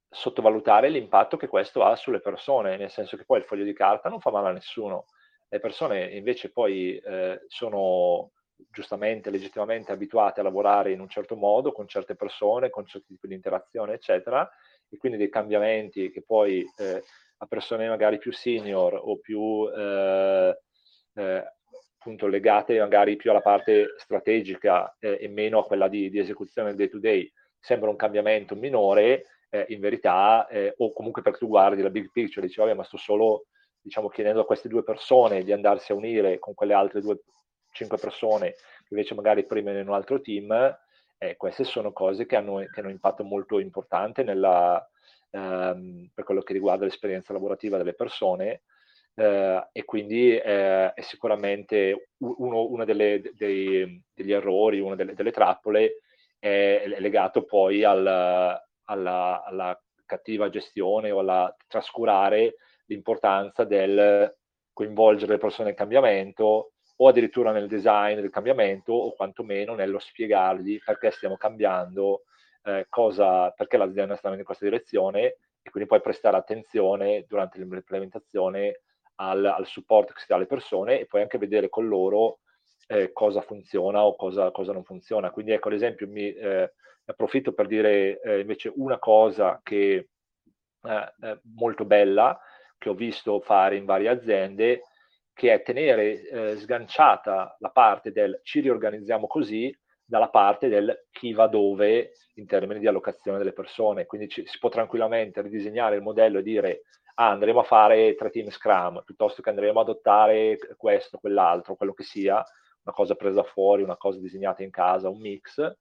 sottovalutare 0.10 0.90
l'impatto 0.90 1.38
che 1.38 1.48
questo 1.48 1.84
ha 1.84 1.96
sulle 1.96 2.22
persone, 2.22 2.78
nel 2.78 2.90
senso 2.90 3.18
che 3.18 3.26
poi 3.26 3.40
il 3.40 3.46
foglio 3.46 3.64
di 3.64 3.74
carta 3.74 4.10
non 4.10 4.20
fa 4.20 4.32
male 4.32 4.50
a 4.50 4.52
nessuno. 4.54 5.06
Le 5.54 5.60
persone 5.60 6.06
invece 6.06 6.50
poi 6.50 6.98
eh, 6.98 7.42
sono 7.48 8.32
giustamente, 8.70 9.30
legittimamente 9.30 9.92
abituate 9.92 10.40
a 10.40 10.44
lavorare 10.44 10.94
in 10.94 11.02
un 11.02 11.10
certo 11.10 11.36
modo, 11.36 11.74
con 11.74 11.90
certe 11.90 12.16
persone, 12.16 12.70
con 12.70 12.86
certi 12.86 13.08
tipi 13.16 13.28
di 13.28 13.34
interazione, 13.34 13.94
eccetera, 13.94 14.50
e 14.88 14.96
quindi 14.96 15.18
dei 15.18 15.30
cambiamenti 15.30 16.10
che 16.10 16.24
poi 16.24 16.66
eh, 16.78 17.04
a 17.38 17.46
persone 17.48 17.90
magari 17.90 18.18
più 18.18 18.32
senior 18.32 18.94
o 18.96 19.18
più 19.20 19.68
eh, 19.76 20.58
eh, 21.16 21.44
appunto 21.98 22.28
legate 22.28 22.80
magari 22.80 23.18
più 23.18 23.30
alla 23.32 23.42
parte 23.42 23.96
strategica 23.98 24.96
eh, 25.00 25.18
e 25.20 25.28
meno 25.28 25.60
a 25.60 25.66
quella 25.66 25.90
di, 25.90 26.10
di 26.10 26.18
esecuzione 26.20 26.76
day 26.76 26.88
to 26.88 27.00
day 27.00 27.30
sembra 27.60 27.90
un 27.90 27.98
cambiamento 27.98 28.56
minore, 28.56 29.26
eh, 29.50 29.66
in 29.68 29.82
verità, 29.82 30.48
eh, 30.48 30.74
o 30.78 30.94
comunque 30.94 31.22
perché 31.22 31.40
tu 31.40 31.48
guardi 31.50 31.82
la 31.82 31.90
big 31.90 32.10
picture 32.10 32.46
e 32.46 32.48
dici, 32.48 32.62
vabbè, 32.62 32.74
ma 32.74 32.84
sto 32.86 32.96
solo 32.98 33.48
diciamo, 33.82 34.10
chiedendo 34.10 34.42
a 34.42 34.46
queste 34.46 34.68
due 34.70 34.84
persone 34.84 35.44
di 35.44 35.52
andarsi 35.52 35.92
a 35.92 35.96
unire 35.96 36.40
con 36.40 36.54
quelle 36.54 36.74
altre 36.74 37.02
due, 37.02 37.22
cinque 37.72 37.98
persone 37.98 38.52
che 38.52 38.88
invece 38.92 39.16
magari 39.16 39.46
prima 39.46 39.72
in 39.72 39.88
un 39.88 39.94
altro 39.94 40.22
team, 40.22 40.78
eh, 41.18 41.38
queste 41.38 41.64
sono 41.64 41.92
cose 41.92 42.26
che 42.26 42.36
hanno, 42.36 42.58
che 42.58 42.80
hanno 42.80 42.88
un 42.88 42.94
impatto 42.94 43.24
molto 43.24 43.60
importante 43.60 44.24
nella, 44.24 44.86
ehm, 45.32 46.10
per 46.14 46.24
quello 46.24 46.42
che 46.42 46.54
riguarda 46.54 46.86
l'esperienza 46.86 47.34
lavorativa 47.34 47.78
delle 47.78 47.94
persone 47.94 48.64
eh, 49.16 49.68
e 49.72 49.86
quindi 49.86 50.36
eh, 50.36 50.94
è 50.94 51.02
sicuramente 51.02 52.10
uno, 52.20 52.66
uno 52.66 52.86
delle, 52.86 53.22
dei, 53.34 54.02
degli 54.14 54.32
errori, 54.32 54.80
una 54.80 54.96
delle, 54.96 55.14
delle 55.14 55.32
trappole 55.32 56.02
è, 56.40 56.82
è, 56.84 57.00
legato 57.00 57.44
poi 57.44 57.84
al, 57.84 58.06
alla, 58.86 59.44
alla 59.44 59.82
cattiva 60.06 60.50
gestione 60.50 61.12
o 61.12 61.20
alla 61.20 61.56
trascurare 61.68 62.56
l'importanza 62.86 63.64
del 63.64 64.36
coinvolgere 64.74 65.34
le 65.34 65.38
persone 65.38 65.70
nel 65.70 65.78
cambiamento 65.78 66.74
o 66.98 67.08
addirittura 67.08 67.52
nel 67.52 67.68
design 67.68 68.20
del 68.20 68.30
cambiamento 68.30 68.94
o 68.94 69.14
quantomeno 69.14 69.74
nello 69.74 70.00
spiegargli 70.00 70.80
perché 70.84 71.12
stiamo 71.12 71.36
cambiando, 71.36 72.24
eh, 72.64 72.86
cosa, 72.90 73.50
perché 73.52 73.78
l'azienda 73.78 74.16
sta 74.16 74.30
andando 74.30 74.40
in 74.40 74.46
questa 74.46 74.66
direzione 74.66 75.38
e 75.64 75.70
quindi 75.70 75.90
poi 75.90 76.02
prestare 76.02 76.38
attenzione 76.38 77.26
durante 77.28 77.60
l'implementazione 77.60 78.82
al, 79.16 79.46
al 79.46 79.66
supporto 79.66 80.14
che 80.14 80.20
si 80.20 80.26
dà 80.28 80.36
alle 80.36 80.46
persone 80.46 81.00
e 81.00 81.06
poi 81.06 81.22
anche 81.22 81.38
vedere 81.38 81.70
con 81.70 81.88
loro 81.88 82.40
eh, 82.88 83.12
cosa 83.14 83.42
funziona 83.42 84.04
o 84.04 84.16
cosa, 84.16 84.52
cosa, 84.52 84.74
non 84.74 84.84
funziona. 84.84 85.32
Quindi 85.32 85.52
ecco, 85.54 85.70
ad 85.70 85.76
esempio, 85.76 86.08
mi 86.08 86.34
eh, 86.34 86.74
approfitto 87.06 87.54
per 87.54 87.68
dire 87.68 88.20
eh, 88.22 88.40
invece 88.40 88.72
una 88.76 89.00
cosa 89.00 89.60
che 89.64 90.10
è 90.82 91.14
eh, 91.22 91.40
molto 91.56 91.86
bella, 91.86 92.38
che 92.82 92.90
ho 92.90 92.96
visto 92.96 93.40
fare 93.42 93.76
in 93.76 93.86
varie 93.86 94.10
aziende, 94.10 94.86
che 95.34 95.54
è 95.54 95.62
tenere 95.62 96.28
eh, 96.28 96.58
sganciata 96.58 97.56
la 97.60 97.70
parte 97.70 98.12
del 98.12 98.42
ci 98.44 98.60
riorganizziamo 98.60 99.28
così 99.28 99.72
dalla 100.04 100.30
parte 100.30 100.68
del 100.68 101.06
chi 101.12 101.32
va 101.32 101.46
dove 101.46 102.14
in 102.36 102.48
termini 102.48 102.80
di 102.80 102.88
allocazione 102.88 103.38
delle 103.38 103.54
persone. 103.54 104.08
Quindi 104.08 104.28
ci, 104.30 104.44
si 104.48 104.58
può 104.58 104.70
tranquillamente 104.70 105.44
ridisegnare 105.44 105.96
il 105.96 106.02
modello 106.02 106.40
e 106.40 106.44
dire 106.44 106.82
ah, 107.16 107.30
andremo 107.30 107.60
a 107.60 107.64
fare 107.64 108.16
tre 108.16 108.32
team 108.32 108.50
Scrum, 108.50 109.04
piuttosto 109.06 109.44
che 109.44 109.50
andremo 109.50 109.80
ad 109.80 109.88
adottare 109.88 110.58
questo, 110.76 111.20
quell'altro, 111.20 111.76
quello 111.76 111.94
che 111.94 112.04
sia, 112.04 112.44
una 112.84 112.96
cosa 112.96 113.14
presa 113.14 113.44
fuori, 113.44 113.84
una 113.84 113.98
cosa 113.98 114.20
disegnata 114.20 114.64
in 114.64 114.72
casa, 114.72 115.08
un 115.08 115.20
mix, 115.20 115.72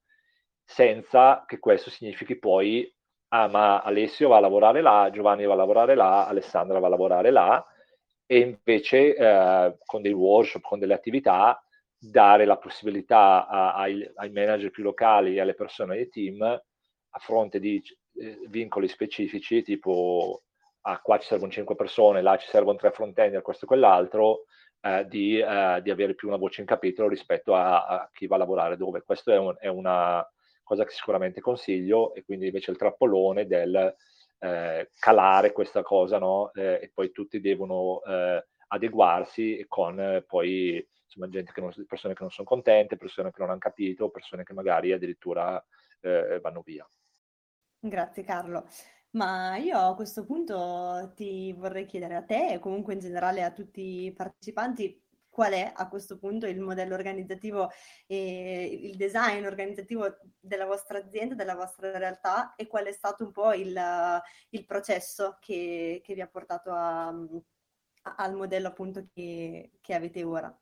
senza 0.62 1.44
che 1.46 1.58
questo 1.58 1.88
significhi 1.88 2.38
poi 2.38 2.94
ah, 3.30 3.48
ma 3.48 3.80
Alessio 3.80 4.28
va 4.28 4.36
a 4.36 4.40
lavorare 4.40 4.80
là, 4.80 5.08
Giovanni 5.12 5.44
va 5.44 5.54
a 5.54 5.56
lavorare 5.56 5.94
là, 5.94 6.26
Alessandra 6.26 6.78
va 6.78 6.86
a 6.86 6.90
lavorare 6.90 7.30
là, 7.30 7.64
e 8.26 8.38
invece 8.38 9.16
eh, 9.16 9.76
con 9.84 10.02
dei 10.02 10.12
workshop, 10.12 10.62
con 10.62 10.78
delle 10.78 10.94
attività, 10.94 11.60
dare 11.98 12.44
la 12.44 12.56
possibilità 12.56 13.46
a, 13.46 13.74
ai, 13.74 14.08
ai, 14.14 14.30
manager 14.30 14.70
più 14.70 14.82
locali 14.82 15.38
alle 15.38 15.54
persone 15.54 15.96
dei 15.96 16.08
team, 16.08 16.40
a 16.42 17.18
fronte 17.18 17.58
di 17.60 17.82
eh, 18.14 18.38
vincoli 18.48 18.88
specifici, 18.88 19.62
tipo 19.62 20.42
ah, 20.82 21.00
qua 21.00 21.18
ci 21.18 21.26
servono 21.26 21.50
5 21.50 21.74
persone, 21.74 22.22
là 22.22 22.36
ci 22.36 22.48
servono 22.48 22.78
3 22.78 22.90
front-end, 22.92 23.42
questo 23.42 23.64
e 23.64 23.68
quell'altro, 23.68 24.44
eh, 24.80 25.06
di, 25.08 25.38
eh, 25.38 25.80
di, 25.82 25.90
avere 25.90 26.14
più 26.14 26.28
una 26.28 26.36
voce 26.36 26.60
in 26.60 26.66
capitolo 26.66 27.08
rispetto 27.08 27.54
a, 27.54 27.84
a 27.84 28.10
chi 28.12 28.26
va 28.26 28.36
a 28.36 28.38
lavorare 28.38 28.76
dove. 28.76 29.02
Questo 29.02 29.32
è, 29.32 29.38
un, 29.38 29.54
è, 29.58 29.68
una 29.68 30.26
cosa 30.70 30.84
che 30.84 30.92
sicuramente 30.92 31.40
consiglio 31.40 32.14
e 32.14 32.22
quindi 32.22 32.46
invece 32.46 32.70
il 32.70 32.76
trappolone 32.76 33.44
del 33.48 33.92
eh, 34.38 34.90
calare 35.00 35.50
questa 35.50 35.82
cosa, 35.82 36.18
no? 36.18 36.52
Eh, 36.54 36.78
e 36.82 36.90
poi 36.94 37.10
tutti 37.10 37.40
devono 37.40 38.00
eh, 38.04 38.46
adeguarsi 38.68 39.64
con 39.66 40.00
eh, 40.00 40.22
poi 40.22 40.86
insomma, 41.02 41.28
gente 41.28 41.50
che 41.50 41.60
non, 41.60 41.72
persone 41.88 42.14
che 42.14 42.22
non 42.22 42.30
sono 42.30 42.46
contente, 42.46 42.96
persone 42.96 43.32
che 43.32 43.40
non 43.40 43.50
hanno 43.50 43.58
capito, 43.58 44.10
persone 44.10 44.44
che 44.44 44.52
magari 44.52 44.92
addirittura 44.92 45.60
eh, 46.02 46.38
vanno 46.40 46.62
via. 46.64 46.88
Grazie 47.80 48.22
Carlo. 48.22 48.68
Ma 49.12 49.56
io 49.56 49.76
a 49.76 49.96
questo 49.96 50.24
punto 50.24 51.10
ti 51.16 51.52
vorrei 51.52 51.84
chiedere 51.84 52.14
a 52.14 52.22
te 52.22 52.52
e 52.52 52.58
comunque 52.60 52.92
in 52.92 53.00
generale 53.00 53.42
a 53.42 53.50
tutti 53.50 54.04
i 54.04 54.12
partecipanti 54.12 55.02
qual 55.30 55.52
è 55.52 55.72
a 55.74 55.88
questo 55.88 56.18
punto 56.18 56.46
il 56.46 56.60
modello 56.60 56.94
organizzativo 56.94 57.70
e 58.06 58.64
il 58.82 58.96
design 58.96 59.46
organizzativo 59.46 60.18
della 60.38 60.66
vostra 60.66 60.98
azienda, 60.98 61.34
della 61.34 61.54
vostra 61.54 61.96
realtà 61.96 62.54
e 62.56 62.66
qual 62.66 62.84
è 62.86 62.92
stato 62.92 63.24
un 63.24 63.32
po' 63.32 63.52
il, 63.52 63.80
il 64.50 64.66
processo 64.66 65.38
che, 65.40 66.00
che, 66.04 66.14
vi 66.14 66.20
ha 66.20 66.26
portato 66.26 66.72
a, 66.72 67.14
al 68.16 68.34
modello 68.34 68.68
appunto 68.68 69.06
che, 69.14 69.70
che 69.80 69.94
avete 69.94 70.24
ora. 70.24 70.54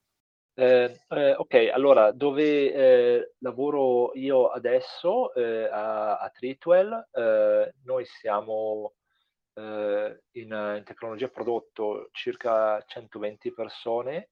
Eh, 0.55 1.03
eh, 1.09 1.35
ok, 1.35 1.71
allora 1.73 2.11
dove 2.11 2.73
eh, 2.73 3.35
lavoro 3.39 4.11
io 4.15 4.49
adesso 4.49 5.33
eh, 5.35 5.69
a, 5.71 6.19
a 6.19 6.31
Treatwell, 6.31 7.09
eh, 7.13 7.75
noi 7.85 8.05
siamo 8.05 8.95
eh, 9.55 10.23
in, 10.33 10.75
in, 10.77 10.83
tecnologia 10.85 11.29
prodotto 11.29 12.09
circa 12.11 12.83
120 12.85 13.53
persone 13.53 14.31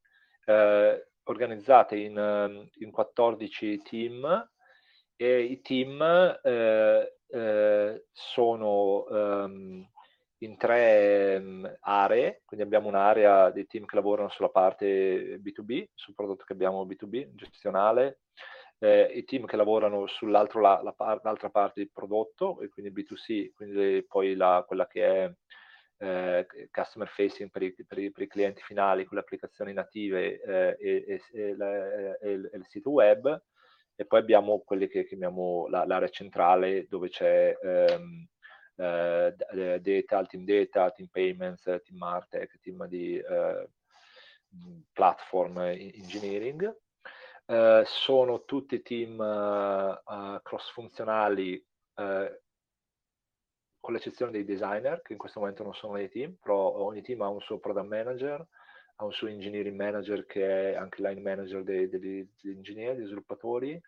organizzate 1.25 1.97
in, 1.97 2.69
in, 2.79 2.91
14 2.91 3.83
team 3.83 4.51
e 5.17 5.41
i 5.43 5.61
team 5.61 6.01
sono 8.13 9.05
um, 9.09 9.89
in 10.39 10.57
tre 10.57 11.37
um, 11.37 11.77
aree, 11.81 12.43
quindi 12.45 12.65
abbiamo 12.65 12.89
un'area 12.89 13.51
dei 13.51 13.67
team 13.67 13.85
che 13.87 13.97
lavorano 13.97 14.29
sulla 14.29 14.51
parte 14.51 15.41
B2B, 15.41 15.89
sul 15.95 16.15
prodotto 16.15 16.45
che 16.45 16.53
abbiamo 16.53 16.85
B2B, 16.85 17.35
gestionale, 17.35 18.21
eh, 18.79 19.11
i 19.15 19.25
team 19.25 19.47
che 19.47 19.57
lavorano 19.57 20.07
sull'altra 20.07 20.61
la, 20.61 20.81
la 20.83 20.93
par- 20.93 21.21
parte 21.51 21.81
del 21.81 21.91
prodotto, 21.91 22.61
e 22.61 22.69
quindi 22.69 22.93
B2C, 22.93 23.53
quindi 23.55 24.05
poi 24.07 24.35
la, 24.35 24.63
quella 24.67 24.87
che 24.87 25.05
è 25.05 25.33
eh, 25.99 26.47
customer 26.71 27.09
facing 27.09 27.51
per 27.51 27.63
i, 27.63 27.73
per, 27.73 27.99
i, 27.99 28.11
per 28.11 28.23
i, 28.23 28.27
clienti 28.27 28.63
finali 28.63 29.05
con 29.05 29.17
le 29.17 29.23
applicazioni 29.23 29.73
native 29.73 30.41
eh, 30.41 30.77
e, 30.79 31.23
e, 31.33 31.57
la, 31.57 32.19
e, 32.19 32.31
il, 32.33 32.67
sito 32.69 32.91
web, 32.91 33.43
e 33.95 34.05
poi 34.05 34.21
abbiamo 34.21 34.61
quelli 34.61 34.89
che 34.89 35.07
chiamiamo 35.07 35.69
la, 35.69 35.85
l'area 35.87 36.09
centrale 36.09 36.87
dove 36.87 37.09
c'è 37.09 37.57
ehm, 37.63 38.29
eh, 38.77 39.35
data, 39.81 40.27
team 40.27 40.45
data, 40.45 40.91
team 40.91 41.09
payments, 41.11 41.63
team 41.63 41.97
martech, 41.97 42.59
team 42.61 42.87
di 42.87 43.17
eh, 43.17 43.69
platform 44.93 45.59
engineering. 45.59 46.77
Eh, 47.47 47.85
sono 47.87 48.45
tutti 48.45 48.83
team 48.83 49.17
cross 50.43 50.71
funzionali 50.73 51.65
con 53.87 53.95
l'eccezione 53.95 54.33
dei 54.33 54.45
designer 54.45 55.01
che 55.01 55.13
in 55.13 55.19
questo 55.19 55.39
momento 55.39 55.63
non 55.63 55.73
sono 55.73 55.93
nei 55.93 56.09
team, 56.09 56.35
però 56.43 56.75
ogni 56.75 57.03
team 57.03 57.23
ha 57.23 57.29
un 57.29 57.41
suo 57.41 57.61
product 57.61 57.87
manager, 57.87 58.45
ha 58.97 59.05
un 59.05 59.13
suo 59.13 59.29
engineering 59.29 59.77
manager 59.77 60.27
che 60.27 60.73
è 60.73 60.75
anche 60.75 61.01
line 61.03 61.21
manager 61.21 61.63
dei, 61.63 61.89
degli, 61.89 62.29
degli 62.43 62.53
ingegneri, 62.53 62.97
degli 62.97 63.07
sviluppatori 63.07 63.81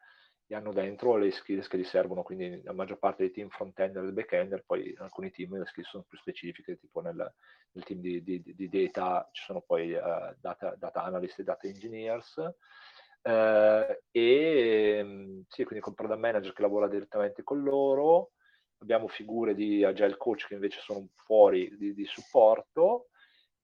e 0.46 0.54
hanno 0.54 0.72
dentro 0.72 1.16
le 1.16 1.32
skills 1.32 1.66
che 1.66 1.78
gli 1.78 1.84
servono, 1.84 2.22
quindi 2.22 2.62
la 2.62 2.72
maggior 2.72 3.00
parte 3.00 3.24
dei 3.24 3.32
team 3.32 3.48
front-ender 3.48 4.04
e 4.04 4.12
back-ender, 4.12 4.62
poi 4.64 4.90
in 4.90 5.00
alcuni 5.00 5.32
team 5.32 5.58
le 5.58 5.66
skills 5.66 5.88
sono 5.88 6.04
più 6.06 6.16
specifiche, 6.16 6.78
tipo 6.78 7.00
nel, 7.00 7.34
nel 7.72 7.84
team 7.84 7.98
di, 7.98 8.22
di, 8.22 8.40
di, 8.40 8.68
data 8.68 9.28
ci 9.32 9.42
sono 9.42 9.62
poi 9.62 9.94
uh, 9.94 10.32
data, 10.38 10.76
data, 10.78 11.02
analyst 11.02 11.40
e 11.40 11.42
data 11.42 11.66
engineers, 11.66 12.36
uh, 12.36 13.98
e 14.12 15.00
um, 15.02 15.42
sì, 15.48 15.64
quindi 15.64 15.82
con 15.82 15.94
product 15.94 16.20
manager 16.20 16.52
che 16.52 16.62
lavora 16.62 16.86
direttamente 16.86 17.42
con 17.42 17.64
loro, 17.64 18.30
abbiamo 18.78 19.08
figure 19.08 19.54
di 19.54 19.84
agile 19.84 20.16
coach 20.16 20.46
che 20.46 20.54
invece 20.54 20.80
sono 20.80 21.08
fuori 21.14 21.74
di, 21.76 21.94
di 21.94 22.04
supporto, 22.04 23.08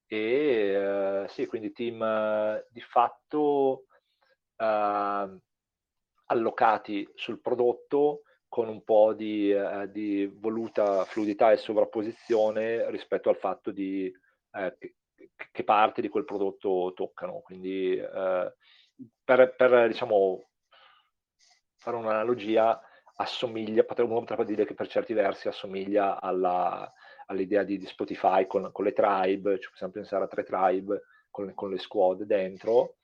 e 0.06 1.24
uh, 1.24 1.28
sì, 1.28 1.46
quindi 1.46 1.72
team 1.72 2.62
di 2.70 2.80
fatto 2.80 3.86
allocati 6.26 7.10
sul 7.14 7.40
prodotto 7.40 8.22
con 8.54 8.68
un 8.68 8.84
po' 8.84 9.14
di, 9.14 9.50
eh, 9.50 9.90
di, 9.90 10.32
voluta 10.32 11.04
fluidità 11.04 11.50
e 11.50 11.56
sovrapposizione 11.56 12.88
rispetto 12.88 13.28
al 13.28 13.36
fatto 13.36 13.72
di 13.72 14.06
eh, 14.52 14.76
che, 14.78 14.94
che, 15.50 15.64
parte 15.64 16.00
di 16.00 16.08
quel 16.08 16.24
prodotto 16.24 16.92
toccano. 16.94 17.40
Quindi 17.40 17.96
eh, 17.96 18.54
per, 19.24 19.54
per, 19.56 19.88
diciamo, 19.88 20.50
fare 21.78 21.96
un'analogia, 21.96 22.80
assomiglia, 23.16 23.84
potrebbe 23.84 24.44
dire 24.44 24.64
che 24.64 24.74
per 24.74 24.88
certi 24.88 25.12
versi 25.12 25.48
assomiglia 25.48 26.20
alla, 26.20 26.92
all'idea 27.26 27.62
di, 27.62 27.78
di 27.78 27.86
Spotify 27.86 28.46
con, 28.46 28.70
con, 28.72 28.84
le 28.84 28.92
tribe, 28.92 29.58
ci 29.60 29.70
possiamo 29.70 29.92
pensare 29.92 30.24
a 30.24 30.28
tre 30.28 30.44
tribe 30.44 31.02
con, 31.30 31.52
con 31.54 31.70
le 31.70 31.78
squad 31.78 32.22
dentro, 32.22 32.96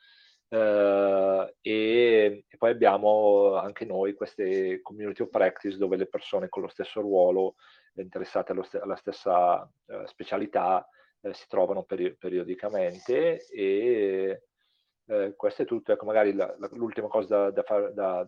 Uh, 0.50 1.48
e, 1.60 2.44
e, 2.48 2.56
poi 2.58 2.70
abbiamo 2.70 3.54
anche 3.54 3.84
noi 3.84 4.14
queste 4.14 4.80
community 4.82 5.22
of 5.22 5.30
practice 5.30 5.78
dove 5.78 5.96
le 5.96 6.08
persone 6.08 6.48
con 6.48 6.62
lo 6.62 6.68
stesso 6.68 7.00
ruolo, 7.00 7.54
interessate 7.94 8.52
st- 8.64 8.82
alla 8.82 8.96
stessa 8.96 9.62
uh, 9.62 10.06
specialità, 10.06 10.84
uh, 11.20 11.30
si 11.30 11.46
trovano 11.46 11.84
peri- 11.84 12.16
periodicamente 12.16 13.46
e 13.46 14.42
questo 15.36 15.62
è 15.62 15.64
tutto. 15.64 15.92
Ecco, 15.92 16.04
magari 16.04 16.32
la, 16.32 16.54
la, 16.58 16.68
l'ultima 16.72 17.08
cosa 17.08 17.50
da, 17.50 17.50
da, 17.50 17.62
far, 17.62 17.92
da, 17.92 18.24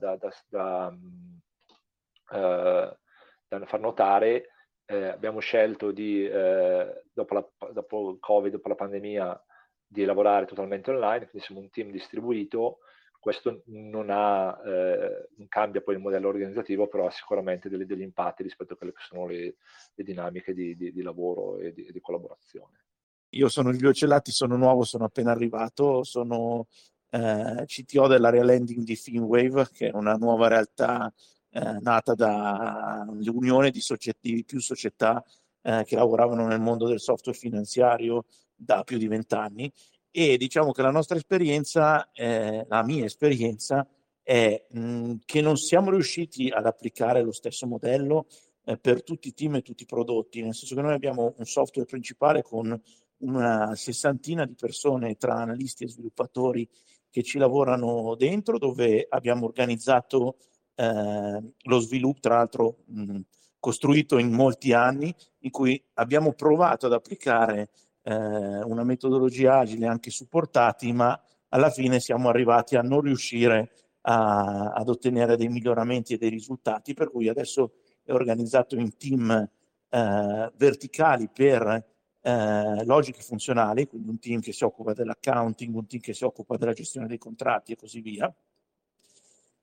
da 2.33 3.57
um, 3.57 3.65
far 3.67 3.81
notare, 3.81 4.49
abbiamo 4.87 5.41
scelto 5.41 5.91
di, 5.91 6.29
dopo, 7.13 7.35
la, 7.35 7.49
dopo 7.73 8.11
il 8.11 8.19
Covid, 8.21 8.53
dopo 8.53 8.69
la 8.69 8.75
pandemia, 8.75 9.43
di 9.93 10.05
lavorare 10.07 10.47
totalmente 10.47 10.91
online, 10.91 11.29
quindi 11.29 11.47
siamo 11.47 11.61
un 11.61 11.71
team 11.71 11.91
distribuito. 11.91 12.79
Questo 13.21 13.63
non, 13.67 14.09
ha, 14.11 14.61
eh, 14.65 15.29
non 15.37 15.47
cambia 15.49 15.81
poi 15.81 15.95
il 15.95 16.01
modello 16.01 16.29
organizzativo, 16.29 16.89
però 16.89 17.07
ha 17.07 17.11
sicuramente 17.11 17.69
delle, 17.69 17.87
degli 17.87 18.01
impatti 18.01 18.43
rispetto 18.43 18.73
a 18.73 18.77
quelle 18.77 18.93
che 18.93 19.03
sono 19.07 19.27
le, 19.27 19.57
le 19.95 20.05
dinamiche 20.05 20.53
di, 20.55 20.75
di, 20.75 20.93
di, 20.93 21.03
lavoro 21.03 21.59
e 21.59 21.73
di, 21.73 21.93
di 21.93 22.01
collaborazione. 22.01 22.87
Io 23.35 23.49
sono 23.49 23.71
Giulio 23.71 23.93
Celati, 23.93 24.33
sono 24.33 24.57
nuovo, 24.57 24.83
sono 24.83 25.05
appena 25.05 25.31
arrivato, 25.31 26.03
sono 26.03 26.67
eh, 27.11 27.63
CTO 27.65 28.09
dell'area 28.09 28.43
landing 28.43 28.83
di 28.83 28.97
Finwave, 28.97 29.69
che 29.73 29.89
è 29.89 29.95
una 29.95 30.15
nuova 30.15 30.49
realtà 30.49 31.13
eh, 31.53 31.79
nata 31.81 32.15
dall'unione 32.15 33.71
di, 33.71 33.81
di 34.21 34.45
più 34.45 34.61
società 34.61 35.23
eh, 35.63 35.85
che 35.85 35.97
lavoravano 35.97 36.47
nel 36.47 36.61
mondo 36.61 36.89
del 36.89 37.01
software 37.01 37.39
finanziario 37.39 38.25
da 38.55 38.83
più 38.85 38.99
di 38.99 39.07
vent'anni. 39.07 39.71
E 40.11 40.37
diciamo 40.37 40.73
che 40.73 40.83
la 40.83 40.91
nostra 40.91 41.17
esperienza, 41.17 42.11
eh, 42.13 42.67
la 42.69 42.83
mia 42.83 43.05
esperienza, 43.05 43.87
è 44.23 44.67
mh, 44.71 45.15
che 45.25 45.41
non 45.41 45.57
siamo 45.57 45.91
riusciti 45.91 46.49
ad 46.49 46.67
applicare 46.67 47.23
lo 47.23 47.33
stesso 47.33 47.67
modello 47.67 48.27
eh, 48.65 48.79
per 48.79 49.03
tutti 49.03 49.29
i 49.29 49.35
team 49.35 49.57
e 49.57 49.63
tutti 49.63 49.83
i 49.83 49.87
prodotti, 49.87 50.43
nel 50.43 50.55
senso 50.55 50.75
che 50.75 50.83
noi 50.83 50.95
abbiamo 50.95 51.35
un 51.37 51.45
software 51.45 51.89
principale 51.89 52.43
con 52.43 52.81
una 53.19 53.75
sessantina 53.75 54.45
di 54.45 54.55
persone 54.55 55.17
tra 55.17 55.35
analisti 55.35 55.85
e 55.85 55.89
sviluppatori 55.89 56.69
che 57.11 57.23
ci 57.23 57.39
lavorano 57.39 58.15
dentro, 58.17 58.59
dove 58.59 59.07
abbiamo 59.09 59.45
organizzato 59.47 60.37
eh, 60.83 61.53
lo 61.63 61.79
sviluppo, 61.79 62.21
tra 62.21 62.37
l'altro 62.37 62.79
mh, 62.87 63.21
costruito 63.61 64.19
in 64.19 64.33
molti 64.33 64.73
anni, 64.73 65.15
in 65.41 65.51
cui 65.51 65.81
abbiamo 65.95 66.33
provato 66.33 66.87
ad 66.87 66.93
applicare 66.93 67.71
eh, 68.03 68.13
una 68.13 68.83
metodologia 68.83 69.59
agile 69.59 69.87
anche 69.87 70.11
supportati, 70.11 70.93
ma 70.93 71.19
alla 71.51 71.71
fine 71.71 72.01
siamo 72.01 72.29
arrivati 72.29 72.75
a 72.75 72.83
non 72.83 73.01
riuscire 73.03 73.71
a, 74.03 74.73
ad 74.73 74.89
ottenere 74.89 75.37
dei 75.37 75.49
miglioramenti 75.49 76.15
e 76.15 76.19
dei 76.19 76.31
risultati, 76.31 76.95
per 76.95 77.11
cui 77.11 77.29
adesso 77.29 77.75
è 78.03 78.13
organizzato 78.13 78.75
in 78.75 78.97
team 78.97 79.31
eh, 79.31 80.53
verticali 80.57 81.29
per 81.29 81.91
eh, 82.23 82.85
logiche 82.85 83.23
funzionali, 83.23 83.87
quindi 83.87 84.09
un 84.09 84.19
team 84.19 84.41
che 84.41 84.53
si 84.53 84.65
occupa 84.65 84.95
dell'accounting, 84.95 85.73
un 85.73 85.87
team 85.87 86.01
che 86.01 86.15
si 86.15 86.25
occupa 86.25 86.57
della 86.57 86.73
gestione 86.73 87.07
dei 87.07 87.19
contratti 87.19 87.71
e 87.71 87.77
così 87.77 88.01
via, 88.01 88.35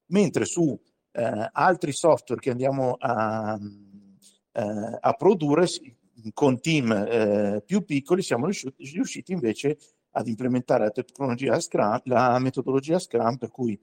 mentre 0.08 0.46
su 0.46 0.80
eh, 1.12 1.50
altri 1.52 1.92
software 1.92 2.42
che 2.42 2.52
andiamo 2.52 2.96
a, 3.00 3.58
eh, 4.52 4.98
a 5.00 5.14
produrre 5.14 5.68
con 6.34 6.60
team 6.60 6.92
eh, 6.92 7.64
più 7.66 7.84
piccoli 7.86 8.22
siamo 8.22 8.48
riusciti, 8.78 9.32
invece 9.32 9.78
ad 10.12 10.28
implementare 10.28 10.86
la 10.86 10.92
tecnologia 10.92 11.60
Scrum, 11.60 12.02
la 12.06 12.40
metodologia 12.40 13.00
Scrum, 13.00 13.38
per 13.38 13.52
cui 13.52 13.80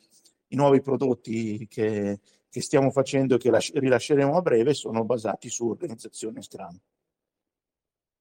i 0.48 0.56
nuovi 0.56 0.80
prodotti 0.80 1.66
che, 1.68 2.20
che 2.48 2.60
stiamo 2.60 2.90
facendo 2.90 3.36
e 3.36 3.38
che 3.38 3.50
las- 3.50 3.72
rilasceremo 3.72 4.36
a 4.36 4.42
breve 4.42 4.74
sono 4.74 5.04
basati 5.04 5.48
su 5.48 5.68
organizzazione 5.68 6.42
Scrum. 6.42 6.78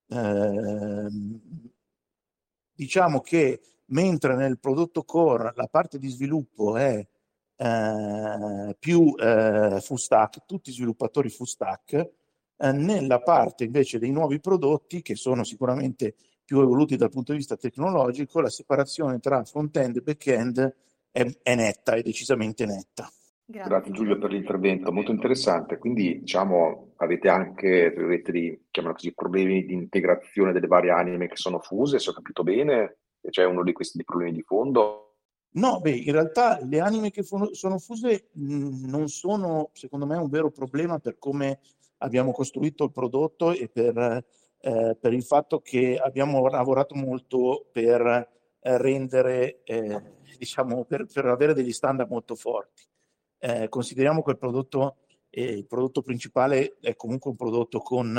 Eh, 0.08 1.10
diciamo 2.74 3.22
che 3.22 3.62
mentre 3.88 4.36
nel 4.36 4.60
prodotto 4.60 5.03
core 5.03 5.51
la 5.56 5.68
parte 5.68 5.97
di 5.97 6.10
sviluppo 6.10 6.78
è 6.78 7.06
eh, 7.58 8.76
più 8.80 9.16
eh, 9.18 9.80
full 9.82 9.97
stack, 9.97 10.45
tutti 10.45 10.72
sviluppatori 10.72 11.30
full 11.30 11.47
stack, 11.47 12.10
Eh, 12.58 12.72
nella 12.72 13.20
parte 13.20 13.66
invece 13.66 13.99
dei 13.99 14.12
nuovi 14.12 14.39
prodotti, 14.39 15.01
che 15.01 15.16
sono 15.16 15.43
sicuramente 15.43 16.16
più 16.45 16.62
evoluti 16.62 16.95
dal 16.95 17.10
punto 17.10 17.34
di 17.34 17.39
vista 17.39 17.58
tecnologico, 17.58 18.39
la 18.39 18.49
separazione 18.49 19.20
tra 19.20 19.43
front-end 19.43 19.97
e 19.97 20.01
back-end 20.01 20.76
è, 21.12 21.26
è 21.43 21.56
netta, 21.56 21.95
è 21.95 22.01
decisamente 22.01 22.66
netta. 22.66 23.12
Grazie. 23.45 23.70
Grazie 23.70 23.91
Giulio 23.91 24.18
per 24.18 24.32
l'intervento, 24.32 24.93
molto 24.93 25.12
interessante. 25.12 25.78
Quindi 25.78 26.22
diciamo 26.22 26.93
avete 26.97 27.28
anche 27.28 27.91
dei, 27.91 28.93
così, 28.93 29.14
problemi 29.14 29.66
di 29.66 29.74
integrazione 29.74 30.53
delle 30.53 30.68
varie 30.68 30.91
anime 30.91 31.28
che 31.28 31.36
sono 31.36 31.60
fuse, 31.60 31.99
se 31.99 32.10
ho 32.10 32.14
capito 32.14 32.43
bene, 32.43 32.99
c'è 33.30 33.43
uno 33.43 33.64
di 33.64 33.74
questi 33.74 34.01
problemi 34.06 34.32
di 34.32 34.43
fondo. 34.43 35.05
No, 35.56 35.80
beh, 35.80 35.91
in 35.91 36.12
realtà 36.12 36.60
le 36.66 36.80
anime 36.82 37.12
che 37.12 37.24
sono 37.24 37.78
fuse 37.80 38.28
mh, 38.34 38.89
non 38.89 39.08
sono, 39.08 39.70
secondo 39.74 40.06
me, 40.06 40.18
un 40.18 40.30
vero 40.30 40.51
problema 40.51 40.99
per 40.99 41.18
come 41.18 41.60
abbiamo 41.99 42.32
costruito 42.32 42.84
il 42.84 42.91
prodotto 42.91 43.51
e 43.51 43.70
per, 43.70 43.97
eh, 44.60 44.97
per 44.99 45.14
il 45.14 45.24
fatto 45.24 45.62
che 45.62 45.97
abbiamo 45.97 46.45
lavorato 46.49 46.93
molto 46.95 47.68
per 47.72 48.01
eh, 48.06 48.78
rendere, 48.78 49.62
eh, 49.64 50.01
diciamo, 50.38 50.84
per, 50.84 51.06
per, 51.06 51.26
avere 51.28 51.53
degli 51.53 51.72
standard 51.72 52.10
molto 52.10 52.36
forti. 52.36 52.84
Eh, 53.38 53.70
consideriamo 53.70 54.24
che 54.24 54.32
il 54.32 54.38
prodotto, 54.38 54.97
il 55.30 55.66
prodotto 55.68 56.01
principale 56.01 56.76
è 56.82 56.95
comunque 56.95 57.30
un 57.30 57.38
prodotto 57.38 57.80
con 57.80 58.14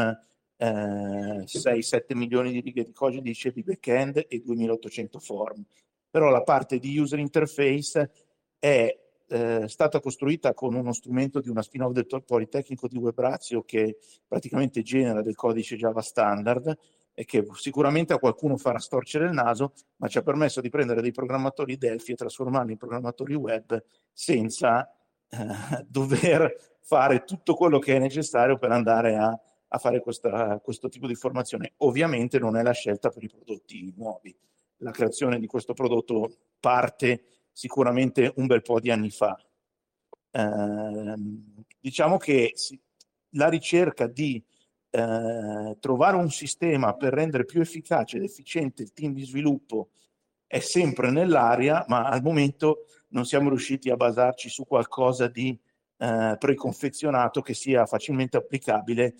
6-7 0.58 2.04
eh, 2.06 2.14
milioni 2.14 2.50
di 2.52 2.60
righe 2.60 2.84
di 2.84 2.92
codice 2.92 3.50
di 3.50 3.62
back-end 3.62 4.24
e 4.26 4.40
2800 4.40 5.18
form. 5.18 5.64
Però 6.16 6.30
la 6.30 6.40
parte 6.40 6.78
di 6.78 6.98
user 6.98 7.18
interface 7.18 8.10
è 8.58 8.98
eh, 9.28 9.68
stata 9.68 10.00
costruita 10.00 10.54
con 10.54 10.72
uno 10.74 10.94
strumento 10.94 11.40
di 11.40 11.50
una 11.50 11.60
spin-off 11.60 11.92
del 11.92 12.06
Politecnico 12.24 12.88
di 12.88 12.96
WebRatio 12.96 13.64
che 13.64 13.98
praticamente 14.26 14.80
genera 14.80 15.20
del 15.20 15.34
codice 15.34 15.76
Java 15.76 16.00
standard 16.00 16.74
e 17.12 17.26
che 17.26 17.46
sicuramente 17.52 18.14
a 18.14 18.18
qualcuno 18.18 18.56
farà 18.56 18.78
storcere 18.78 19.26
il 19.26 19.32
naso, 19.32 19.74
ma 19.96 20.08
ci 20.08 20.16
ha 20.16 20.22
permesso 20.22 20.62
di 20.62 20.70
prendere 20.70 21.02
dei 21.02 21.12
programmatori 21.12 21.76
Delphi 21.76 22.12
e 22.12 22.16
trasformarli 22.16 22.72
in 22.72 22.78
programmatori 22.78 23.34
web 23.34 23.84
senza 24.10 24.90
eh, 25.28 25.36
dover 25.86 26.78
fare 26.80 27.24
tutto 27.24 27.54
quello 27.56 27.78
che 27.78 27.94
è 27.94 27.98
necessario 27.98 28.56
per 28.56 28.72
andare 28.72 29.16
a, 29.16 29.38
a 29.68 29.78
fare 29.78 30.00
questa, 30.00 30.60
questo 30.60 30.88
tipo 30.88 31.06
di 31.06 31.14
formazione. 31.14 31.74
Ovviamente 31.80 32.38
non 32.38 32.56
è 32.56 32.62
la 32.62 32.72
scelta 32.72 33.10
per 33.10 33.22
i 33.22 33.28
prodotti 33.28 33.92
nuovi. 33.98 34.34
La 34.78 34.90
creazione 34.90 35.38
di 35.38 35.46
questo 35.46 35.72
prodotto 35.72 36.36
parte 36.60 37.24
sicuramente 37.52 38.32
un 38.36 38.46
bel 38.46 38.62
po' 38.62 38.80
di 38.80 38.90
anni 38.90 39.10
fa. 39.10 39.38
Eh, 40.30 41.14
diciamo 41.80 42.18
che 42.18 42.52
la 43.30 43.48
ricerca 43.48 44.06
di 44.06 44.42
eh, 44.90 45.76
trovare 45.80 46.16
un 46.16 46.30
sistema 46.30 46.94
per 46.94 47.14
rendere 47.14 47.44
più 47.44 47.60
efficace 47.60 48.18
ed 48.18 48.24
efficiente 48.24 48.82
il 48.82 48.92
team 48.92 49.12
di 49.14 49.24
sviluppo 49.24 49.90
è 50.46 50.58
sempre 50.58 51.10
nell'aria, 51.10 51.84
ma 51.88 52.08
al 52.08 52.22
momento 52.22 52.84
non 53.08 53.24
siamo 53.24 53.48
riusciti 53.48 53.90
a 53.90 53.96
basarci 53.96 54.48
su 54.48 54.66
qualcosa 54.66 55.28
di 55.28 55.58
eh, 55.96 56.36
preconfezionato 56.38 57.40
che 57.40 57.54
sia 57.54 57.86
facilmente 57.86 58.36
applicabile. 58.36 59.14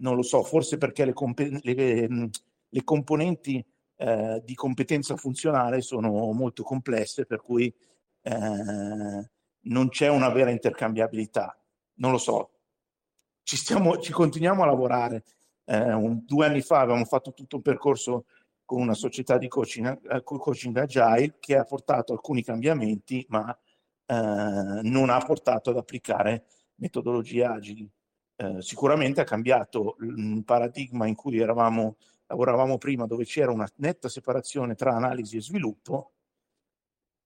Non 0.00 0.16
lo 0.16 0.22
so, 0.22 0.42
forse 0.42 0.76
perché 0.78 1.04
le, 1.04 1.12
comp- 1.12 1.60
le, 1.62 2.30
le 2.68 2.84
componenti 2.84 3.64
eh, 3.98 4.40
di 4.44 4.54
competenza 4.54 5.16
funzionale 5.16 5.80
sono 5.80 6.32
molto 6.32 6.62
complesse, 6.62 7.26
per 7.26 7.42
cui 7.42 7.72
eh, 8.22 9.30
non 9.60 9.88
c'è 9.88 10.08
una 10.08 10.30
vera 10.30 10.50
intercambiabilità. 10.50 11.58
Non 11.94 12.12
lo 12.12 12.18
so, 12.18 12.50
ci, 13.42 13.56
stiamo, 13.56 13.98
ci 13.98 14.12
continuiamo 14.12 14.62
a 14.62 14.66
lavorare. 14.66 15.24
Eh, 15.64 15.92
un, 15.92 16.24
due 16.24 16.46
anni 16.46 16.60
fa 16.62 16.80
avevamo 16.80 17.04
fatto 17.04 17.32
tutto 17.32 17.56
un 17.56 17.62
percorso 17.62 18.26
con 18.64 18.80
una 18.80 18.94
società 18.94 19.36
di 19.36 19.48
coaching, 19.48 19.98
eh, 20.10 20.22
coaching 20.22 20.76
agile 20.76 21.36
che 21.40 21.56
ha 21.56 21.64
portato 21.64 22.12
alcuni 22.12 22.42
cambiamenti, 22.42 23.26
ma 23.28 23.50
eh, 24.06 24.80
non 24.82 25.10
ha 25.10 25.18
portato 25.18 25.70
ad 25.70 25.76
applicare 25.76 26.44
metodologie 26.76 27.44
agili. 27.44 27.90
Eh, 28.36 28.62
sicuramente 28.62 29.20
ha 29.20 29.24
cambiato 29.24 29.96
il 30.00 30.44
paradigma 30.44 31.06
in 31.06 31.16
cui 31.16 31.38
eravamo 31.38 31.96
lavoravamo 32.28 32.78
prima 32.78 33.06
dove 33.06 33.24
c'era 33.24 33.50
una 33.50 33.68
netta 33.76 34.08
separazione 34.08 34.74
tra 34.74 34.94
analisi 34.94 35.36
e 35.36 35.42
sviluppo, 35.42 36.12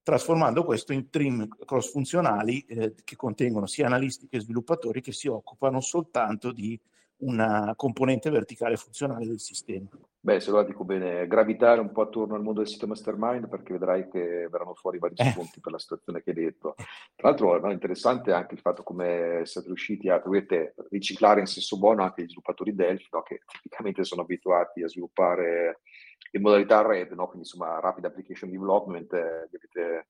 trasformando 0.02 0.64
questo 0.64 0.92
in 0.92 1.10
team 1.10 1.46
cross-funzionali 1.64 2.60
eh, 2.62 2.94
che 3.04 3.16
contengono 3.16 3.66
sia 3.66 3.86
analisti 3.86 4.26
che 4.26 4.40
sviluppatori 4.40 5.00
che 5.00 5.12
si 5.12 5.28
occupano 5.28 5.80
soltanto 5.80 6.52
di 6.52 6.80
una 7.22 7.74
componente 7.76 8.30
verticale 8.30 8.76
funzionale 8.76 9.26
del 9.26 9.40
sistema. 9.40 9.88
Beh, 10.24 10.38
se 10.38 10.50
lo 10.52 10.62
dico 10.62 10.84
bene, 10.84 11.26
gravitare 11.26 11.80
un 11.80 11.90
po' 11.90 12.02
attorno 12.02 12.34
al 12.34 12.42
mondo 12.42 12.60
del 12.60 12.68
sito 12.68 12.86
mastermind 12.86 13.48
perché 13.48 13.72
vedrai 13.72 14.08
che 14.08 14.48
verranno 14.48 14.74
fuori 14.74 14.98
vari 14.98 15.14
eh. 15.16 15.30
spunti 15.30 15.60
per 15.60 15.72
la 15.72 15.78
situazione 15.78 16.22
che 16.22 16.30
hai 16.30 16.36
detto. 16.36 16.74
Tra 17.16 17.28
l'altro 17.28 17.58
no, 17.58 17.70
è 17.70 17.72
interessante 17.72 18.32
anche 18.32 18.54
il 18.54 18.60
fatto 18.60 18.84
come 18.84 19.42
siete 19.44 19.66
riusciti 19.66 20.08
a 20.08 20.18
dovete 20.18 20.74
riciclare 20.90 21.40
in 21.40 21.46
senso 21.46 21.76
buono 21.76 22.04
anche 22.04 22.22
gli 22.22 22.26
sviluppatori 22.26 22.74
Delphi, 22.74 23.08
no, 23.10 23.22
che 23.22 23.40
tipicamente 23.46 24.04
sono 24.04 24.22
abituati 24.22 24.82
a 24.82 24.88
sviluppare 24.88 25.80
in 26.32 26.40
modalità 26.40 26.82
RED, 26.82 27.12
no? 27.12 27.24
quindi 27.26 27.48
insomma 27.48 27.80
Rapid 27.80 28.04
Application 28.04 28.50
Development, 28.50 29.12
eh, 29.12 29.48
avete 29.52 30.06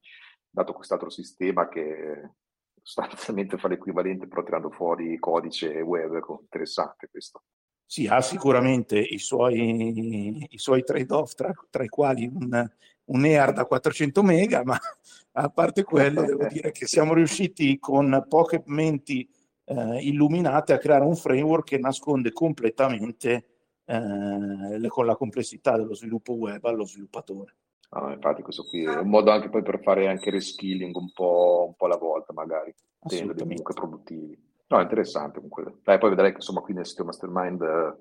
dato 0.51 0.73
quest'altro 0.75 1.09
sistema 1.09 1.69
che 1.69 2.35
sostanzialmente 2.83 3.57
fa 3.57 3.69
l'equivalente 3.69 4.27
però 4.27 4.43
tirando 4.43 4.71
fuori 4.71 5.19
codice 5.19 5.81
web, 5.81 6.21
interessante 6.41 7.09
questo. 7.11 7.43
Sì, 7.87 8.07
ha 8.07 8.21
sicuramente 8.23 8.99
i 8.99 9.19
suoi, 9.19 10.47
i 10.49 10.59
suoi 10.59 10.83
trade-off, 10.83 11.35
tra, 11.35 11.53
tra, 11.69 11.85
i 11.85 11.89
quali 11.89 12.27
un, 12.27 12.71
un 13.05 13.25
EAR 13.25 13.53
da 13.53 13.67
400 13.67 14.23
mega, 14.23 14.65
ma 14.65 14.79
a 15.33 15.49
parte 15.51 15.83
quello 15.85 16.23
devo 16.25 16.47
dire 16.47 16.73
che 16.73 16.87
siamo 16.87 17.13
riusciti 17.13 17.79
con 17.79 18.25
poche 18.29 18.63
menti 18.67 19.29
eh, 19.65 19.99
illuminate 20.07 20.73
a 20.73 20.79
creare 20.79 21.05
un 21.05 21.17
framework 21.17 21.69
che 21.69 21.79
nasconde 21.79 22.33
completamente 22.33 23.47
eh, 23.85 24.89
con 24.89 25.05
la 25.07 25.17
complessità 25.17 25.77
dello 25.77 25.95
sviluppo 25.95 26.33
web 26.33 26.65
allo 26.65 26.87
sviluppatore. 26.87 27.57
Ah, 27.95 28.13
infatti 28.13 28.41
questo 28.41 28.65
qui 28.65 28.85
è 28.85 28.97
un 28.97 29.11
modo 29.11 29.31
anche 29.31 29.51
poi 29.51 29.63
per 29.63 29.81
fare 29.83 30.09
anche 30.09 30.31
reskilling 30.31 30.97
un 30.97 31.13
po', 31.13 31.67
un 31.69 31.75
po 31.75 31.85
alla 31.85 31.99
volta 31.99 32.33
magari, 32.33 32.75
tenendo 32.99 33.35
comunque 33.35 33.75
produttivi. 33.75 34.51
No, 34.69 34.81
interessante 34.81 35.35
comunque. 35.35 35.81
Dai, 35.83 35.99
poi 35.99 36.09
vedrai 36.09 36.31
che 36.31 36.37
insomma 36.37 36.63
qui 36.63 36.73
nel 36.73 36.87
sito 36.87 37.05
Mastermind 37.05 37.61
eh, 37.61 37.97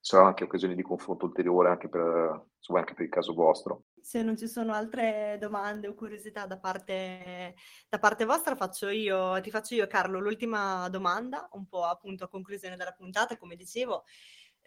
saranno 0.00 0.28
anche 0.28 0.42
occasioni 0.42 0.74
di 0.74 0.82
confronto 0.82 1.26
ulteriore 1.26 1.68
anche 1.68 1.88
per, 1.88 2.46
insomma, 2.56 2.80
anche 2.80 2.94
per 2.94 3.04
il 3.04 3.10
caso 3.10 3.34
vostro. 3.34 3.84
Se 4.00 4.20
non 4.22 4.36
ci 4.36 4.48
sono 4.48 4.72
altre 4.72 5.36
domande 5.40 5.86
o 5.86 5.94
curiosità 5.94 6.46
da 6.46 6.58
parte, 6.58 7.54
da 7.88 7.98
parte 7.98 8.24
vostra, 8.24 8.56
faccio 8.56 8.88
io, 8.88 9.40
ti 9.40 9.50
faccio 9.50 9.76
io 9.76 9.86
Carlo 9.86 10.18
l'ultima 10.18 10.88
domanda, 10.88 11.48
un 11.52 11.68
po' 11.68 11.84
appunto 11.84 12.24
a 12.24 12.28
conclusione 12.28 12.76
della 12.76 12.92
puntata, 12.92 13.36
come 13.36 13.54
dicevo. 13.54 14.02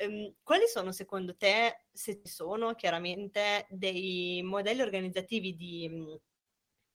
Um, 0.01 0.33
quali 0.43 0.65
sono 0.67 0.91
secondo 0.91 1.35
te, 1.35 1.85
se 1.91 2.21
ci 2.23 2.31
sono 2.31 2.73
chiaramente, 2.75 3.65
dei 3.69 4.41
modelli 4.43 4.81
organizzativi 4.81 5.55
di, 5.55 6.19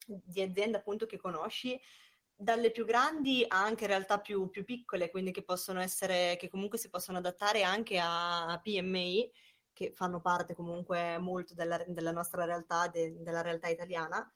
di 0.07 0.43
azienda 0.43 0.79
appunto 0.79 1.07
che 1.07 1.19
conosci, 1.19 1.79
dalle 2.37 2.71
più 2.71 2.85
grandi 2.85 3.45
a 3.47 3.63
anche 3.63 3.87
realtà 3.87 4.21
più, 4.21 4.49
più, 4.51 4.65
piccole, 4.65 5.11
quindi 5.11 5.31
che 5.33 5.45
possono 5.45 5.81
essere, 5.81 6.37
che 6.39 6.49
comunque 6.49 6.79
si 6.79 6.91
possono 6.91 7.19
adattare 7.19 7.63
anche 7.63 7.99
a 8.01 8.59
PMI, 8.63 9.31
che 9.73 9.93
fanno 9.93 10.21
parte 10.21 10.55
comunque 10.55 11.19
molto 11.19 11.55
della, 11.55 11.83
della 11.87 12.13
nostra 12.13 12.45
realtà, 12.45 12.89
de, 12.89 13.23
della 13.23 13.43
realtà 13.43 13.69
italiana, 13.69 14.27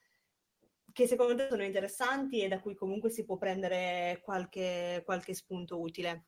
che 0.92 1.06
secondo 1.06 1.36
te 1.36 1.48
sono 1.48 1.64
interessanti 1.64 2.40
e 2.40 2.48
da 2.48 2.60
cui 2.60 2.74
comunque 2.74 3.10
si 3.10 3.24
può 3.24 3.36
prendere 3.36 4.20
qualche, 4.22 5.02
qualche 5.04 5.34
spunto 5.34 5.80
utile. 5.80 6.26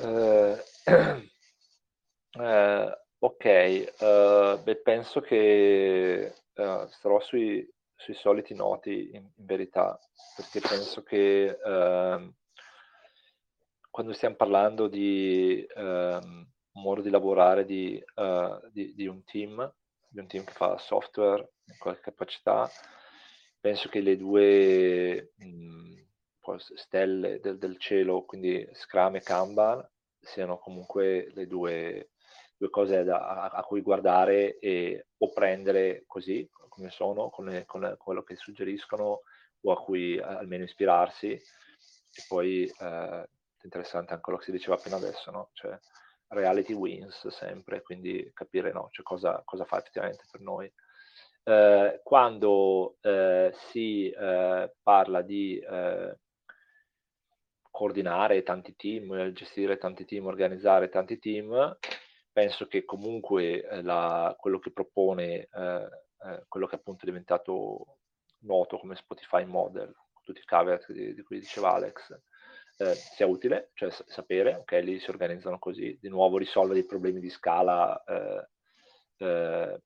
Uh, 0.00 0.56
Eh, 2.38 2.98
ok, 3.18 3.44
eh, 3.44 4.60
beh, 4.62 4.76
penso 4.82 5.20
che 5.20 6.34
eh, 6.52 6.86
starò 6.90 7.18
sui, 7.20 7.66
sui 7.94 8.14
soliti 8.14 8.54
noti 8.54 9.10
in, 9.14 9.28
in, 9.36 9.46
verità, 9.46 9.98
perché 10.36 10.60
penso 10.60 11.02
che 11.02 11.58
ehm, 11.64 12.34
quando 13.90 14.12
stiamo 14.12 14.36
parlando 14.36 14.86
di 14.88 15.66
ehm, 15.74 16.46
modo 16.72 17.00
di 17.00 17.08
lavorare 17.08 17.64
di, 17.64 18.02
eh, 18.14 18.60
di, 18.70 18.94
di, 18.94 19.06
un 19.06 19.24
team, 19.24 19.74
di 20.08 20.18
un 20.18 20.26
team 20.26 20.44
che 20.44 20.52
fa 20.52 20.76
software 20.76 21.52
in 21.64 21.78
qualche 21.78 22.02
capacità, 22.02 22.70
penso 23.58 23.88
che 23.88 24.00
le 24.00 24.18
due 24.18 25.32
mh, 25.36 26.04
stelle 26.74 27.40
del, 27.40 27.56
del 27.56 27.78
cielo, 27.78 28.24
quindi 28.24 28.68
Scrum 28.72 29.16
e 29.16 29.20
Kanban, 29.22 29.88
siano 30.20 30.58
comunque 30.58 31.30
le 31.34 31.46
due 31.46 32.10
due 32.56 32.70
cose 32.70 33.04
da, 33.04 33.18
a, 33.18 33.48
a, 33.48 33.62
cui 33.62 33.82
guardare 33.82 34.58
e, 34.58 35.06
o 35.18 35.32
prendere 35.32 36.04
così 36.06 36.48
come 36.68 36.90
sono, 36.90 37.30
con, 37.30 37.62
con 37.66 37.94
quello 37.98 38.22
che 38.22 38.36
suggeriscono 38.36 39.22
o 39.62 39.72
a 39.72 39.82
cui 39.82 40.18
almeno 40.18 40.64
ispirarsi 40.64 41.32
e 41.32 42.24
poi 42.28 42.64
eh, 42.64 43.28
interessante 43.62 44.12
anche 44.12 44.22
quello 44.22 44.38
che 44.38 44.44
si 44.44 44.52
diceva 44.52 44.76
appena 44.76 44.96
adesso, 44.96 45.30
no? 45.30 45.50
Cioè, 45.52 45.78
reality 46.28 46.72
wins 46.72 47.28
sempre, 47.28 47.82
quindi 47.82 48.30
capire 48.34 48.72
no? 48.72 48.88
cioè, 48.90 49.04
cosa, 49.04 49.42
cosa, 49.44 49.64
fa 49.64 49.78
effettivamente 49.78 50.24
per 50.30 50.40
noi. 50.40 50.72
Eh, 51.44 52.00
quando 52.02 52.96
eh, 53.00 53.52
si 53.70 54.10
eh, 54.10 54.72
parla 54.82 55.22
di 55.22 55.58
eh, 55.58 56.18
coordinare 57.70 58.42
tanti 58.42 58.74
team, 58.74 59.32
gestire 59.32 59.78
tanti 59.78 60.04
team, 60.04 60.26
organizzare 60.26 60.88
tanti 60.88 61.18
team, 61.18 61.76
penso 62.36 62.66
che 62.66 62.84
comunque 62.84 63.66
eh, 63.66 63.80
la, 63.80 64.36
quello 64.38 64.58
che 64.58 64.70
propone, 64.70 65.48
eh, 65.50 65.88
quello 66.48 66.66
che 66.66 66.74
appunto 66.74 67.04
è 67.04 67.06
diventato 67.06 68.00
noto 68.40 68.76
come 68.76 68.94
Spotify 68.94 69.46
Model, 69.46 69.90
tutti 70.22 70.40
i 70.40 70.44
caveat 70.44 70.92
di, 70.92 71.14
di 71.14 71.22
cui 71.22 71.38
diceva 71.38 71.72
Alex, 71.72 72.14
eh, 72.76 72.92
sia 72.94 73.24
utile, 73.24 73.70
cioè 73.72 73.88
sapere, 73.90 74.54
ok, 74.56 74.72
lì 74.82 74.98
si 74.98 75.08
organizzano 75.08 75.58
così, 75.58 75.96
di 75.98 76.10
nuovo 76.10 76.36
risolve 76.36 76.74
dei 76.74 76.84
problemi 76.84 77.20
di 77.20 77.30
scala 77.30 78.04
eh, 78.04 78.48
eh, 79.16 79.80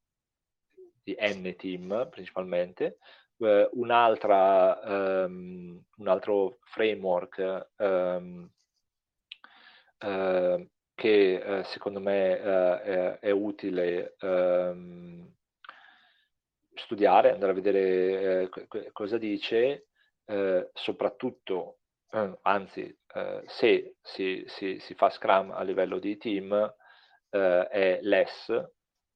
di 1.05 1.17
N 1.21 1.55
team 1.57 2.09
principalmente. 2.11 2.99
Eh, 3.39 3.69
un'altra, 3.75 5.25
um, 5.25 5.81
un 5.99 6.09
altro 6.09 6.59
framework 6.65 7.69
um, 7.77 8.51
che 11.01 11.43
uh, 11.43 11.63
secondo 11.65 11.99
me 11.99 12.35
uh, 12.35 12.79
è, 12.79 13.19
è, 13.21 13.31
utile 13.31 14.17
um, 14.21 15.33
studiare, 16.75 17.33
andare 17.33 17.53
a 17.53 17.55
vedere 17.55 18.51
cosa 18.93 19.17
dice, 19.17 19.87
soprattutto 20.75 21.81
eh, 22.13 22.39
anzi, 22.43 22.99
eh, 23.15 23.43
se 23.47 23.95
si, 24.03 24.45
si, 24.47 24.79
si, 24.81 24.95
fa 24.95 25.11
Scrum 25.11 25.53
a 25.53 25.63
livello 25.63 25.99
di 26.01 26.17
team, 26.17 26.53
eh, 27.31 27.69
è 27.69 27.99
less, 28.03 28.49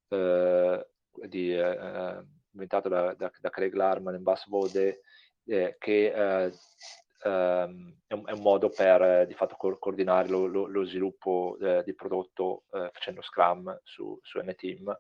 eh, 0.09 0.87
di, 1.27 1.53
eh, 1.53 2.23
inventato 2.53 2.89
da, 2.89 3.15
da, 3.15 3.33
da, 3.41 3.51
Craig 3.51 3.75
Larman 3.75 4.15
in 4.15 4.23
Bass 4.23 4.47
Vode, 4.49 5.01
eh, 5.47 5.77
che 5.79 6.53
ehm, 7.25 7.97
è 8.07 8.15
un, 8.33 8.41
modo 8.41 8.69
per 8.69 9.27
di 9.27 9.35
fatto 9.35 9.57
co- 9.57 9.79
coordinare 9.79 10.29
lo, 10.29 10.47
lo, 10.47 10.67
lo 10.67 10.85
sviluppo 10.85 11.57
di 11.85 11.95
prodotto 11.95 12.65
facendo 12.93 13.23
Scrum 13.23 13.81
su, 13.83 14.19
su 14.23 14.39
N-Team. 14.41 14.99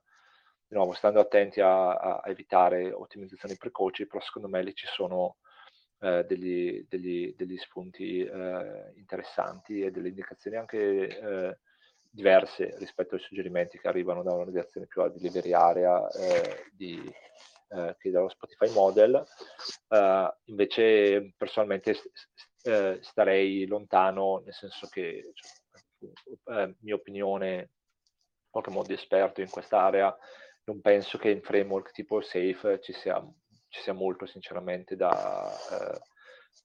Di 0.67 0.75
nuovo, 0.75 0.93
stando 0.95 1.21
attenti 1.21 1.61
a, 1.61 1.93
a 1.93 2.23
evitare 2.27 2.91
ottimizzazioni 2.91 3.57
precoci, 3.57 4.07
però 4.07 4.21
secondo 4.23 4.49
me 4.49 4.63
lì 4.63 4.75
ci 4.75 4.87
sono 4.87 5.37
eh, 6.05 6.25
degli, 6.29 6.85
degli, 6.89 7.35
degli, 7.35 7.57
spunti 7.57 8.19
eh, 8.21 8.93
interessanti 8.97 9.81
e 9.81 9.91
delle 9.91 10.09
indicazioni 10.09 10.57
anche 10.57 11.09
eh, 11.09 11.59
diverse 12.11 12.77
rispetto 12.79 13.15
ai 13.15 13.21
suggerimenti 13.21 13.79
che 13.79 13.89
arrivano 13.89 14.23
da 14.23 14.33
un'organizzazione 14.33 14.87
più 14.87 15.01
a 15.01 15.09
delivery 15.09 15.53
area 15.53 16.07
eh, 16.11 16.71
di, 16.73 17.01
eh, 17.75 17.97
che 17.99 18.11
dallo 18.11 18.29
Spotify 18.29 18.73
Model. 18.73 19.25
invece 20.45 21.35
personalmente 21.37 21.95
st- 21.95 23.01
starei 23.01 23.67
lontano, 23.67 24.41
nel 24.45 24.55
senso 24.55 24.89
che, 24.89 25.33
cioè, 25.35 26.73
mia 26.81 26.95
opinione, 26.95 27.55
in 27.57 28.51
qualche 28.51 28.71
modo 28.71 28.93
esperto 28.93 29.41
in 29.41 29.51
quest'area, 29.51 30.17
non 30.65 30.81
penso 30.81 31.19
che 31.19 31.31
in 31.31 31.43
framework 31.43 31.93
tipo 31.93 32.21
Safe 32.23 32.81
ci 32.81 32.93
sia 32.93 33.23
ci 33.75 33.81
sia 33.83 33.93
molto 33.93 34.25
sinceramente 34.25 34.95
da, 34.95 35.51
eh, 35.73 36.01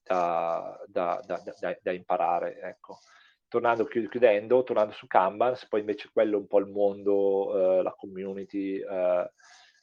da, 0.04 0.78
da, 0.86 1.20
da 1.82 1.90
imparare. 1.90 2.60
Ecco. 2.60 3.00
Tornando, 3.48 3.84
chiudendo, 3.84 4.62
tornando 4.62 4.92
su 4.92 5.08
Kanban, 5.08 5.56
poi 5.68 5.80
invece 5.80 6.08
quello 6.12 6.36
è 6.36 6.40
un 6.40 6.46
po' 6.46 6.60
il 6.60 6.66
mondo, 6.66 7.80
eh, 7.80 7.82
la 7.82 7.92
community 7.96 8.78
eh, 8.78 9.32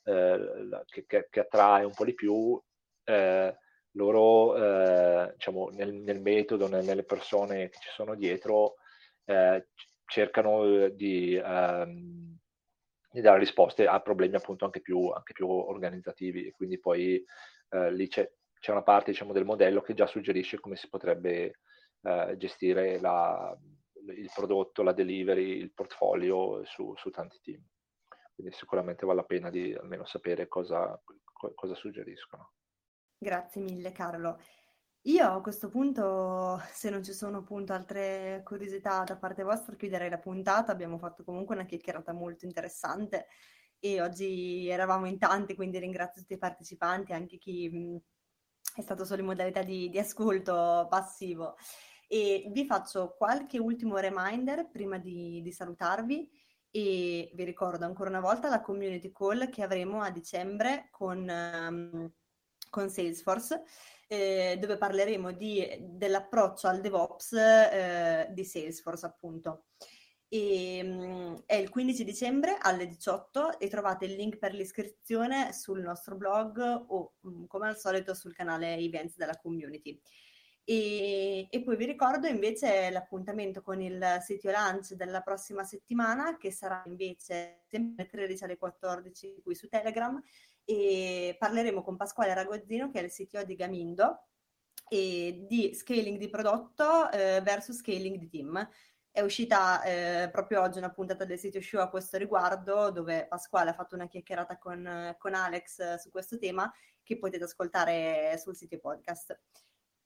eh 0.07 0.83
che, 0.85 1.05
che, 1.05 1.27
che, 1.29 1.39
attrae 1.39 1.83
un 1.83 1.93
po' 1.93 2.05
di 2.05 2.13
più, 2.13 2.59
eh, 3.03 3.57
loro 3.91 4.55
eh, 4.55 5.33
diciamo, 5.33 5.69
nel, 5.69 5.93
nel, 5.93 6.21
metodo, 6.21 6.67
nelle 6.67 7.03
persone 7.03 7.69
che 7.69 7.77
ci 7.79 7.89
sono 7.91 8.15
dietro, 8.15 8.75
cercano 10.05 10.87
di... 10.89 11.41
Um, 11.43 12.37
di 13.17 13.23
dare 13.23 13.39
risposte 13.39 13.87
a 13.87 13.99
problemi 13.99 14.35
appunto 14.35 14.65
anche 14.65 14.79
più, 14.79 15.09
anche 15.09 15.33
più 15.33 15.49
organizzativi 15.49 16.45
e 16.45 16.51
quindi 16.51 16.79
poi 16.79 17.23
eh, 17.69 17.91
lì 17.91 18.07
c'è, 18.07 18.29
c'è, 18.59 18.71
una 18.71 18.83
parte 18.83 19.09
diciamo, 19.09 19.33
del 19.33 19.43
modello 19.43 19.81
che 19.81 19.95
già 19.95 20.05
suggerisce 20.05 20.59
come 20.59 20.75
si 20.75 20.87
potrebbe 20.87 21.59
eh, 22.01 22.35
gestire 22.37 22.99
la, 22.99 23.57
il 24.15 24.29
prodotto, 24.33 24.83
la 24.83 24.93
delivery, 24.93 25.57
il 25.57 25.73
portfolio 25.73 26.63
su, 26.65 26.93
su, 26.95 27.09
tanti 27.09 27.39
team. 27.41 27.63
Quindi 28.37 28.55
sicuramente 28.55 29.03
vale 29.03 29.21
la 29.21 29.25
pena 29.25 29.49
di 29.49 29.73
almeno 29.73 30.05
sapere 30.05 30.47
cosa, 30.47 31.01
cosa 31.55 31.73
suggeriscono. 31.73 32.51
Grazie 33.17 33.61
mille 33.61 33.91
Carlo. 33.91 34.39
Io 35.07 35.27
a 35.27 35.41
questo 35.41 35.69
punto, 35.69 36.61
se 36.71 36.91
non 36.91 37.03
ci 37.03 37.13
sono 37.13 37.39
appunto 37.39 37.73
altre 37.73 38.43
curiosità 38.45 39.03
da 39.03 39.17
parte 39.17 39.41
vostra, 39.41 39.75
chiuderei 39.75 40.11
la 40.11 40.19
puntata. 40.19 40.71
Abbiamo 40.71 40.99
fatto 40.99 41.23
comunque 41.23 41.55
una 41.55 41.65
chiacchierata 41.65 42.13
molto 42.13 42.45
interessante 42.45 43.25
e 43.79 44.01
oggi 44.01 44.67
eravamo 44.67 45.07
in 45.07 45.17
tanti, 45.17 45.55
quindi 45.55 45.79
ringrazio 45.79 46.21
tutti 46.21 46.33
i 46.33 46.37
partecipanti, 46.37 47.13
anche 47.13 47.39
chi 47.39 47.99
è 48.75 48.81
stato 48.81 49.03
solo 49.03 49.21
in 49.21 49.27
modalità 49.27 49.63
di, 49.63 49.89
di 49.89 49.97
ascolto 49.97 50.85
passivo. 50.87 51.55
E 52.07 52.49
vi 52.51 52.67
faccio 52.67 53.15
qualche 53.17 53.57
ultimo 53.57 53.97
reminder 53.97 54.69
prima 54.69 54.99
di, 54.99 55.41
di 55.41 55.51
salutarvi 55.51 56.29
e 56.71 57.31
vi 57.33 57.43
ricordo 57.43 57.85
ancora 57.85 58.09
una 58.09 58.19
volta 58.19 58.49
la 58.49 58.61
community 58.61 59.11
call 59.11 59.49
che 59.49 59.63
avremo 59.63 60.01
a 60.01 60.11
dicembre 60.11 60.87
con, 60.91 61.27
um, 61.27 62.11
con 62.69 62.89
Salesforce 62.89 63.63
eh, 64.07 64.57
dove 64.59 64.77
parleremo 64.77 65.31
di, 65.33 65.65
dell'approccio 65.79 66.67
al 66.67 66.81
DevOps 66.81 67.33
eh, 67.33 68.27
di 68.31 68.43
Salesforce, 68.45 69.05
appunto. 69.05 69.65
E, 70.29 70.81
mm, 70.83 71.35
è 71.45 71.55
il 71.55 71.69
15 71.69 72.03
dicembre 72.03 72.57
alle 72.59 72.87
18 72.87 73.59
e 73.59 73.69
trovate 73.69 74.05
il 74.05 74.15
link 74.15 74.37
per 74.37 74.53
l'iscrizione 74.53 75.53
sul 75.53 75.81
nostro 75.81 76.15
blog 76.15 76.85
o 76.87 77.15
mm, 77.27 77.45
come 77.45 77.67
al 77.67 77.77
solito 77.77 78.13
sul 78.13 78.33
canale 78.33 78.77
events 78.77 79.15
della 79.15 79.37
community. 79.37 79.99
E, 80.69 81.47
e, 81.49 81.63
poi 81.63 81.77
vi 81.77 81.85
ricordo 81.85 82.27
invece 82.27 82.89
l'appuntamento 82.89 83.61
con 83.61 83.79
il 83.81 84.17
sito 84.21 84.51
launch 84.51 84.95
della 84.95 85.21
prossima 85.21 85.63
settimana 85.63 86.35
che 86.35 86.51
sarà 86.51 86.83
invece 86.87 87.63
sempre 87.69 88.05
13 88.05 88.43
alle 88.43 88.57
14 88.57 89.39
qui 89.43 89.55
su 89.55 89.69
Telegram 89.69 90.21
e 90.65 91.37
parleremo 91.39 91.81
con 91.81 91.95
Pasquale 91.95 92.33
Ragozzino 92.33 92.89
che 92.91 92.99
è 92.99 93.03
il 93.03 93.11
CTO 93.13 93.45
di 93.45 93.55
Gamindo 93.55 94.25
e 94.89 95.45
di 95.47 95.73
scaling 95.73 96.17
di 96.17 96.29
prodotto 96.29 97.09
eh, 97.11 97.39
versus 97.41 97.77
scaling 97.77 98.17
di 98.17 98.27
team. 98.27 98.69
È 99.09 99.21
uscita 99.21 99.81
eh, 99.83 100.29
proprio 100.29 100.63
oggi 100.63 100.79
una 100.79 100.91
puntata 100.91 101.23
del 101.23 101.39
sito 101.39 101.61
show 101.61 101.79
a 101.79 101.89
questo 101.89 102.17
riguardo 102.17 102.91
dove 102.91 103.25
Pasquale 103.29 103.69
ha 103.69 103.73
fatto 103.73 103.95
una 103.95 104.09
chiacchierata 104.09 104.57
con, 104.57 105.15
con 105.17 105.33
Alex 105.33 105.79
eh, 105.79 105.97
su 105.97 106.09
questo 106.11 106.37
tema 106.37 106.69
che 107.03 107.17
potete 107.17 107.45
ascoltare 107.45 108.37
sul 108.37 108.53
sito 108.53 108.77
podcast. 108.79 109.39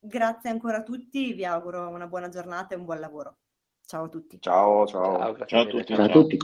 Grazie 0.04 0.50
ancora 0.50 0.78
a 0.78 0.84
tutti, 0.84 1.32
vi 1.34 1.46
auguro 1.46 1.88
una 1.88 2.08
buona 2.08 2.28
giornata 2.28 2.74
e 2.74 2.78
un 2.78 2.86
buon 2.86 3.00
lavoro. 3.00 3.38
Ciao 3.86 4.06
a 4.06 4.10
tutti. 4.10 4.42
Ciao, 4.42 4.88
ciao. 4.88 5.36
Ciao, 5.36 5.46
ciao 5.46 5.62
a 5.62 5.66
tutti. 5.68 5.94
Ciao 5.94 6.06
a 6.06 6.10
tutti. 6.10 6.38